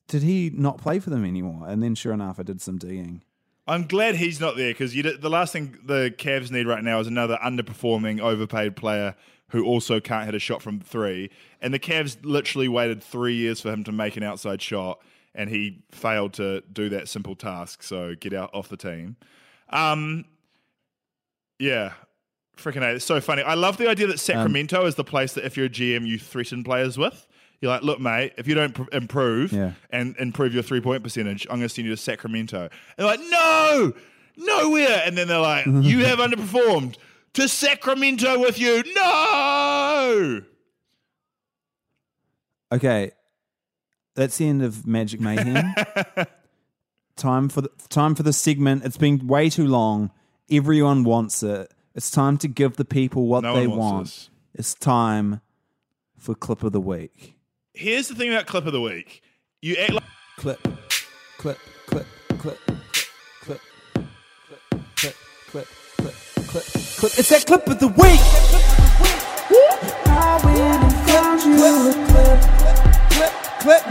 did 0.09 0.25
he 0.25 0.51
not 0.53 0.79
play 0.79 0.99
for 0.99 1.11
them 1.11 1.25
anymore?" 1.25 1.69
And 1.69 1.81
then 1.81 1.95
sure 1.95 2.13
enough, 2.13 2.41
I 2.41 2.43
did 2.43 2.61
some 2.61 2.79
digging. 2.79 3.23
I'm 3.69 3.87
glad 3.87 4.17
he's 4.17 4.41
not 4.41 4.57
there 4.57 4.73
because 4.73 4.93
the 4.93 5.31
last 5.31 5.53
thing 5.53 5.79
the 5.85 6.13
Cavs 6.19 6.51
need 6.51 6.67
right 6.67 6.83
now 6.83 6.99
is 6.99 7.07
another 7.07 7.39
underperforming, 7.41 8.19
overpaid 8.21 8.75
player 8.75 9.15
who 9.51 9.65
also 9.65 10.01
can't 10.01 10.25
hit 10.27 10.35
a 10.35 10.41
shot 10.41 10.63
from 10.63 10.81
three. 10.81 11.31
And 11.61 11.73
the 11.73 11.79
Cavs 11.79 12.17
literally 12.25 12.67
waited 12.67 13.05
three 13.05 13.37
years 13.37 13.61
for 13.61 13.71
him 13.71 13.85
to 13.85 13.93
make 13.93 14.17
an 14.17 14.25
outside 14.25 14.61
shot, 14.61 15.01
and 15.33 15.49
he 15.49 15.85
failed 15.93 16.33
to 16.35 16.63
do 16.73 16.89
that 16.89 17.09
simple 17.09 17.37
task. 17.37 17.85
So 17.85 18.17
get 18.17 18.33
out 18.33 18.51
off 18.53 18.69
the 18.69 18.77
team. 18.77 19.15
Um, 19.69 20.25
yeah, 21.61 21.93
freaking 22.61 22.83
a, 22.83 22.95
it's 22.95 23.05
so 23.05 23.21
funny. 23.21 23.43
I 23.43 23.55
love 23.55 23.77
the 23.77 23.89
idea 23.89 24.07
that 24.07 24.15
um, 24.15 24.19
Sacramento 24.19 24.85
is 24.87 24.95
the 24.95 25.05
place 25.05 25.33
that 25.35 25.45
if 25.45 25.57
you're 25.57 25.67
a 25.67 25.71
GM, 25.71 26.07
you 26.07 26.19
threaten 26.19 26.63
players 26.65 26.97
with. 26.99 27.27
You're 27.61 27.71
like, 27.73 27.83
look, 27.83 28.01
mate, 28.01 28.33
if 28.39 28.47
you 28.49 28.55
don't 28.55 28.75
pr- 28.75 28.85
improve 28.93 29.53
Yeah. 29.53 29.73
and 29.91 30.17
improve 30.19 30.55
your 30.55 30.63
three 30.63 30.81
point 30.81 31.03
percentage, 31.03 31.47
I'm 31.51 31.57
going 31.59 31.63
to 31.63 31.69
send 31.69 31.87
you 31.87 31.95
to 31.95 32.01
Sacramento. 32.01 32.63
And 32.63 32.71
they're 32.97 33.07
like, 33.07 33.21
no, 33.21 33.93
nowhere. 34.37 35.03
And 35.05 35.17
then 35.19 35.29
they're 35.29 35.39
like, 35.41 35.67
you 35.67 36.05
have 36.05 36.19
underperformed. 36.19 36.97
To 37.35 37.47
Sacramento 37.49 38.41
with 38.41 38.59
you. 38.59 38.83
No. 38.95 40.43
Okay, 42.73 43.11
that's 44.15 44.37
the 44.39 44.49
end 44.49 44.63
of 44.63 44.87
Magic 44.87 45.21
Mayhem. 45.21 45.75
time 47.17 47.49
for 47.49 47.61
the 47.61 47.71
time 47.89 48.15
for 48.15 48.23
the 48.23 48.33
segment. 48.33 48.85
It's 48.85 48.97
been 48.97 49.27
way 49.27 49.51
too 49.51 49.67
long. 49.67 50.11
Everyone 50.51 51.05
wants 51.05 51.43
it. 51.43 51.73
It's 52.01 52.11
time 52.11 52.39
to 52.39 52.49
give 52.49 52.77
the 52.77 52.87
people 52.87 53.27
what 53.27 53.43
No 53.43 53.55
they 53.55 53.67
wants 53.67 53.79
want. 53.79 54.07
this. 54.07 54.31
It's 54.55 54.73
time 54.73 55.43
for 56.17 56.35
clip 56.35 56.63
of 56.63 56.73
the 56.73 56.81
week. 56.81 57.37
Here's 57.75 58.09
the 58.09 58.15
thing 58.15 58.33
about 58.33 58.47
clip 58.47 58.65
of 58.65 58.73
the 58.73 58.81
week. 58.81 59.21
You 59.61 59.77
act 59.77 59.93
like 59.93 60.05
Clip, 60.39 60.63
clip, 61.37 61.59
clip, 61.89 62.07
clip, 62.39 62.57
clip, 62.57 62.57
clip, 63.43 63.61
clip, 63.93 64.81
clip, 64.97 65.17
clip, 65.51 65.67
clip, 65.99 66.15
clip, 66.49 66.65
clip. 66.97 67.13
It's 67.19 67.29
that 67.29 67.45
clip 67.47 67.67
of 67.67 67.79
the 67.79 67.89
week. 67.89 68.21
Clip, 69.53 69.81
clip, 70.09 71.37
clip, 71.45 72.01
clip, 73.13 73.61
clip. 73.61 73.83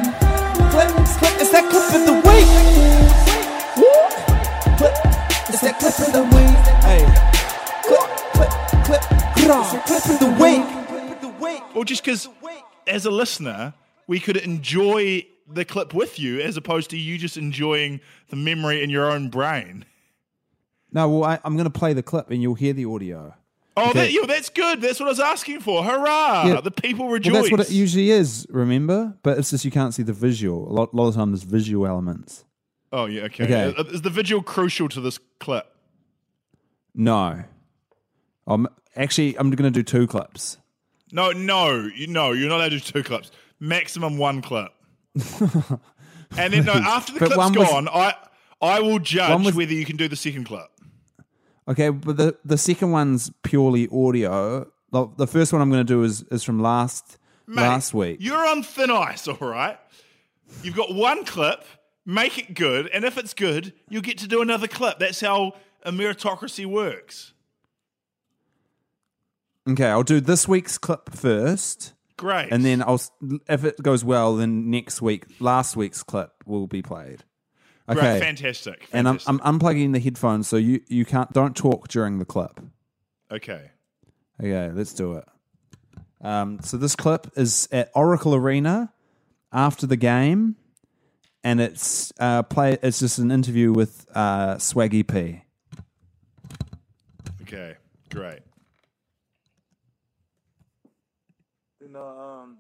Clip. 1.20 1.34
It's 1.40 1.52
that 1.52 1.66
clip 1.70 1.94
of 1.94 2.02
the 2.08 2.14
week. 2.26 2.50
Clip. 4.80 4.96
It's 5.50 5.62
that 5.62 5.78
clip 5.78 6.00
of 6.08 6.12
the 6.12 6.24
week. 6.36 6.79
Just 11.90 12.04
because 12.04 12.30
as 12.88 13.06
a 13.06 13.12
listener, 13.12 13.74
we 14.08 14.20
could 14.20 14.38
enjoy 14.38 15.26
the 15.52 15.66
clip 15.66 15.94
with 15.94 16.20
you 16.20 16.40
as 16.40 16.56
opposed 16.58 16.90
to 16.92 16.98
you 16.98 17.18
just 17.18 17.36
enjoying 17.36 18.00
the 18.30 18.36
memory 18.36 18.84
in 18.84 18.90
your 18.90 19.12
own 19.12 19.30
brain. 19.30 19.84
No, 20.92 21.10
well, 21.10 21.24
I, 21.24 21.40
I'm 21.44 21.56
going 21.56 21.70
to 21.72 21.80
play 21.80 21.94
the 21.94 22.04
clip 22.04 22.30
and 22.32 22.42
you'll 22.42 22.56
hear 22.56 22.74
the 22.74 22.86
audio. 22.86 23.36
Oh, 23.78 23.90
Okay. 23.92 24.00
that, 24.00 24.12
yo, 24.12 24.26
that's 24.26 24.50
good. 24.50 24.82
That's 24.82 25.00
what 25.00 25.08
I 25.08 25.10
was 25.10 25.20
asking 25.20 25.62
for. 25.62 25.84
Hurrah! 25.84 26.46
Yeah. 26.46 26.62
The 26.62 26.72
people 26.72 27.10
rejoice. 27.10 27.34
Well, 27.34 27.42
that's 27.44 27.52
what 27.52 27.60
it 27.62 27.72
usually 27.72 28.12
is, 28.12 28.46
remember? 28.50 29.16
But 29.24 29.38
it's 29.38 29.50
just 29.52 29.64
you 29.66 29.72
can't 29.72 29.94
see 29.94 30.04
the 30.04 30.14
visual. 30.14 30.70
A 30.70 30.74
lot, 30.74 30.94
lot 30.94 31.08
of 31.10 31.16
times 31.16 31.42
there's 31.42 31.52
visual 31.52 31.88
elements. 31.88 32.46
oh, 32.92 33.06
yeah, 33.06 33.24
okay. 33.24 33.44
Okay. 33.46 33.74
Uh, 33.78 33.84
Is 33.86 34.02
the 34.02 34.10
visual 34.10 34.42
crucial 34.44 34.90
to 34.90 35.02
this 35.02 35.20
clip? 35.40 35.66
No. 36.94 37.44
Um, 38.48 38.68
actually, 38.96 39.38
I'm 39.38 39.50
going 39.52 39.72
to 39.72 39.80
do 39.80 39.84
two 39.84 40.08
clips. 40.08 40.58
No, 41.12 41.32
no, 41.32 41.90
you, 41.96 42.08
no. 42.08 42.32
You're 42.32 42.50
not 42.50 42.58
allowed 42.58 42.70
to 42.70 42.78
do 42.78 42.80
two 42.80 43.04
clips. 43.04 43.32
Maximum 43.60 44.18
one 44.18 44.42
clip. 44.42 44.72
and 46.38 46.54
then 46.54 46.66
no, 46.66 46.74
after 46.74 47.14
the 47.14 47.20
But 47.20 47.32
clip's 47.32 47.38
one 47.38 47.54
was- 47.54 47.70
gone, 47.70 47.88
I 47.90 48.14
I 48.62 48.80
will 48.82 49.00
judge 49.00 49.30
One 49.32 49.44
was- 49.44 49.56
whether 49.56 49.74
you 49.74 49.86
can 49.86 49.98
do 49.98 50.08
the 50.08 50.16
second 50.16 50.46
clip. 50.46 50.68
Okay, 51.68 51.90
but 51.90 52.18
the, 52.18 52.36
the 52.44 52.58
second 52.58 52.92
one's 52.92 53.32
purely 53.44 53.88
audio. 53.92 54.68
The, 54.92 55.08
the 55.18 55.28
first 55.28 55.54
one 55.54 55.62
I'm 55.62 55.70
going 55.70 55.86
to 55.86 55.94
do 55.94 56.02
is, 56.04 56.24
is 56.32 56.44
from 56.44 56.60
last 56.60 57.20
Mate, 57.46 57.62
last 57.62 57.94
week. 57.94 58.18
You're 58.20 58.44
on 58.48 58.64
thin 58.64 58.90
ice, 58.90 59.28
all 59.28 59.38
right? 59.40 59.78
You've 60.64 60.76
got 60.76 60.96
one 60.96 61.26
clip, 61.26 61.64
make 62.08 62.40
it 62.40 62.56
good, 62.56 62.88
and 62.88 63.06
if 63.06 63.20
it's 63.20 63.36
good, 63.36 63.74
you'll 63.88 64.02
get 64.02 64.18
to 64.18 64.28
do 64.28 64.42
another 64.42 64.68
clip. 64.68 64.98
That's 64.98 65.22
how 65.22 65.54
a 65.84 65.92
meritocracy 65.92 66.66
works. 66.66 67.34
Okay, 69.68 69.88
I'll 69.88 70.04
do 70.04 70.20
this 70.20 70.48
week's 70.48 70.78
clip 70.78 71.14
first. 71.14 71.94
Great. 72.18 72.50
And 72.52 72.66
then 72.66 72.82
I'll, 72.82 73.02
if 73.48 73.64
it 73.64 73.82
goes 73.82 74.04
well, 74.04 74.36
then 74.36 74.70
next 74.70 75.02
week, 75.02 75.26
last 75.40 75.76
week's 75.76 76.04
clip 76.04 76.32
will 76.46 76.68
be 76.68 76.82
played. 76.82 77.24
Great, 77.88 77.98
Okay. 77.98 78.20
fantastic. 78.20 78.88
And 78.94 79.08
I'm. 79.08 79.20
I'm 79.26 79.40
unplugging 79.40 79.94
the 79.94 80.00
headphones, 80.00 80.48
so 80.48 80.58
you, 80.58 80.82
you 80.88 81.06
can't 81.06 81.32
don't 81.34 81.56
talk 81.56 81.88
during 81.88 82.20
the 82.20 82.26
clip. 82.26 82.60
okay. 83.32 83.72
Okay, 84.42 84.72
let's 84.74 84.94
do 84.94 85.14
it. 85.16 85.26
Um, 86.22 86.60
so 86.62 86.78
this 86.78 86.96
clip 86.96 87.28
is 87.36 87.68
at 87.72 87.90
Oracle 87.96 88.36
Arena 88.36 88.94
after 89.52 89.86
the 89.88 89.98
game, 89.98 90.56
and 91.44 91.60
it's 91.60 92.14
uh, 92.20 92.44
play. 92.44 92.78
It's 92.84 93.00
just 93.00 93.18
an 93.18 93.32
interview 93.32 93.72
with 93.74 94.06
uh, 94.14 94.56
Swaggy 94.56 95.06
P. 95.08 95.42
Okay. 97.42 97.76
Great. 98.14 98.40
You 101.82 101.88
know, 101.90 102.08
um, 102.08 102.58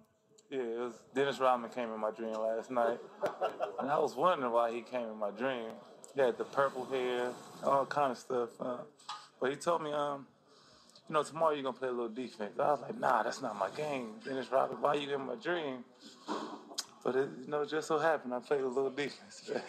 yeah, 0.50 0.62
it 0.62 0.80
was 0.80 0.94
Dennis 1.14 1.40
Rodman 1.40 1.70
came 1.70 1.92
in 1.92 2.00
my 2.00 2.12
dream 2.12 2.34
last 2.34 2.72
night, 2.72 2.98
and 3.80 3.90
I 3.90 3.98
was 4.00 4.16
wondering 4.16 4.52
why 4.52 4.72
he 4.72 4.82
came 4.82 5.08
in 5.08 5.18
my 5.18 5.32
dream. 5.32 5.70
He 6.16 6.22
had 6.22 6.38
the 6.38 6.46
purple 6.46 6.86
hair, 6.86 7.32
all 7.64 7.86
kind 7.86 8.12
of 8.12 8.18
stuff. 8.18 8.50
Uh, 8.60 8.78
but 9.40 9.52
he 9.52 9.56
told 9.58 9.84
me, 9.84 9.92
um, 9.94 10.26
you 11.08 11.14
know, 11.14 11.24
tomorrow 11.24 11.54
you're 11.54 11.64
gonna 11.64 11.78
play 11.78 11.90
a 11.90 11.92
little 11.92 12.10
defense. 12.10 12.54
I 12.60 12.72
was 12.72 12.82
like, 12.82 13.00
nah, 13.00 13.24
that's 13.24 13.42
not 13.42 13.58
my 13.58 13.70
game. 13.72 14.16
Dennis 14.26 14.52
Rodman, 14.52 14.82
why 14.82 14.96
you 14.96 15.14
in 15.14 15.26
my 15.26 15.36
dream? 15.36 15.84
But 17.04 17.16
it, 17.16 17.30
you 17.42 17.48
know, 17.48 17.62
it 17.62 17.70
just 17.70 17.88
so 17.88 17.98
happened 18.00 18.34
I 18.34 18.40
played 18.40 18.62
a 18.62 18.68
little 18.68 18.90
defense. 18.92 19.50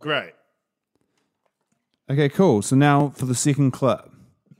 Great. 0.00 0.32
Okay, 2.10 2.28
cool. 2.28 2.62
So 2.62 2.76
now 2.76 3.10
for 3.10 3.26
the 3.26 3.34
second 3.34 3.72
clip. 3.72 4.11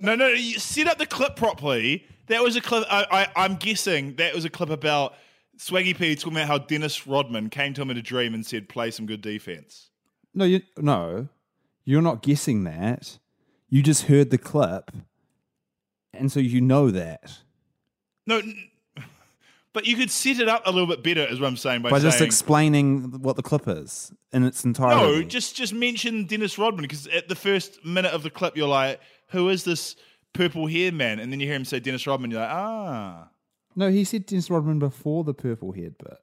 No, 0.03 0.15
no, 0.17 0.27
you 0.29 0.59
set 0.59 0.89
up 0.89 0.99
the 0.99 1.07
clip 1.07 1.37
properly. 1.37 2.05
That 2.27 2.43
was 2.43 2.57
a 2.57 2.61
clip. 2.61 2.85
I, 2.91 3.07
I, 3.37 3.45
I'm 3.45 3.57
guessing 3.57 4.17
that 4.17 4.35
was 4.35 4.45
a 4.45 4.51
clip 4.51 4.69
about 4.71 5.15
Swaggy 5.59 5.97
P 5.97 6.17
talking 6.17 6.37
about 6.37 6.49
how 6.49 6.59
Dennis 6.59 7.07
Rodman 7.07 7.51
came 7.51 7.73
to 7.75 7.83
him 7.83 7.91
in 7.91 7.97
a 7.97 8.03
dream 8.03 8.35
and 8.35 8.45
said, 8.45 8.69
"Play 8.69 8.91
some 8.91 9.07
good 9.07 9.21
defense." 9.23 9.91
No, 10.35 10.45
you 10.45 10.63
no, 10.77 11.29
you're 11.85 12.03
not 12.03 12.23
guessing 12.23 12.65
that. 12.65 13.19
You 13.69 13.83
just 13.83 14.03
heard 14.05 14.31
the 14.31 14.39
clip, 14.39 14.91
and 16.13 16.31
so 16.33 16.41
you 16.41 16.61
know 16.61 16.91
that 16.91 17.39
No, 18.27 18.39
n- 18.39 18.69
but 19.73 19.87
you 19.87 19.97
could 19.97 20.11
set 20.11 20.41
it 20.41 20.49
up 20.49 20.63
a 20.67 20.71
little 20.71 20.87
bit 20.87 21.03
better, 21.03 21.27
is 21.27 21.41
what 21.41 21.47
I'm 21.47 21.57
saying 21.57 21.81
by, 21.83 21.91
by 21.91 21.99
saying. 21.99 22.11
just 22.11 22.21
explaining 22.23 23.23
what 23.23 23.37
the 23.37 23.43
clip 23.43 23.67
is 23.69 24.13
in 24.33 24.43
its 24.45 24.65
entirety. 24.65 25.01
no, 25.01 25.23
just 25.23 25.55
just 25.57 25.73
mention 25.73 26.27
Dennis 26.27 26.59
Rodman 26.59 26.83
because 26.83 27.07
at 27.07 27.29
the 27.29 27.35
first 27.37 27.85
minute 27.85 28.13
of 28.13 28.23
the 28.23 28.31
clip, 28.31 28.57
you're 28.57 28.69
like, 28.69 29.01
"Who 29.33 29.49
is 29.49 29.65
this 29.65 29.97
purple 30.33 30.67
hair 30.67 30.93
man?" 30.93 31.19
And 31.19 31.33
then 31.33 31.41
you 31.41 31.47
hear 31.47 31.57
him 31.57 31.65
say 31.65 31.81
Dennis 31.81 32.07
Rodman. 32.07 32.31
You're 32.31 32.41
like, 32.41 32.51
"Ah." 32.51 33.29
no. 33.75 33.91
He 33.91 34.05
said 34.05 34.27
Dennis 34.27 34.51
Rodman 34.51 34.79
before 34.79 35.25
the 35.25 35.35
purple 35.35 35.73
head 35.73 35.97
bit. 35.99 36.19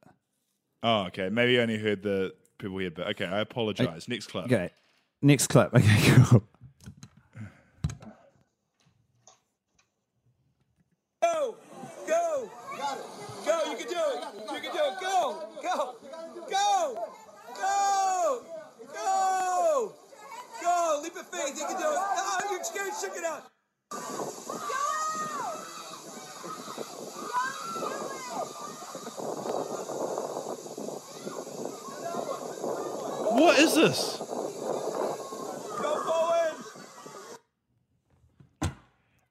Oh, 0.81 1.03
okay. 1.07 1.29
Maybe 1.29 1.59
I 1.59 1.63
only 1.63 1.77
heard 1.77 2.03
the 2.03 2.33
purple 2.57 2.79
hair, 2.79 2.91
but 2.91 3.07
okay. 3.09 3.25
I 3.25 3.39
apologize. 3.39 4.07
Next 4.07 4.27
clip. 4.27 4.45
Okay, 4.45 4.69
next 5.21 5.47
clip. 5.47 5.73
Okay, 5.73 6.11
cool. 6.23 6.43
Go! 11.21 11.55
Go! 12.07 12.49
Go! 13.45 13.71
You 13.71 13.77
can 13.77 13.87
do 13.87 13.93
it! 13.93 14.23
You 14.53 14.61
can 14.61 14.71
do 14.71 14.83
it! 14.83 15.01
Go! 15.01 15.47
Go! 15.61 15.95
Go! 16.49 17.07
Go! 17.55 18.43
Go! 18.93 19.93
Go! 20.61 20.99
Leap 21.03 21.15
of 21.15 21.27
faith! 21.27 21.57
You 21.59 21.65
can 21.65 21.77
do 21.77 21.89
it! 21.91 22.08
You're 22.75 22.91
scared! 22.93 23.13
Shook 23.13 23.17
it 23.17 23.23
out! 23.25 24.59
What 33.31 33.57
is 33.59 33.73
this? 33.75 34.17
Go 34.17 36.03
forward. 36.05 36.55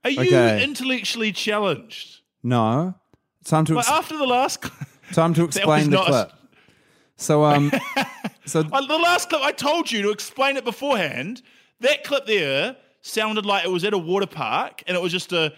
Are 0.05 0.11
you 0.11 0.21
Okay. 0.23 0.63
intellectually 0.65 1.33
challenged? 1.33 2.21
No. 2.43 2.95
Time 3.45 3.65
to 3.67 3.75
Like 3.75 3.85
ex- 3.87 3.91
after 3.91 4.17
the 4.17 4.27
last 4.27 4.61
clip, 4.63 4.89
time 5.13 5.35
to 5.35 5.47
was 5.47 5.57
explain 5.57 5.91
the 5.91 5.97
not- 5.97 6.07
clip. 6.07 6.33
So 7.17 7.45
um, 7.45 7.73
so 8.45 8.63
the 8.63 9.01
last 9.03 9.29
clip 9.29 9.43
I 9.43 9.51
told 9.53 9.91
you 9.91 10.03
to 10.03 10.11
explain 10.11 10.57
it 10.57 10.65
beforehand. 10.65 11.43
That 11.81 12.05
clip 12.05 12.27
there 12.27 12.77
sounded 13.09 13.47
like 13.47 13.65
it 13.65 13.71
was 13.71 13.85
at 13.85 13.95
a 13.95 13.99
water 13.99 14.27
park, 14.27 14.83
and 14.87 14.97
it 14.97 15.01
was 15.01 15.13
just 15.13 15.33
a, 15.33 15.53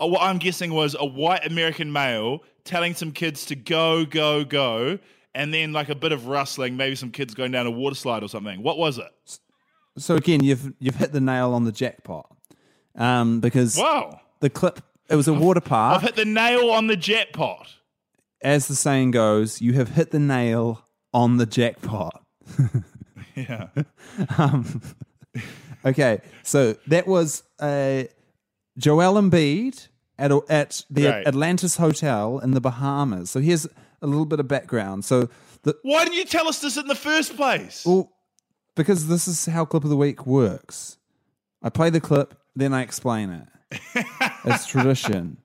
a 0.00 0.06
what 0.06 0.22
I'm 0.22 0.38
guessing 0.38 0.72
was 0.72 0.96
a 0.98 1.04
white 1.04 1.46
American 1.46 1.92
male 1.92 2.42
telling 2.64 2.94
some 2.94 3.12
kids 3.12 3.46
to 3.46 3.56
go, 3.56 4.04
go, 4.04 4.44
go, 4.44 4.98
and 5.34 5.52
then 5.52 5.72
like 5.72 5.88
a 5.88 5.94
bit 5.94 6.12
of 6.12 6.26
rustling, 6.26 6.76
maybe 6.76 6.94
some 6.94 7.10
kids 7.10 7.34
going 7.34 7.52
down 7.52 7.66
a 7.66 7.70
water 7.70 7.96
slide 7.96 8.22
or 8.22 8.28
something. 8.28 8.62
What 8.62 8.78
was 8.78 8.98
it? 8.98 9.38
so 9.98 10.16
again, 10.16 10.42
you've 10.42 10.72
you've 10.78 10.96
hit 10.96 11.12
the 11.12 11.20
nail 11.20 11.52
on 11.52 11.64
the 11.64 11.72
jackpot. 11.72 12.28
Um, 12.94 13.40
because 13.40 13.76
Wow, 13.76 14.20
the 14.40 14.50
clip 14.50 14.80
it 15.08 15.16
was 15.16 15.28
a 15.28 15.34
water 15.34 15.60
park. 15.60 15.96
I've 15.96 16.02
hit 16.02 16.16
the 16.16 16.24
nail 16.24 16.70
on 16.70 16.86
the 16.86 16.96
jackpot. 16.96 17.68
As 18.40 18.66
the 18.66 18.74
saying 18.74 19.12
goes, 19.12 19.60
you 19.60 19.74
have 19.74 19.90
hit 19.90 20.10
the 20.10 20.18
nail 20.18 20.86
on 21.12 21.36
the 21.36 21.46
jackpot. 21.46 22.24
Yeah. 23.34 23.68
Okay, 25.84 26.20
so 26.42 26.76
that 26.86 27.06
was 27.06 27.42
uh, 27.60 28.04
Joel 28.78 29.14
Embiid 29.20 29.88
at 30.18 30.30
at 30.48 30.84
the 30.90 31.06
Right. 31.06 31.26
Atlantis 31.26 31.76
Hotel 31.76 32.38
in 32.38 32.52
the 32.52 32.60
Bahamas. 32.60 33.30
So 33.30 33.40
here's 33.40 33.66
a 34.00 34.06
little 34.06 34.26
bit 34.26 34.40
of 34.40 34.48
background. 34.48 35.04
So 35.04 35.28
the 35.62 35.76
Why 35.82 36.04
didn't 36.04 36.16
you 36.18 36.24
tell 36.24 36.48
us 36.48 36.60
this 36.60 36.76
in 36.76 36.86
the 36.86 36.94
first 36.94 37.36
place? 37.36 37.84
well, 37.86 38.10
because 38.76 39.08
this 39.08 39.26
is 39.28 39.46
how 39.46 39.64
clip 39.64 39.84
of 39.84 39.90
the 39.90 39.96
week 39.96 40.26
works. 40.26 40.96
I 41.62 41.68
play 41.68 41.90
the 41.90 42.00
clip, 42.00 42.34
then 42.56 42.72
I 42.72 42.82
explain 42.82 43.30
it. 43.30 43.48
it's 44.44 44.66
tradition. 44.66 45.36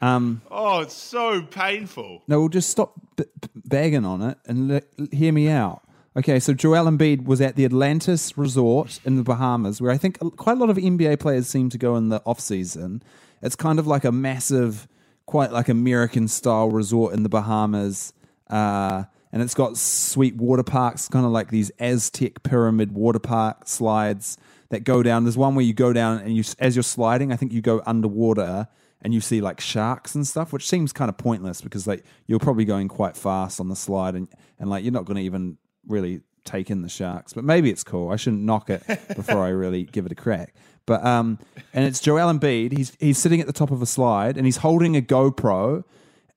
Um, 0.00 0.42
Oh, 0.50 0.80
it's 0.80 0.94
so 0.94 1.42
painful. 1.42 2.22
no, 2.28 2.40
we'll 2.40 2.48
just 2.50 2.68
stop 2.68 2.92
b- 3.16 3.24
b- 3.40 3.48
bagging 3.64 4.04
on 4.04 4.20
it 4.22 4.38
and 4.46 4.68
le- 4.68 4.82
hear 5.12 5.32
me 5.32 5.48
out. 5.48 5.82
Okay, 6.16 6.38
so 6.38 6.54
Joel 6.54 6.84
Embiid 6.84 7.24
was 7.24 7.40
at 7.40 7.56
the 7.56 7.64
Atlantis 7.64 8.38
Resort 8.38 9.00
in 9.04 9.16
the 9.16 9.24
Bahamas, 9.24 9.80
where 9.80 9.90
I 9.90 9.98
think 9.98 10.20
quite 10.36 10.56
a 10.56 10.60
lot 10.60 10.70
of 10.70 10.76
NBA 10.76 11.18
players 11.18 11.48
seem 11.48 11.70
to 11.70 11.78
go 11.78 11.96
in 11.96 12.08
the 12.08 12.22
off 12.24 12.38
season. 12.38 13.02
It's 13.42 13.56
kind 13.56 13.80
of 13.80 13.88
like 13.88 14.04
a 14.04 14.12
massive, 14.12 14.86
quite 15.26 15.50
like 15.50 15.68
American 15.68 16.28
style 16.28 16.70
resort 16.70 17.14
in 17.14 17.24
the 17.24 17.28
Bahamas, 17.28 18.12
uh, 18.48 19.02
and 19.32 19.42
it's 19.42 19.54
got 19.54 19.76
sweet 19.76 20.36
water 20.36 20.62
parks, 20.62 21.08
kind 21.08 21.26
of 21.26 21.32
like 21.32 21.50
these 21.50 21.72
Aztec 21.80 22.44
pyramid 22.44 22.92
water 22.92 23.18
park 23.18 23.66
slides 23.66 24.38
that 24.68 24.84
go 24.84 25.02
down. 25.02 25.24
There's 25.24 25.36
one 25.36 25.56
where 25.56 25.64
you 25.64 25.74
go 25.74 25.92
down 25.92 26.20
and 26.20 26.36
you, 26.36 26.44
as 26.60 26.76
you're 26.76 26.84
sliding, 26.84 27.32
I 27.32 27.36
think 27.36 27.52
you 27.52 27.60
go 27.60 27.82
underwater 27.86 28.68
and 29.02 29.12
you 29.12 29.20
see 29.20 29.40
like 29.40 29.60
sharks 29.60 30.14
and 30.14 30.24
stuff, 30.24 30.52
which 30.52 30.68
seems 30.68 30.92
kind 30.92 31.08
of 31.08 31.18
pointless 31.18 31.60
because 31.60 31.88
like 31.88 32.04
you're 32.28 32.38
probably 32.38 32.64
going 32.64 32.86
quite 32.86 33.16
fast 33.16 33.58
on 33.58 33.68
the 33.68 33.74
slide 33.74 34.14
and, 34.14 34.28
and 34.60 34.70
like 34.70 34.84
you're 34.84 34.92
not 34.92 35.06
going 35.06 35.16
to 35.16 35.22
even 35.22 35.58
really 35.86 36.20
take 36.44 36.70
in 36.70 36.82
the 36.82 36.88
sharks. 36.88 37.32
But 37.32 37.44
maybe 37.44 37.70
it's 37.70 37.84
cool. 37.84 38.10
I 38.10 38.16
shouldn't 38.16 38.42
knock 38.42 38.70
it 38.70 38.82
before 39.14 39.44
I 39.44 39.48
really 39.48 39.84
give 39.92 40.06
it 40.06 40.12
a 40.12 40.14
crack. 40.14 40.54
But 40.86 41.04
um, 41.04 41.38
and 41.72 41.84
it's 41.84 42.00
Joel 42.00 42.32
Embiid. 42.32 42.76
He's 42.76 42.96
he's 43.00 43.18
sitting 43.18 43.40
at 43.40 43.46
the 43.46 43.52
top 43.52 43.70
of 43.70 43.80
a 43.80 43.86
slide 43.86 44.36
and 44.36 44.46
he's 44.46 44.58
holding 44.58 44.96
a 44.96 45.00
GoPro, 45.00 45.84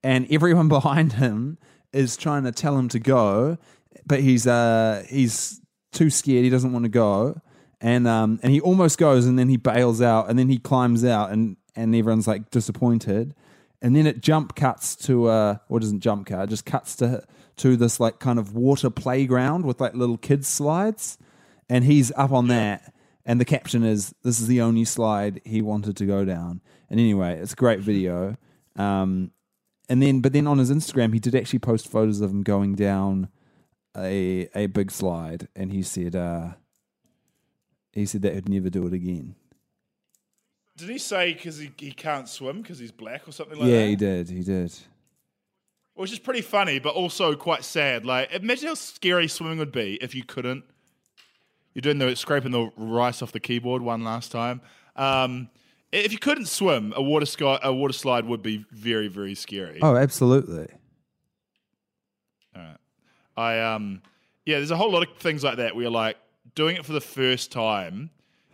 and 0.04 0.28
everyone 0.32 0.68
behind 0.70 1.14
him 1.14 1.58
is 1.93 2.18
trying 2.18 2.43
to 2.43 2.52
tell 2.52 2.78
him 2.78 2.89
to 2.89 3.00
go, 3.00 3.58
but 4.06 4.22
he's 4.22 4.48
uh 4.48 5.04
he's 5.10 5.62
too 5.91 6.10
scared. 6.10 6.43
He 6.43 6.50
doesn't 6.50 6.72
want 6.72 6.84
to 6.84 6.89
go, 6.89 7.41
and 7.82 8.08
um 8.08 8.39
and 8.41 8.52
he 8.52 8.62
almost 8.62 8.98
goes, 8.98 9.26
and 9.26 9.38
then 9.38 9.50
he 9.50 9.58
bails 9.58 10.02
out, 10.02 10.30
and 10.30 10.39
then 10.39 10.50
he 10.50 10.58
climbs 10.58 11.04
out, 11.04 11.32
and 11.32 11.58
and 11.76 11.93
everyone's 11.93 12.28
like 12.28 12.50
disappointed, 12.50 13.36
and 13.82 13.96
then 13.96 14.08
it 14.08 14.22
jump 14.22 14.56
cuts 14.56 14.96
to 14.96 15.28
uh 15.28 15.58
or 15.70 15.80
doesn't 15.80 16.02
jump 16.02 16.28
cut, 16.28 16.44
it 16.44 16.50
just 16.50 16.66
cuts 16.66 16.96
to 16.98 17.24
to 17.58 17.76
this 17.76 18.00
like 18.00 18.20
kind 18.20 18.40
of 18.40 18.54
water 18.54 18.90
playground 18.90 19.66
with 19.66 19.82
like 19.82 19.94
little 19.94 20.18
kids 20.18 20.48
slides, 20.48 21.18
and 21.70 21.84
he's 21.84 22.12
up 22.16 22.32
on 22.32 22.48
that. 22.48 22.94
And 23.26 23.42
the 23.42 23.46
caption 23.46 23.84
is, 23.84 24.16
"This 24.24 24.40
is 24.40 24.48
the 24.48 24.62
only 24.62 24.86
slide 24.86 25.42
he 25.44 25.62
wanted 25.62 25.98
to 25.98 26.06
go 26.06 26.24
down." 26.24 26.62
And 26.90 27.00
anyway, 27.00 27.38
it's 27.38 27.54
a 27.54 27.58
great 27.58 27.82
video. 27.82 28.38
Um, 28.78 29.32
and 29.90 30.02
then, 30.02 30.22
but 30.22 30.34
then 30.34 30.48
on 30.48 30.60
his 30.60 30.72
Instagram, 30.72 31.14
he 31.14 31.20
did 31.20 31.36
actually 31.36 31.60
post 31.60 31.90
photos 31.90 32.22
of 32.22 32.32
him 32.32 32.44
going 32.44 32.76
down 32.76 33.30
a 33.98 34.48
a 34.56 34.68
big 34.68 34.92
slide, 34.92 35.48
and 35.56 35.72
he 35.72 35.82
said, 35.82 36.16
uh, 36.16 36.54
he 37.92 38.06
said 38.06 38.22
that 38.22 38.36
he'd 38.36 38.50
never 38.50 38.70
do 38.70 38.86
it 38.88 38.94
again. 38.94 39.36
Did 40.78 40.90
he 40.90 41.00
say 41.00 41.34
because 41.34 41.58
he, 41.58 41.72
he 41.78 41.92
can't 41.92 42.30
swim 42.30 42.62
because 42.62 42.78
he's 42.78 42.92
black 42.92 43.28
or 43.28 43.32
something 43.32 43.58
like 43.58 43.68
yeah, 43.68 43.78
that? 43.78 43.82
Yeah, 43.82 43.88
he 43.88 43.96
did. 43.96 44.30
He 44.30 44.44
did. 44.44 44.74
Which 45.96 46.12
is 46.12 46.20
pretty 46.20 46.42
funny, 46.42 46.78
but 46.78 46.94
also 46.94 47.36
quite 47.36 47.64
sad. 47.64 48.06
Like, 48.06 48.32
imagine 48.32 48.68
how 48.68 48.76
scary 48.76 49.28
swimming 49.28 49.58
would 49.58 49.72
be 49.72 49.96
if 49.96 50.14
you 50.14 50.24
couldn't. 50.24 50.64
You're 51.74 51.82
doing 51.82 51.98
the 51.98 52.16
scraping 52.16 52.52
the 52.52 52.72
rice 52.78 53.24
off 53.24 53.32
the 53.32 53.40
keyboard 53.40 53.82
one 53.82 54.04
last 54.04 54.32
time. 54.32 54.62
Um, 54.96 55.50
if 55.92 56.12
you 56.12 56.20
couldn't 56.20 56.48
swim, 56.48 56.94
a 56.96 57.02
water 57.02 57.26
sky, 57.26 57.60
a 57.64 57.74
water 57.74 57.94
slide 57.94 58.26
would 58.26 58.44
be 58.44 58.66
very, 58.72 59.08
very 59.08 59.34
scary. 59.34 59.80
Oh, 59.82 59.96
absolutely. 59.96 60.68
All 62.56 62.62
right. 62.62 62.78
I 63.36 63.60
um, 63.60 64.02
yeah, 64.46 64.58
there's 64.58 64.72
a 64.72 64.78
whole 64.78 64.92
lot 64.92 65.08
of 65.08 65.18
things 65.18 65.44
like 65.44 65.58
that 65.58 65.76
where 65.76 65.84
you're 65.84 65.92
like 65.92 66.18
doing 66.56 66.76
it 66.76 66.86
for 66.86 66.94
the 66.94 67.02
first 67.02 67.52
time. 67.52 68.12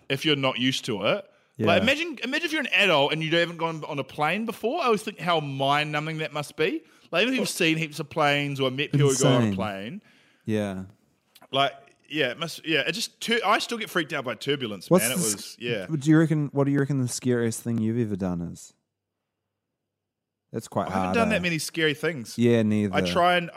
If 0.10 0.26
you're 0.26 0.36
not 0.36 0.60
used 0.60 0.86
to 0.86 1.04
it, 1.04 1.26
Yeah. 1.58 1.68
like 1.68 1.82
imagine 1.84 2.18
imagine 2.24 2.46
if 2.46 2.52
you're 2.52 2.62
an 2.62 2.68
adult 2.74 3.14
and 3.14 3.24
you 3.24 3.36
haven't 3.38 3.58
gone 3.58 3.84
on 3.88 4.00
a 4.00 4.04
plane 4.04 4.46
before. 4.46 4.82
I 4.82 4.86
always 4.86 5.04
think 5.04 5.20
how 5.20 5.40
mind 5.40 5.92
numbing 5.92 6.18
that 6.20 6.34
must 6.34 6.56
be. 6.58 6.84
Like 7.12 7.22
even 7.24 7.36
if 7.36 7.40
you've 7.42 7.50
seen 7.50 7.78
heaps 7.78 8.00
of 8.00 8.10
planes 8.10 8.60
or 8.60 8.72
met 8.72 8.92
people 8.92 9.10
who 9.10 9.18
go 9.18 9.30
on 9.30 9.52
a 9.52 9.56
plane, 9.56 10.02
Yeah. 10.46 10.86
like 11.52 11.74
yeah, 12.10 12.32
it 12.32 12.40
must 12.40 12.66
yeah. 12.66 12.82
It 12.82 12.92
just 12.94 13.20
tur- 13.22 13.40
I 13.46 13.60
still 13.60 13.78
get 13.78 13.90
freaked 13.90 14.14
out 14.14 14.26
by 14.26 14.34
turbulence, 14.36 14.90
What's 14.90 15.04
man. 15.04 15.12
It 15.12 15.18
was 15.18 15.56
yeah. 15.60 15.86
Do 15.88 16.10
you 16.10 16.18
reckon? 16.18 16.50
What 16.54 16.64
do 16.66 16.72
you 16.72 16.80
reckon 16.80 17.00
the 17.00 17.08
scariest 17.08 17.62
thing 17.62 17.78
you've 17.80 18.00
ever 18.00 18.16
done 18.16 18.42
is? 18.42 18.74
That's 20.52 20.68
quite 20.68 20.90
hard. 20.90 20.94
I 20.94 20.96
hard. 20.96 21.06
haven't 21.08 21.22
done 21.22 21.28
eh? 21.30 21.36
that 21.38 21.42
many 21.42 21.58
scary 21.60 21.94
things. 21.94 22.38
Yeah, 22.38 22.62
neither. 22.64 22.94
I 22.96 23.02
try 23.02 23.38
and 23.38 23.50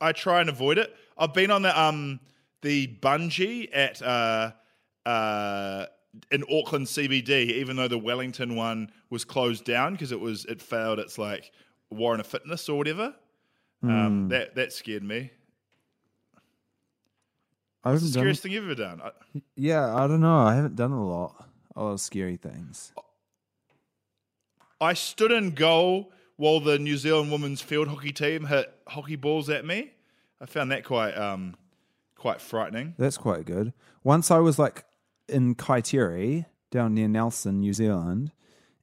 I 0.00 0.12
try 0.12 0.40
and 0.40 0.48
avoid 0.48 0.78
it. 0.78 0.94
I've 1.18 1.34
been 1.34 1.50
on 1.50 1.62
the 1.62 1.78
um 1.78 2.20
the 2.62 2.86
bungee 3.02 3.68
at 3.72 4.00
uh 4.02 4.52
uh 5.04 5.86
in 6.30 6.42
Auckland 6.50 6.86
CBD, 6.86 7.28
even 7.52 7.76
though 7.76 7.88
the 7.88 7.98
Wellington 7.98 8.56
one 8.56 8.90
was 9.10 9.24
closed 9.24 9.64
down 9.64 9.92
because 9.92 10.12
it 10.12 10.20
was 10.20 10.44
it 10.46 10.60
failed 10.60 10.98
its 10.98 11.18
like 11.18 11.52
warrant 11.90 12.20
of 12.20 12.26
fitness 12.26 12.68
or 12.68 12.78
whatever. 12.78 13.14
Um, 13.82 14.24
Hmm. 14.24 14.28
that 14.28 14.54
that 14.56 14.72
scared 14.72 15.02
me. 15.02 15.30
I 17.82 17.92
What's 17.92 18.02
the 18.02 18.06
haven't 18.08 18.12
done. 18.12 18.12
scariest 18.22 18.42
thing 18.42 18.52
you've 18.52 18.64
ever 18.64 18.74
done? 18.74 19.00
I, 19.02 19.10
Yeah, 19.56 19.94
I 19.94 20.06
don't 20.06 20.20
know. 20.20 20.38
I 20.38 20.54
haven't 20.54 20.76
done 20.76 20.92
a 20.92 21.06
lot 21.06 21.48
of 21.74 22.00
scary 22.00 22.36
things. 22.36 22.92
I 24.80 24.92
stood 24.94 25.32
in 25.32 25.50
goal 25.52 26.12
while 26.36 26.60
the 26.60 26.78
New 26.78 26.96
Zealand 26.96 27.30
women's 27.32 27.60
field 27.62 27.88
hockey 27.88 28.12
team 28.12 28.46
hit 28.46 28.72
hockey 28.88 29.16
balls 29.16 29.48
at 29.48 29.64
me. 29.64 29.92
I 30.40 30.46
found 30.46 30.70
that 30.72 30.84
quite 30.84 31.12
um 31.16 31.56
quite 32.16 32.40
frightening. 32.40 32.94
That's 32.98 33.16
quite 33.16 33.46
good. 33.46 33.72
Once 34.04 34.30
I 34.30 34.38
was 34.40 34.58
like 34.58 34.84
in 35.30 35.54
Kaiteri, 35.54 36.46
down 36.70 36.94
near 36.94 37.08
Nelson, 37.08 37.60
New 37.60 37.72
Zealand, 37.72 38.32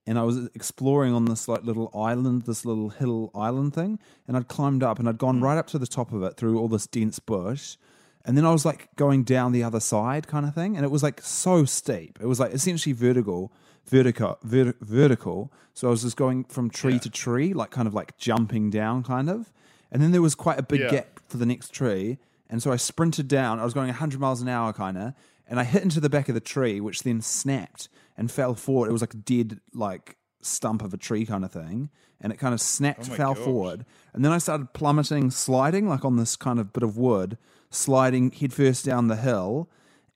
and 0.07 0.17
I 0.17 0.23
was 0.23 0.49
exploring 0.55 1.13
on 1.13 1.25
this 1.25 1.47
like 1.49 1.63
little 1.63 1.91
island, 1.93 2.43
this 2.43 2.63
little 2.65 2.89
hill 2.89 3.29
island 3.35 3.75
thing, 3.75 3.99
and 4.27 4.37
I'd 4.37 4.47
climbed 4.47 4.81
up 4.81 4.99
and 4.99 5.09
I'd 5.09 5.17
gone 5.17 5.39
hmm. 5.39 5.43
right 5.43 5.57
up 5.57 5.67
to 5.67 5.77
the 5.77 5.85
top 5.85 6.13
of 6.13 6.23
it 6.23 6.37
through 6.37 6.57
all 6.57 6.69
this 6.69 6.87
dense 6.87 7.19
bush. 7.19 7.75
And 8.23 8.37
then 8.37 8.45
I 8.45 8.51
was 8.51 8.65
like 8.65 8.89
going 8.95 9.23
down 9.23 9.51
the 9.51 9.63
other 9.63 9.79
side 9.79 10.27
kind 10.27 10.45
of 10.45 10.55
thing, 10.55 10.75
and 10.75 10.85
it 10.85 10.89
was 10.89 11.03
like 11.03 11.21
so 11.21 11.65
steep. 11.65 12.19
It 12.21 12.25
was 12.25 12.39
like 12.39 12.53
essentially 12.53 12.93
vertical, 12.93 13.51
vertical, 13.85 14.37
vert- 14.43 14.77
vertical. 14.81 15.51
So 15.73 15.87
I 15.87 15.91
was 15.91 16.01
just 16.01 16.17
going 16.17 16.45
from 16.45 16.69
tree 16.69 16.99
to 16.99 17.09
tree, 17.09 17.53
like 17.53 17.71
kind 17.71 17.87
of 17.87 17.93
like 17.93 18.17
jumping 18.17 18.69
down, 18.69 19.03
kind 19.03 19.29
of. 19.29 19.51
And 19.91 20.01
then 20.01 20.11
there 20.11 20.21
was 20.21 20.35
quite 20.35 20.59
a 20.59 20.63
big 20.63 20.81
Yeah. 20.81 20.91
gap 20.91 21.19
for 21.27 21.37
the 21.37 21.45
next 21.45 21.71
tree, 21.71 22.17
and 22.49 22.61
so 22.61 22.71
I 22.71 22.77
sprinted 22.77 23.27
down. 23.27 23.59
I 23.59 23.65
was 23.65 23.73
going 23.73 23.87
100 23.87 24.19
miles 24.19 24.41
an 24.41 24.49
hour, 24.49 24.73
kind 24.73 24.97
of, 24.97 25.13
and 25.47 25.59
I 25.59 25.63
hit 25.63 25.83
into 25.83 25.99
the 25.99 26.09
back 26.09 26.29
of 26.29 26.35
the 26.35 26.41
tree, 26.41 26.79
which 26.81 27.03
then 27.03 27.21
snapped 27.21 27.89
and 28.17 28.29
fell 28.31 28.53
forward. 28.55 28.89
It 28.89 28.93
was 28.93 29.01
like 29.01 29.13
a 29.13 29.17
dead, 29.17 29.59
like 29.73 30.17
stump 30.41 30.81
of 30.83 30.93
a 30.93 30.97
tree 30.97 31.25
kind 31.25 31.43
of 31.45 31.51
thing, 31.51 31.89
and 32.21 32.31
it 32.33 32.37
kind 32.37 32.53
of 32.53 32.61
snapped, 32.61 33.09
Oh 33.11 33.15
fell 33.15 33.33
gosh. 33.33 33.43
forward, 33.43 33.85
and 34.13 34.23
then 34.25 34.31
I 34.31 34.37
started 34.37 34.73
plummeting, 34.73 35.31
sliding 35.31 35.87
like 35.87 36.03
on 36.05 36.17
this 36.17 36.35
kind 36.35 36.59
of 36.59 36.73
bit 36.73 36.83
of 36.83 36.97
wood, 36.97 37.37
sliding 37.69 38.31
headfirst 38.31 38.85
down 38.85 39.07
the 39.07 39.15
hill, 39.17 39.69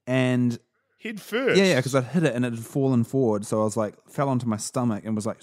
and 0.06 0.58
Head 1.02 1.20
first. 1.20 1.58
yeah, 1.58 1.64
yeah, 1.64 1.76
because 1.76 1.94
I'd 1.94 2.04
hit 2.04 2.22
it 2.24 2.34
and 2.34 2.44
it 2.44 2.52
had 2.54 2.64
fallen 2.64 3.02
forward, 3.04 3.44
so 3.44 3.60
I 3.60 3.64
was 3.64 3.76
like 3.76 3.94
fell 4.08 4.28
onto 4.28 4.46
my 4.46 4.56
stomach 4.56 5.04
and 5.04 5.14
was 5.16 5.26
like 5.26 5.42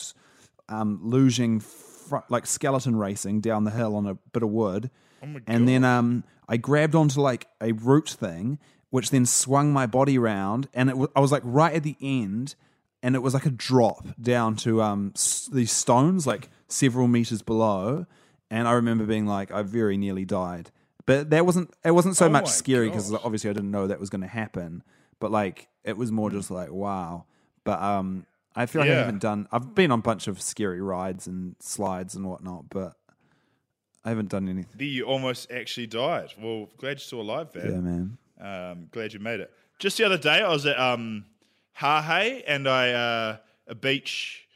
um, 0.69 0.99
losing 1.03 1.59
fr- 1.59 2.17
like 2.29 2.45
skeleton 2.45 2.95
racing 2.95 3.41
down 3.41 3.63
the 3.65 3.71
hill 3.71 3.95
on 3.95 4.05
a 4.07 4.15
bit 4.33 4.43
of 4.43 4.49
wood. 4.49 4.89
Oh 5.21 5.27
and 5.47 5.67
then 5.67 5.83
um, 5.83 6.23
I 6.47 6.55
grabbed 6.57 6.95
onto 6.95 7.19
like 7.19 7.47
a 7.61 7.73
root 7.73 8.07
thing, 8.09 8.57
which 8.89 9.09
then 9.11 9.25
swung 9.25 9.71
my 9.73 9.85
body 9.85 10.17
round, 10.17 10.67
and 10.73 10.89
it 10.89 10.93
w- 10.93 11.11
I 11.15 11.19
was 11.19 11.31
like 11.31 11.43
right 11.45 11.73
at 11.73 11.83
the 11.83 11.95
end, 12.01 12.55
and 13.03 13.15
it 13.15 13.19
was 13.19 13.33
like 13.33 13.45
a 13.45 13.51
drop 13.51 14.05
down 14.21 14.55
to 14.57 14.81
um 14.81 15.11
s- 15.15 15.49
these 15.51 15.71
stones, 15.71 16.25
like 16.27 16.49
several 16.67 17.07
meters 17.07 17.41
below. 17.41 18.05
And 18.51 18.67
I 18.67 18.71
remember 18.73 19.05
being 19.05 19.27
like, 19.27 19.51
I 19.51 19.61
very 19.61 19.95
nearly 19.95 20.25
died, 20.25 20.71
but 21.05 21.29
that 21.29 21.45
wasn't 21.45 21.71
it 21.85 21.91
wasn't 21.91 22.15
so 22.17 22.25
Oh 22.25 22.29
much 22.29 22.45
my 22.45 22.49
scary 22.49 22.89
because 22.89 23.11
gosh. 23.11 23.21
obviously 23.23 23.49
I 23.51 23.53
didn't 23.53 23.69
know 23.71 23.85
that 23.87 23.99
was 23.99 24.09
going 24.09 24.21
to 24.21 24.27
happen. 24.27 24.83
But 25.19 25.29
like, 25.31 25.67
it 25.83 25.97
was 25.97 26.11
more 26.11 26.29
just 26.31 26.49
like, 26.49 26.71
wow. 26.71 27.25
But 27.63 27.79
um, 27.81 28.25
I 28.55 28.65
feel 28.65 28.81
like 28.81 28.89
I 28.89 28.93
Yeah. 28.93 28.99
haven't 29.01 29.21
done. 29.21 29.47
I've 29.51 29.75
been 29.75 29.91
on 29.91 29.99
a 29.99 30.01
bunch 30.01 30.27
of 30.27 30.41
scary 30.41 30.81
rides 30.81 31.27
and 31.27 31.55
slides 31.59 32.15
and 32.15 32.25
whatnot, 32.27 32.69
but 32.69 32.95
I 34.03 34.09
haven't 34.09 34.29
done 34.29 34.47
anything. 34.49 34.71
The- 34.77 34.85
You 34.87 35.03
almost 35.05 35.51
actually 35.51 35.87
died. 35.87 36.33
Well, 36.41 36.69
glad 36.77 36.91
you're 36.91 36.97
still 36.99 37.21
alive, 37.21 37.53
Van. 37.53 37.69
Yeah, 37.71 37.79
man. 37.81 38.17
Um, 38.39 38.87
glad 38.91 39.13
you 39.13 39.19
made 39.19 39.39
it. 39.39 39.51
Just 39.79 39.97
the 39.97 40.05
other 40.05 40.17
day, 40.17 40.41
I 40.41 40.49
was 40.49 40.65
at 40.65 40.79
um, 40.79 41.25
Hahei 41.77 42.43
and 42.47 42.67
I 42.67 42.91
uh, 42.91 43.37
a 43.67 43.75
beach 43.75 44.47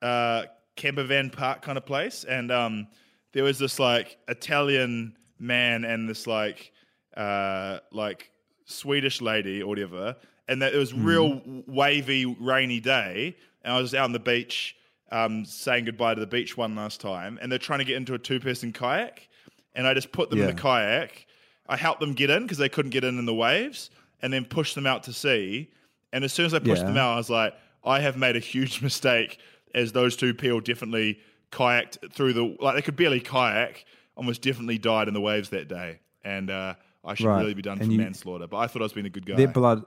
uh, 0.00 0.44
camper 0.76 1.04
van 1.04 1.30
park 1.30 1.62
kind 1.62 1.78
of 1.78 1.86
place, 1.86 2.24
and 2.24 2.50
um, 2.50 2.88
there 3.32 3.44
was 3.44 3.58
this 3.58 3.78
like 3.78 4.18
Italian 4.28 5.16
man 5.38 5.84
and 5.84 6.08
this 6.08 6.26
like 6.26 6.72
uh, 7.16 7.78
like 7.92 8.30
Swedish 8.64 9.20
lady 9.20 9.62
or 9.62 9.68
whatever, 9.68 10.16
and 10.48 10.62
that 10.62 10.74
it 10.74 10.78
was 10.78 10.92
real 10.94 11.40
wavy, 11.66 12.24
rainy 12.26 12.80
day, 12.80 13.36
and 13.62 13.74
I 13.74 13.80
was 13.80 13.94
out 13.94 14.04
on 14.04 14.12
the 14.12 14.18
beach 14.18 14.76
um, 15.10 15.44
saying 15.44 15.84
goodbye 15.84 16.14
to 16.14 16.20
the 16.20 16.26
beach 16.26 16.56
one 16.56 16.74
last 16.74 17.00
time, 17.00 17.38
and 17.40 17.50
they're 17.50 17.58
trying 17.58 17.80
to 17.80 17.84
get 17.84 17.96
into 17.96 18.14
a 18.14 18.18
two 18.18 18.40
person 18.40 18.72
kayak, 18.72 19.28
and 19.74 19.86
I 19.86 19.94
just 19.94 20.12
put 20.12 20.30
them 20.30 20.38
in 20.40 20.46
the 20.54 20.60
kayak. 20.62 21.26
I 21.68 21.76
helped 21.76 22.00
them 22.00 22.14
get 22.14 22.30
in 22.30 22.42
because 22.42 22.58
they 22.58 22.68
couldn't 22.68 22.90
get 22.90 23.04
in 23.04 23.18
in 23.18 23.26
the 23.26 23.34
waves, 23.34 23.90
and 24.20 24.32
then 24.32 24.44
pushed 24.44 24.74
them 24.74 24.86
out 24.86 25.02
to 25.04 25.12
sea. 25.12 25.70
And 26.12 26.24
as 26.24 26.32
soon 26.32 26.46
as 26.46 26.54
I 26.54 26.58
pushed 26.58 26.82
Yeah. 26.82 26.88
them 26.88 26.96
out, 26.96 27.14
I 27.14 27.16
was 27.16 27.30
like, 27.30 27.54
I 27.84 28.00
have 28.00 28.16
made 28.16 28.36
a 28.36 28.40
huge 28.40 28.82
mistake, 28.88 29.38
as 29.74 29.92
those 29.92 30.16
two 30.16 30.34
people 30.34 30.60
definitely 30.60 31.18
kayaked 31.50 32.12
through 32.12 32.32
the 32.32 32.56
like 32.60 32.74
they 32.74 32.82
could 32.82 32.96
barely 32.96 33.20
kayak, 33.20 33.84
almost 34.16 34.42
definitely 34.42 34.78
died 34.78 35.08
in 35.08 35.14
the 35.14 35.20
waves 35.20 35.50
that 35.50 35.68
day, 35.68 35.98
and 36.24 36.50
uh, 36.50 36.74
I 37.04 37.14
should 37.14 37.26
Right. 37.26 37.40
really 37.40 37.54
be 37.54 37.62
done 37.62 37.78
And 37.78 37.86
for 37.86 37.92
you- 37.92 37.98
manslaughter. 37.98 38.46
But 38.46 38.58
I 38.58 38.66
thought 38.66 38.82
I 38.82 38.84
was 38.84 38.92
being 38.92 39.06
a 39.06 39.10
good 39.10 39.26
guy. 39.26 39.36
Their 39.36 39.48
blood, 39.48 39.84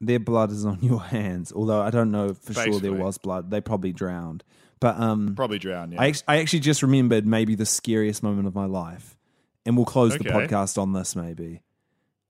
their 0.00 0.18
blood 0.20 0.50
is 0.52 0.64
on 0.66 0.78
your 0.82 1.00
hands. 1.00 1.52
Although 1.52 1.80
I 1.80 1.90
don't 1.90 2.10
know 2.10 2.34
for 2.34 2.52
sure 2.54 2.80
there 2.80 2.92
was 2.92 3.18
blood. 3.18 3.50
They 3.50 3.60
probably 3.60 3.92
drowned. 3.92 4.42
But 4.80 4.98
um, 4.98 5.34
Probably 5.36 5.60
drowned. 5.60 5.92
Yeah. 5.92 6.02
I, 6.02 6.12
I 6.26 6.38
actually 6.38 6.58
just 6.58 6.82
remembered 6.82 7.24
maybe 7.24 7.54
the 7.54 7.64
scariest 7.66 8.20
moment 8.22 8.48
of 8.48 8.54
my 8.56 8.64
life, 8.64 9.16
and 9.64 9.76
we'll 9.76 9.86
close 9.86 10.16
the 10.16 10.24
podcast 10.24 10.80
on 10.80 10.92
this 10.92 11.16
maybe. 11.16 11.62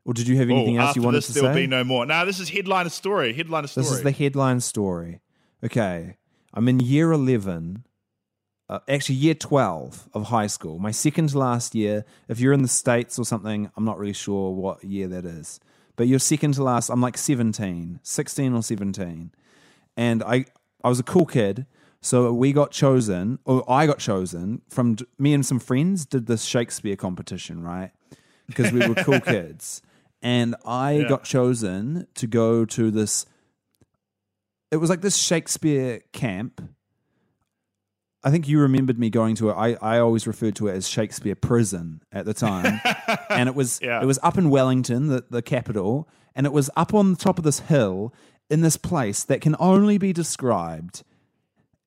Or 0.04 0.14
did 0.14 0.26
you 0.26 0.36
have 0.38 0.50
anything 0.50 0.78
oh, 0.78 0.86
else 0.86 0.96
you 0.96 1.02
wanted 1.02 1.18
this, 1.18 1.28
to 1.28 1.32
there 1.34 1.42
will 1.44 1.54
say? 1.54 1.62
be 1.62 1.66
no 1.66 1.84
more. 1.84 2.04
Now 2.06 2.24
this 2.24 2.40
is 2.40 2.48
headline 2.48 2.90
story. 2.90 3.32
Headline 3.32 3.66
story. 3.68 3.84
This 3.84 3.92
is 3.92 4.02
the 4.02 4.10
headline 4.10 4.60
story. 4.60 5.20
Okay. 5.64 6.16
I'm 6.54 6.68
in 6.68 6.80
year 6.80 7.12
11, 7.12 7.86
uh, 8.68 8.80
actually, 8.88 9.14
year 9.14 9.34
12 9.34 10.08
of 10.12 10.24
high 10.24 10.48
school, 10.48 10.78
my 10.78 10.90
second 10.90 11.30
to 11.30 11.38
last 11.38 11.74
year. 11.74 12.04
If 12.28 12.40
you're 12.40 12.52
in 12.52 12.62
the 12.62 12.68
States 12.68 13.18
or 13.18 13.24
something, 13.24 13.70
I'm 13.76 13.84
not 13.84 13.98
really 13.98 14.12
sure 14.12 14.52
what 14.52 14.84
year 14.84 15.08
that 15.08 15.24
is. 15.24 15.60
But 15.96 16.08
you're 16.08 16.18
second 16.18 16.54
to 16.54 16.62
last, 16.62 16.90
I'm 16.90 17.00
like 17.00 17.16
17, 17.16 18.00
16 18.02 18.54
or 18.54 18.62
17. 18.62 19.30
And 19.96 20.22
I, 20.22 20.46
I 20.82 20.88
was 20.88 20.98
a 20.98 21.04
cool 21.04 21.26
kid. 21.26 21.66
So 22.04 22.32
we 22.32 22.52
got 22.52 22.72
chosen, 22.72 23.38
or 23.44 23.64
I 23.70 23.86
got 23.86 23.98
chosen 24.00 24.60
from 24.68 24.96
me 25.18 25.32
and 25.34 25.46
some 25.46 25.60
friends 25.60 26.04
did 26.04 26.26
this 26.26 26.42
Shakespeare 26.42 26.96
competition, 26.96 27.62
right? 27.62 27.92
Because 28.48 28.72
we 28.72 28.86
were 28.86 28.96
cool 28.96 29.20
kids. 29.34 29.82
And 30.20 30.56
I 30.66 30.92
Yeah. 30.98 31.08
got 31.08 31.22
chosen 31.24 32.08
to 32.16 32.26
go 32.26 32.64
to 32.66 32.90
this 32.90 33.24
it 34.72 34.76
was 34.78 34.88
like 34.90 35.02
this 35.02 35.16
Shakespeare 35.16 36.00
camp. 36.12 36.60
I 38.24 38.30
think 38.30 38.48
you 38.48 38.58
remembered 38.58 38.98
me 38.98 39.10
going 39.10 39.34
to 39.36 39.50
it. 39.50 39.54
I, 39.54 39.74
I 39.82 39.98
always 39.98 40.26
referred 40.26 40.54
to 40.56 40.68
it 40.68 40.72
as 40.72 40.88
Shakespeare 40.88 41.34
prison 41.34 42.00
at 42.10 42.24
the 42.24 42.32
time. 42.34 42.80
and 43.30 43.48
it 43.48 43.54
was 43.54 43.80
Yeah. 43.82 44.00
it 44.02 44.06
was 44.06 44.18
up 44.22 44.38
in 44.38 44.48
Wellington, 44.50 45.08
the, 45.08 45.24
the 45.30 45.42
capital, 45.42 46.08
and 46.34 46.46
it 46.46 46.52
was 46.52 46.70
up 46.76 46.94
on 46.94 47.10
the 47.12 47.16
top 47.18 47.38
of 47.38 47.44
this 47.44 47.60
hill 47.60 48.14
in 48.48 48.60
this 48.62 48.76
place 48.76 49.24
that 49.24 49.40
can 49.40 49.54
only 49.58 49.98
be 49.98 50.12
described 50.12 51.02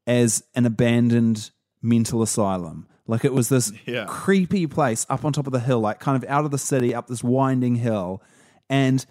as 0.08 0.44
an 0.56 0.66
abandoned 0.66 1.52
mental 1.82 2.22
asylum. 2.22 2.88
Like 3.08 3.24
it 3.26 3.34
was 3.34 3.50
this 3.50 3.72
Yeah. 3.86 4.06
creepy 4.08 4.66
place 4.68 5.06
up 5.10 5.24
on 5.26 5.34
top 5.34 5.46
of 5.48 5.54
the 5.54 5.60
hill, 5.60 5.80
like 5.80 6.00
kind 6.00 6.22
of 6.22 6.28
out 6.30 6.46
of 6.46 6.52
the 6.52 6.58
city, 6.58 6.94
up 6.96 7.08
this 7.08 7.24
winding 7.24 7.76
hill. 7.76 8.22
And 8.70 9.06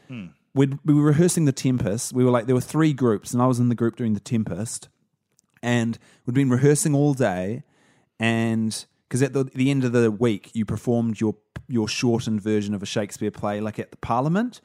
we'd, 0.54 0.78
we 0.84 0.94
were 0.94 1.02
rehearsing 1.02 1.44
the 1.44 1.52
Tempest. 1.52 2.12
We 2.12 2.24
were 2.24 2.30
like, 2.30 2.46
there 2.46 2.56
were 2.56 2.60
three 2.60 2.92
groups, 2.92 3.32
and 3.32 3.40
I 3.40 3.46
was 3.46 3.60
in 3.60 3.68
the 3.68 3.74
group 3.76 3.96
doing 3.96 4.14
the 4.14 4.20
Tempest. 4.20 4.88
And 5.62 5.96
we'd 6.26 6.34
been 6.34 6.50
rehearsing 6.50 6.94
all 6.94 7.14
day. 7.14 7.62
And 8.18 8.84
because 9.08 9.22
at 9.22 9.32
the, 9.32 9.44
the 9.44 9.70
end 9.70 9.84
of 9.84 9.92
the 9.92 10.10
week, 10.10 10.50
you 10.54 10.64
performed 10.64 11.20
your 11.20 11.36
your 11.68 11.88
shortened 11.88 12.42
version 12.42 12.74
of 12.74 12.82
a 12.82 12.86
Shakespeare 12.86 13.30
play, 13.30 13.60
like 13.60 13.78
at 13.78 13.90
the 13.90 13.96
Parliament. 13.98 14.60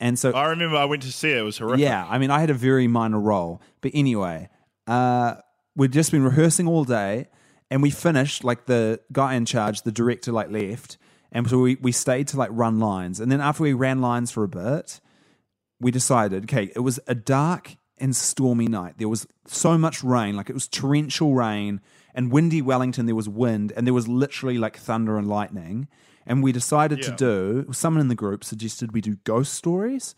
And 0.00 0.18
so 0.18 0.32
I 0.32 0.46
remember 0.50 0.76
I 0.76 0.84
went 0.84 1.02
to 1.02 1.12
see 1.12 1.30
it. 1.30 1.38
It 1.38 1.42
was 1.42 1.56
horrific. 1.58 1.80
yeah, 1.80 2.06
I 2.10 2.18
mean, 2.18 2.30
I 2.30 2.40
had 2.40 2.50
a 2.50 2.54
very 2.54 2.88
minor 2.88 3.20
role. 3.20 3.62
But 3.80 3.92
anyway, 3.94 4.48
uh, 4.86 5.36
we'd 5.76 5.92
just 5.92 6.10
been 6.10 6.22
rehearsing 6.24 6.66
all 6.68 6.84
day 6.84 7.28
and 7.70 7.82
we 7.82 7.90
finished, 7.90 8.44
like 8.44 8.66
the 8.66 9.00
guy 9.12 9.34
in 9.34 9.44
charge, 9.44 9.82
the 9.82 9.92
director, 9.92 10.32
like 10.32 10.50
left. 10.50 10.98
And 11.30 11.48
so 11.48 11.58
we, 11.60 11.76
we 11.76 11.92
stayed 11.92 12.28
to 12.28 12.36
like 12.36 12.50
run 12.52 12.78
lines. 12.78 13.20
And 13.20 13.32
then 13.32 13.40
after 13.40 13.62
we 13.62 13.72
ran 13.72 14.00
lines 14.00 14.30
for 14.30 14.44
a 14.44 14.48
bit, 14.48 15.00
we 15.80 15.90
decided, 15.90 16.44
okay, 16.44 16.70
it 16.76 16.80
was 16.80 17.00
a 17.06 17.14
dark 17.14 17.76
and 17.98 18.14
stormy 18.14 18.66
night. 18.66 18.94
There 18.98 19.08
was 19.08 19.26
so 19.46 19.78
much 19.78 20.04
rain, 20.04 20.36
like 20.36 20.50
it 20.50 20.54
was 20.54 20.68
torrential 20.68 21.34
rain. 21.34 21.80
And 22.14 22.30
windy 22.30 22.60
Wellington, 22.60 23.06
there 23.06 23.14
was 23.14 23.28
wind, 23.28 23.72
and 23.74 23.86
there 23.86 23.94
was 23.94 24.06
literally 24.06 24.58
like 24.58 24.76
thunder 24.76 25.16
and 25.16 25.26
lightning. 25.26 25.88
And 26.26 26.42
we 26.42 26.52
decided 26.52 27.00
to 27.02 27.10
do, 27.16 27.72
someone 27.72 28.02
in 28.02 28.08
the 28.08 28.14
group 28.14 28.44
suggested 28.44 28.92
we 28.92 29.00
do 29.00 29.16
ghost 29.24 29.54
stories. 29.54 30.14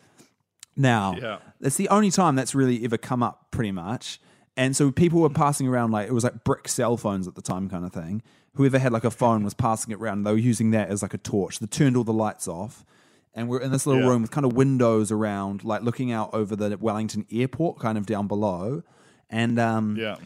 Now, 0.76 1.14
Yeah. 1.16 1.38
it's 1.60 1.76
the 1.76 1.88
only 1.88 2.10
time 2.10 2.34
that's 2.34 2.54
really 2.54 2.84
ever 2.84 2.98
come 2.98 3.22
up, 3.22 3.46
pretty 3.52 3.70
much. 3.70 4.20
And 4.56 4.76
so 4.76 4.90
people 4.92 5.20
were 5.20 5.30
passing 5.30 5.66
around 5.66 5.90
like 5.90 6.08
it 6.08 6.12
was 6.12 6.24
like 6.24 6.44
brick 6.44 6.68
cell 6.68 6.96
phones 6.96 7.26
at 7.26 7.34
the 7.34 7.42
time, 7.42 7.68
kind 7.68 7.84
of 7.84 7.92
thing. 7.92 8.22
Whoever 8.54 8.78
had 8.78 8.92
like 8.92 9.04
a 9.04 9.10
phone 9.10 9.42
was 9.42 9.52
passing 9.54 9.90
it 9.92 9.98
around. 9.98 10.22
They 10.22 10.30
were 10.30 10.38
using 10.38 10.70
that 10.70 10.88
as 10.90 11.02
like 11.02 11.12
a 11.14 11.18
torch. 11.18 11.58
They 11.58 11.66
turned 11.66 11.96
all 11.96 12.04
the 12.04 12.12
lights 12.12 12.46
off, 12.46 12.84
and 13.34 13.48
we're 13.48 13.60
in 13.60 13.72
this 13.72 13.84
little 13.84 14.02
Yeah. 14.02 14.08
room 14.10 14.22
with 14.22 14.30
kind 14.30 14.44
of 14.46 14.52
windows 14.52 15.10
around, 15.10 15.64
like 15.64 15.82
looking 15.82 16.12
out 16.12 16.30
over 16.32 16.54
the 16.54 16.76
Wellington 16.78 17.26
airport, 17.32 17.80
kind 17.80 17.98
of 17.98 18.06
down 18.06 18.28
below, 18.28 18.84
and 19.28 19.58
um, 19.58 19.96
Yeah. 19.96 20.16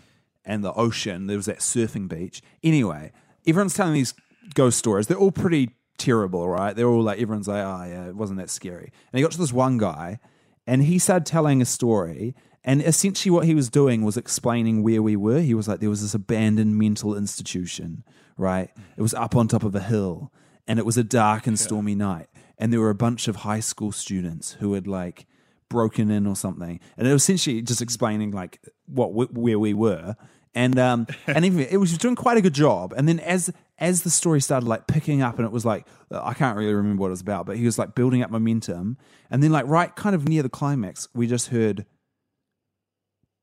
and 0.45 0.63
the 0.63 0.75
ocean. 0.75 1.27
There 1.27 1.39
was 1.39 1.47
that 1.47 1.61
surfing 1.61 2.07
beach. 2.07 2.43
Anyway, 2.63 3.13
everyone's 3.47 3.73
telling 3.75 3.95
these 3.95 4.13
ghost 4.55 4.79
stories. 4.79 5.07
They're 5.07 5.17
all 5.17 5.33
pretty 5.33 5.71
terrible, 5.97 6.47
right? 6.49 6.77
They're 6.77 6.87
all 6.87 7.03
like, 7.03 7.19
everyone's 7.19 7.49
like, 7.49 7.65
oh, 7.65 7.85
yeah, 7.89 8.09
it 8.09 8.15
wasn't 8.15 8.39
that 8.41 8.51
scary. 8.51 8.93
And 9.11 9.19
he 9.19 9.23
got 9.23 9.33
to 9.33 9.39
this 9.39 9.53
one 9.55 9.79
guy, 9.79 10.21
and 10.67 10.83
he 10.85 10.99
started 10.99 11.25
telling 11.25 11.63
a 11.63 11.65
story. 11.65 12.35
And 12.65 12.83
essentially, 12.83 13.31
what 13.31 13.47
he 13.47 13.55
was 13.55 13.69
doing 13.69 14.05
was 14.05 14.17
explaining 14.17 14.83
where 14.83 15.03
we 15.03 15.17
were. 15.17 15.41
He 15.41 15.55
was 15.55 15.69
like, 15.69 15.81
there 15.81 15.91
was 15.91 16.03
this 16.03 16.15
abandoned 16.15 16.77
mental 16.77 17.17
institution, 17.17 18.05
right? 18.37 18.71
It 18.97 19.03
was 19.03 19.15
up 19.15 19.37
on 19.37 19.49
top 19.49 19.63
of 19.63 19.75
a 19.75 19.81
hill, 19.81 20.33
and 20.67 20.79
it 20.79 20.87
was 20.87 20.99
a 20.99 21.05
dark 21.05 21.47
and 21.47 21.59
stormy 21.59 21.95
night. 21.95 22.29
And 22.59 22.73
there 22.73 22.81
were 22.81 22.91
a 22.91 22.95
bunch 22.95 23.29
of 23.29 23.37
high 23.37 23.61
school 23.61 23.93
students 23.93 24.53
who 24.55 24.75
had 24.75 24.87
like 24.87 25.27
broken 25.69 26.11
in 26.11 26.27
or 26.27 26.37
something, 26.37 26.81
and 26.97 27.07
it 27.07 27.13
was 27.13 27.23
essentially 27.23 27.63
just 27.63 27.81
explaining 27.81 28.33
like 28.33 28.61
what 28.87 29.13
where 29.33 29.59
we 29.59 29.75
were, 29.75 30.17
and 30.55 30.79
um 30.79 31.07
and 31.27 31.45
even 31.45 31.61
it 31.61 31.77
was 31.77 31.97
doing 31.99 32.17
quite 32.17 32.37
a 32.37 32.41
good 32.41 32.55
job. 32.55 32.93
And 32.97 33.09
then 33.09 33.21
as 33.21 33.53
as 33.79 34.03
the 34.03 34.11
story 34.11 34.41
started 34.41 34.67
like 34.67 34.87
picking 34.87 35.23
up, 35.23 35.39
and 35.39 35.47
it 35.47 35.53
was 35.53 35.65
like 35.65 35.87
I 36.11 36.35
can't 36.35 36.57
really 36.57 36.75
remember 36.75 37.03
what 37.03 37.09
it 37.09 37.11
was 37.11 37.21
about, 37.21 37.47
but 37.47 37.57
he 37.57 37.65
was 37.65 37.79
like 37.79 37.95
building 37.95 38.23
up 38.23 38.31
momentum, 38.31 38.99
and 39.31 39.43
then 39.43 39.53
like 39.53 39.67
right 39.67 39.95
kind 39.95 40.15
of 40.17 40.29
near 40.29 40.43
the 40.43 40.49
climax, 40.49 41.09
we 41.15 41.27
just 41.27 41.49
heard 41.49 41.87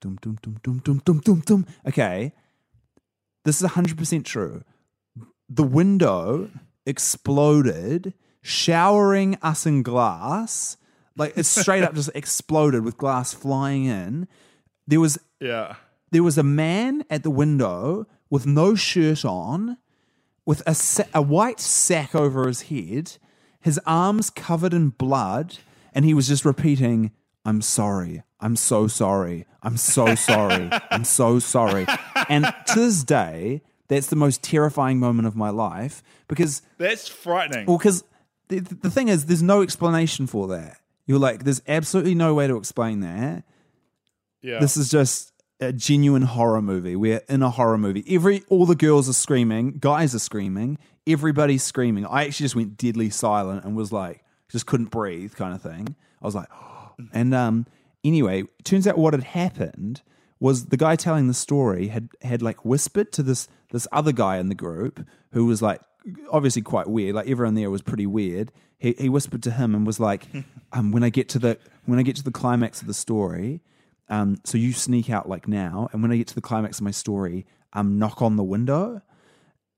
dum 0.05 0.17
dum 0.21 0.37
dum 0.41 0.59
dum 0.63 0.79
dum 0.83 1.01
dum 1.03 1.19
dum 1.19 1.39
dum. 1.45 1.65
Okay, 1.87 2.33
this 3.43 3.61
is 3.61 3.69
hundred 3.71 3.97
percent 3.97 4.25
true. 4.25 4.63
The 5.49 5.63
window 5.63 6.49
exploded, 6.85 8.13
showering 8.41 9.37
us 9.41 9.65
in 9.65 9.83
glass. 9.83 10.77
Like 11.17 11.37
it 11.37 11.45
straight 11.45 11.83
up 11.83 11.93
just 11.99 12.09
exploded 12.13 12.83
with 12.83 12.97
glass 12.97 13.33
flying 13.33 13.85
in. 13.85 14.27
There 14.87 14.99
was 14.99 15.17
Yeah. 15.39 15.75
there 16.11 16.23
was 16.23 16.37
a 16.37 16.43
man 16.43 17.03
at 17.09 17.23
the 17.23 17.29
window 17.29 18.05
with 18.29 18.45
no 18.45 18.75
shirt 18.75 19.23
on, 19.23 19.77
with 20.45 20.61
a, 20.67 20.75
sa- 20.75 21.03
a 21.13 21.21
white 21.21 21.59
sack 21.59 22.13
over 22.15 22.47
his 22.47 22.63
head, 22.63 23.17
his 23.61 23.79
arms 23.85 24.29
covered 24.29 24.73
in 24.73 24.89
blood, 24.89 25.57
and 25.93 26.03
he 26.05 26.13
was 26.13 26.27
just 26.27 26.43
repeating, 26.43 27.11
I'm 27.45 27.61
sorry. 27.61 28.23
I'm 28.39 28.55
so 28.55 28.87
sorry. 28.87 29.45
I'm 29.63 29.77
so 29.77 30.15
sorry. 30.15 30.69
I'm 30.91 31.03
so 31.05 31.39
sorry. 31.39 31.85
And 32.29 32.45
to 32.67 32.75
this 32.75 33.03
day, 33.03 33.61
that's 33.87 34.07
the 34.07 34.15
most 34.15 34.43
terrifying 34.43 34.99
moment 34.99 35.27
of 35.27 35.35
my 35.35 35.49
life 35.49 36.03
because 36.27 36.61
That's 36.77 37.07
frightening. 37.07 37.65
well, 37.65 37.77
because 37.77 38.03
the, 38.49 38.59
the 38.59 38.89
thing 38.91 39.07
is, 39.07 39.25
there's 39.25 39.43
no 39.43 39.61
explanation 39.61 40.27
for 40.27 40.47
that. 40.49 40.77
You're 41.07 41.19
like, 41.19 41.43
there's 41.43 41.61
absolutely 41.67 42.15
no 42.15 42.33
way 42.33 42.47
to 42.47 42.57
explain 42.57 42.99
that. 43.01 43.43
yeah. 44.41 44.59
This 44.59 44.75
is 44.77 44.89
just 44.89 45.31
a 45.59 45.71
genuine 45.71 46.23
horror 46.23 46.61
movie. 46.61 46.95
We're 46.95 47.21
in 47.29 47.41
a 47.41 47.49
horror 47.49 47.77
movie. 47.77 48.03
Every 48.09 48.43
all 48.49 48.65
the 48.65 48.75
girls 48.75 49.07
are 49.07 49.13
screaming, 49.13 49.77
guys 49.79 50.13
are 50.13 50.19
screaming, 50.19 50.77
everybody's 51.07 51.63
screaming. 51.63 52.05
I 52.05 52.25
actually 52.25 52.45
just 52.45 52.55
went 52.55 52.77
deadly 52.77 53.09
silent 53.09 53.63
and 53.63 53.75
was 53.75 53.91
like, 53.91 54.23
just 54.49 54.65
couldn't 54.65 54.91
breathe, 54.91 55.33
kind 55.35 55.53
of 55.53 55.61
thing. 55.61 55.95
I 56.21 56.25
was 56.25 56.35
like, 56.35 56.49
and 57.13 57.33
um, 57.33 57.65
anyway, 58.05 58.43
turns 58.63 58.87
out 58.87 58.97
what 58.97 59.13
had 59.13 59.23
happened 59.23 60.01
was 60.39 60.67
the 60.67 60.77
guy 60.77 60.95
telling 60.95 61.27
the 61.27 61.33
story 61.33 61.87
had 61.87 62.09
had 62.21 62.41
like 62.41 62.63
whispered 62.65 63.11
to 63.13 63.23
this 63.23 63.47
this 63.71 63.87
other 63.91 64.11
guy 64.11 64.37
in 64.37 64.49
the 64.49 64.55
group 64.55 65.05
who 65.31 65.45
was 65.45 65.61
like 65.61 65.81
obviously 66.31 66.61
quite 66.61 66.87
weird. 66.87 67.15
Like 67.15 67.29
everyone 67.29 67.55
there 67.55 67.71
was 67.71 67.81
pretty 67.81 68.05
weird. 68.05 68.51
He 68.77 68.93
he 68.97 69.09
whispered 69.09 69.43
to 69.43 69.51
him 69.51 69.73
and 69.73 69.85
was 69.85 69.99
like, 69.99 70.27
um, 70.73 70.91
when 70.91 71.03
I 71.03 71.09
get 71.09 71.29
to 71.29 71.39
the 71.39 71.57
when 71.85 71.99
I 71.99 72.03
get 72.03 72.15
to 72.17 72.23
the 72.23 72.31
climax 72.31 72.81
of 72.81 72.87
the 72.87 72.93
story, 72.93 73.61
um, 74.09 74.37
so 74.43 74.57
you 74.57 74.73
sneak 74.73 75.09
out 75.09 75.27
like 75.27 75.47
now, 75.47 75.89
and 75.91 76.01
when 76.01 76.11
I 76.11 76.17
get 76.17 76.27
to 76.27 76.35
the 76.35 76.41
climax 76.41 76.79
of 76.79 76.83
my 76.83 76.91
story, 76.91 77.45
um, 77.73 77.97
knock 77.97 78.21
on 78.21 78.35
the 78.35 78.43
window. 78.43 79.01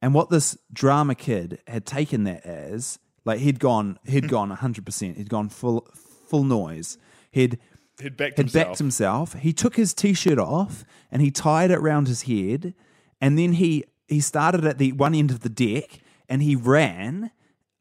And 0.01 0.13
what 0.13 0.30
this 0.30 0.57
drama 0.71 1.15
kid 1.15 1.59
had 1.65 1.86
taken 1.86 2.23
that 2.25 2.45
as, 2.45 2.99
like 3.25 3.39
he'd 3.39 3.59
gone, 3.59 3.97
he'd 4.05 4.30
gone 4.30 4.49
hundred 4.51 4.86
percent. 4.86 5.17
He'd 5.17 5.30
gone 5.30 5.49
full, 5.49 5.88
full 5.93 6.43
noise. 6.43 6.97
He'd 7.32 7.57
He'd 8.02 8.16
backed 8.18 8.38
had 8.38 8.45
himself. 8.45 8.66
backed 8.68 8.78
himself. 8.78 9.34
He 9.34 9.54
took 9.54 9.76
his 9.76 9.93
t-shirt 9.93 10.38
off 10.39 10.84
and 11.12 11.22
he 11.22 11.32
tied 11.32 11.72
it 11.72 11.80
around 11.80 12.08
his 12.08 12.24
head, 12.24 12.74
and 13.20 13.38
then 13.39 13.54
he 13.54 13.84
he 14.08 14.20
started 14.22 14.66
at 14.66 14.78
the 14.78 14.91
one 14.93 15.14
end 15.16 15.32
of 15.32 15.41
the 15.41 15.50
deck 15.50 16.00
and 16.30 16.41
he 16.43 16.56
ran. 16.56 17.32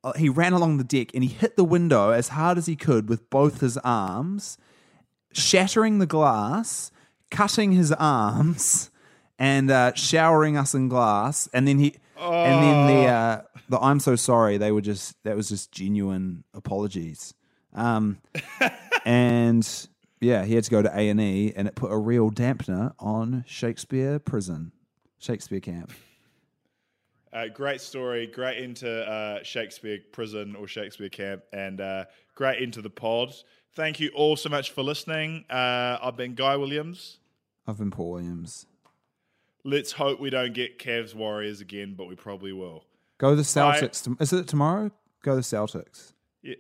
uh, 0.03 0.13
He 0.15 0.29
ran 0.29 0.53
along 0.53 0.79
the 0.79 0.85
deck 0.85 1.09
and 1.15 1.23
he 1.23 1.31
hit 1.31 1.57
the 1.57 1.65
window 1.65 2.11
as 2.11 2.29
hard 2.31 2.59
as 2.59 2.67
he 2.67 2.75
could 2.77 3.09
with 3.09 3.29
both 3.31 3.61
his 3.61 3.77
arms, 3.79 4.57
shattering 5.33 5.99
the 5.99 6.07
glass, 6.07 6.91
cutting 7.31 7.73
his 7.73 7.93
arms, 7.93 8.91
and 9.39 9.71
uh, 9.71 9.93
showering 9.95 10.57
us 10.57 10.75
in 10.75 10.89
glass. 10.89 11.49
And 11.53 11.69
then 11.69 11.79
he 11.79 11.95
and 12.19 12.63
then 12.63 12.87
the 12.87 13.07
uh, 13.09 13.43
the 13.69 13.79
I'm 13.79 14.01
so 14.01 14.17
sorry. 14.17 14.57
They 14.57 14.73
were 14.73 14.81
just 14.81 15.15
that 15.25 15.37
was 15.37 15.49
just 15.51 15.71
genuine 15.73 16.45
apologies. 16.55 17.35
Um, 17.75 18.19
and 19.05 19.87
yeah, 20.21 20.45
he 20.45 20.55
had 20.55 20.65
to 20.65 20.71
go 20.71 20.83
to 20.83 20.89
A 20.89 21.09
and 21.09 21.21
E, 21.21 21.53
and 21.57 21.67
it 21.69 21.75
put 21.75 21.91
a 21.93 21.97
real 21.97 22.31
dampener 22.31 22.93
on 22.99 23.45
Shakespeare 23.47 24.19
Prison, 24.19 24.73
Shakespeare 25.19 25.61
Camp. 25.61 25.93
Uh, 27.33 27.49
great 27.49 27.81
story. 27.83 28.27
Great 28.27 28.59
into 28.59 28.89
uh, 29.07 29.43
Shakespeare 29.43 29.99
prison 30.13 30.57
or 30.57 30.67
Shakespeare 30.67 31.11
camp, 31.11 31.43
and 31.53 31.83
uh, 31.83 32.05
great 32.35 32.63
into 32.63 32.81
the 32.81 32.89
pod. 32.89 33.35
Thank 33.75 34.01
you 34.01 34.11
all 34.15 34.37
so 34.37 34.49
much 34.49 34.71
for 34.71 34.83
listening. 34.83 35.45
Uh, 35.51 35.99
I've 36.01 36.17
been 36.17 36.35
Guy 36.35 36.57
Williams. 36.57 37.19
I've 37.67 37.77
been 37.77 37.91
Paul 37.91 38.13
Williams. 38.13 38.65
Let's 39.65 39.93
hope 39.93 40.19
we 40.19 40.31
don't 40.31 40.55
get 40.55 40.79
Cavs 40.79 41.15
Warriors 41.15 41.61
again, 41.61 41.95
but 41.99 42.07
we 42.07 42.15
probably 42.15 42.53
will. 42.55 42.85
Go 43.19 43.35
the 43.35 43.43
Celtics. 43.43 44.03
tom- 44.05 44.17
Is 44.19 44.33
it 44.33 44.47
tomorrow? 44.49 44.91
Go 45.23 45.35
the 45.35 45.43
Celtics. 45.43 46.13
Yeah, 46.43 46.55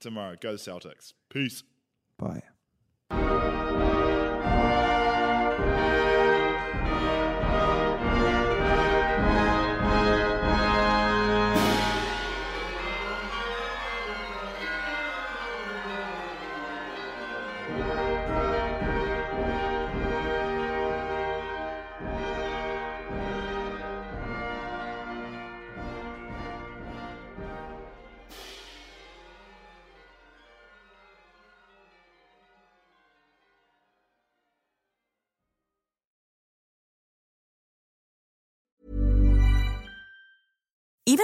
tomorrow. 0.00 0.34
Go 0.40 0.50
the 0.52 0.58
Celtics. 0.58 1.12
Peace. 1.28 1.62
Bye. 2.16 2.42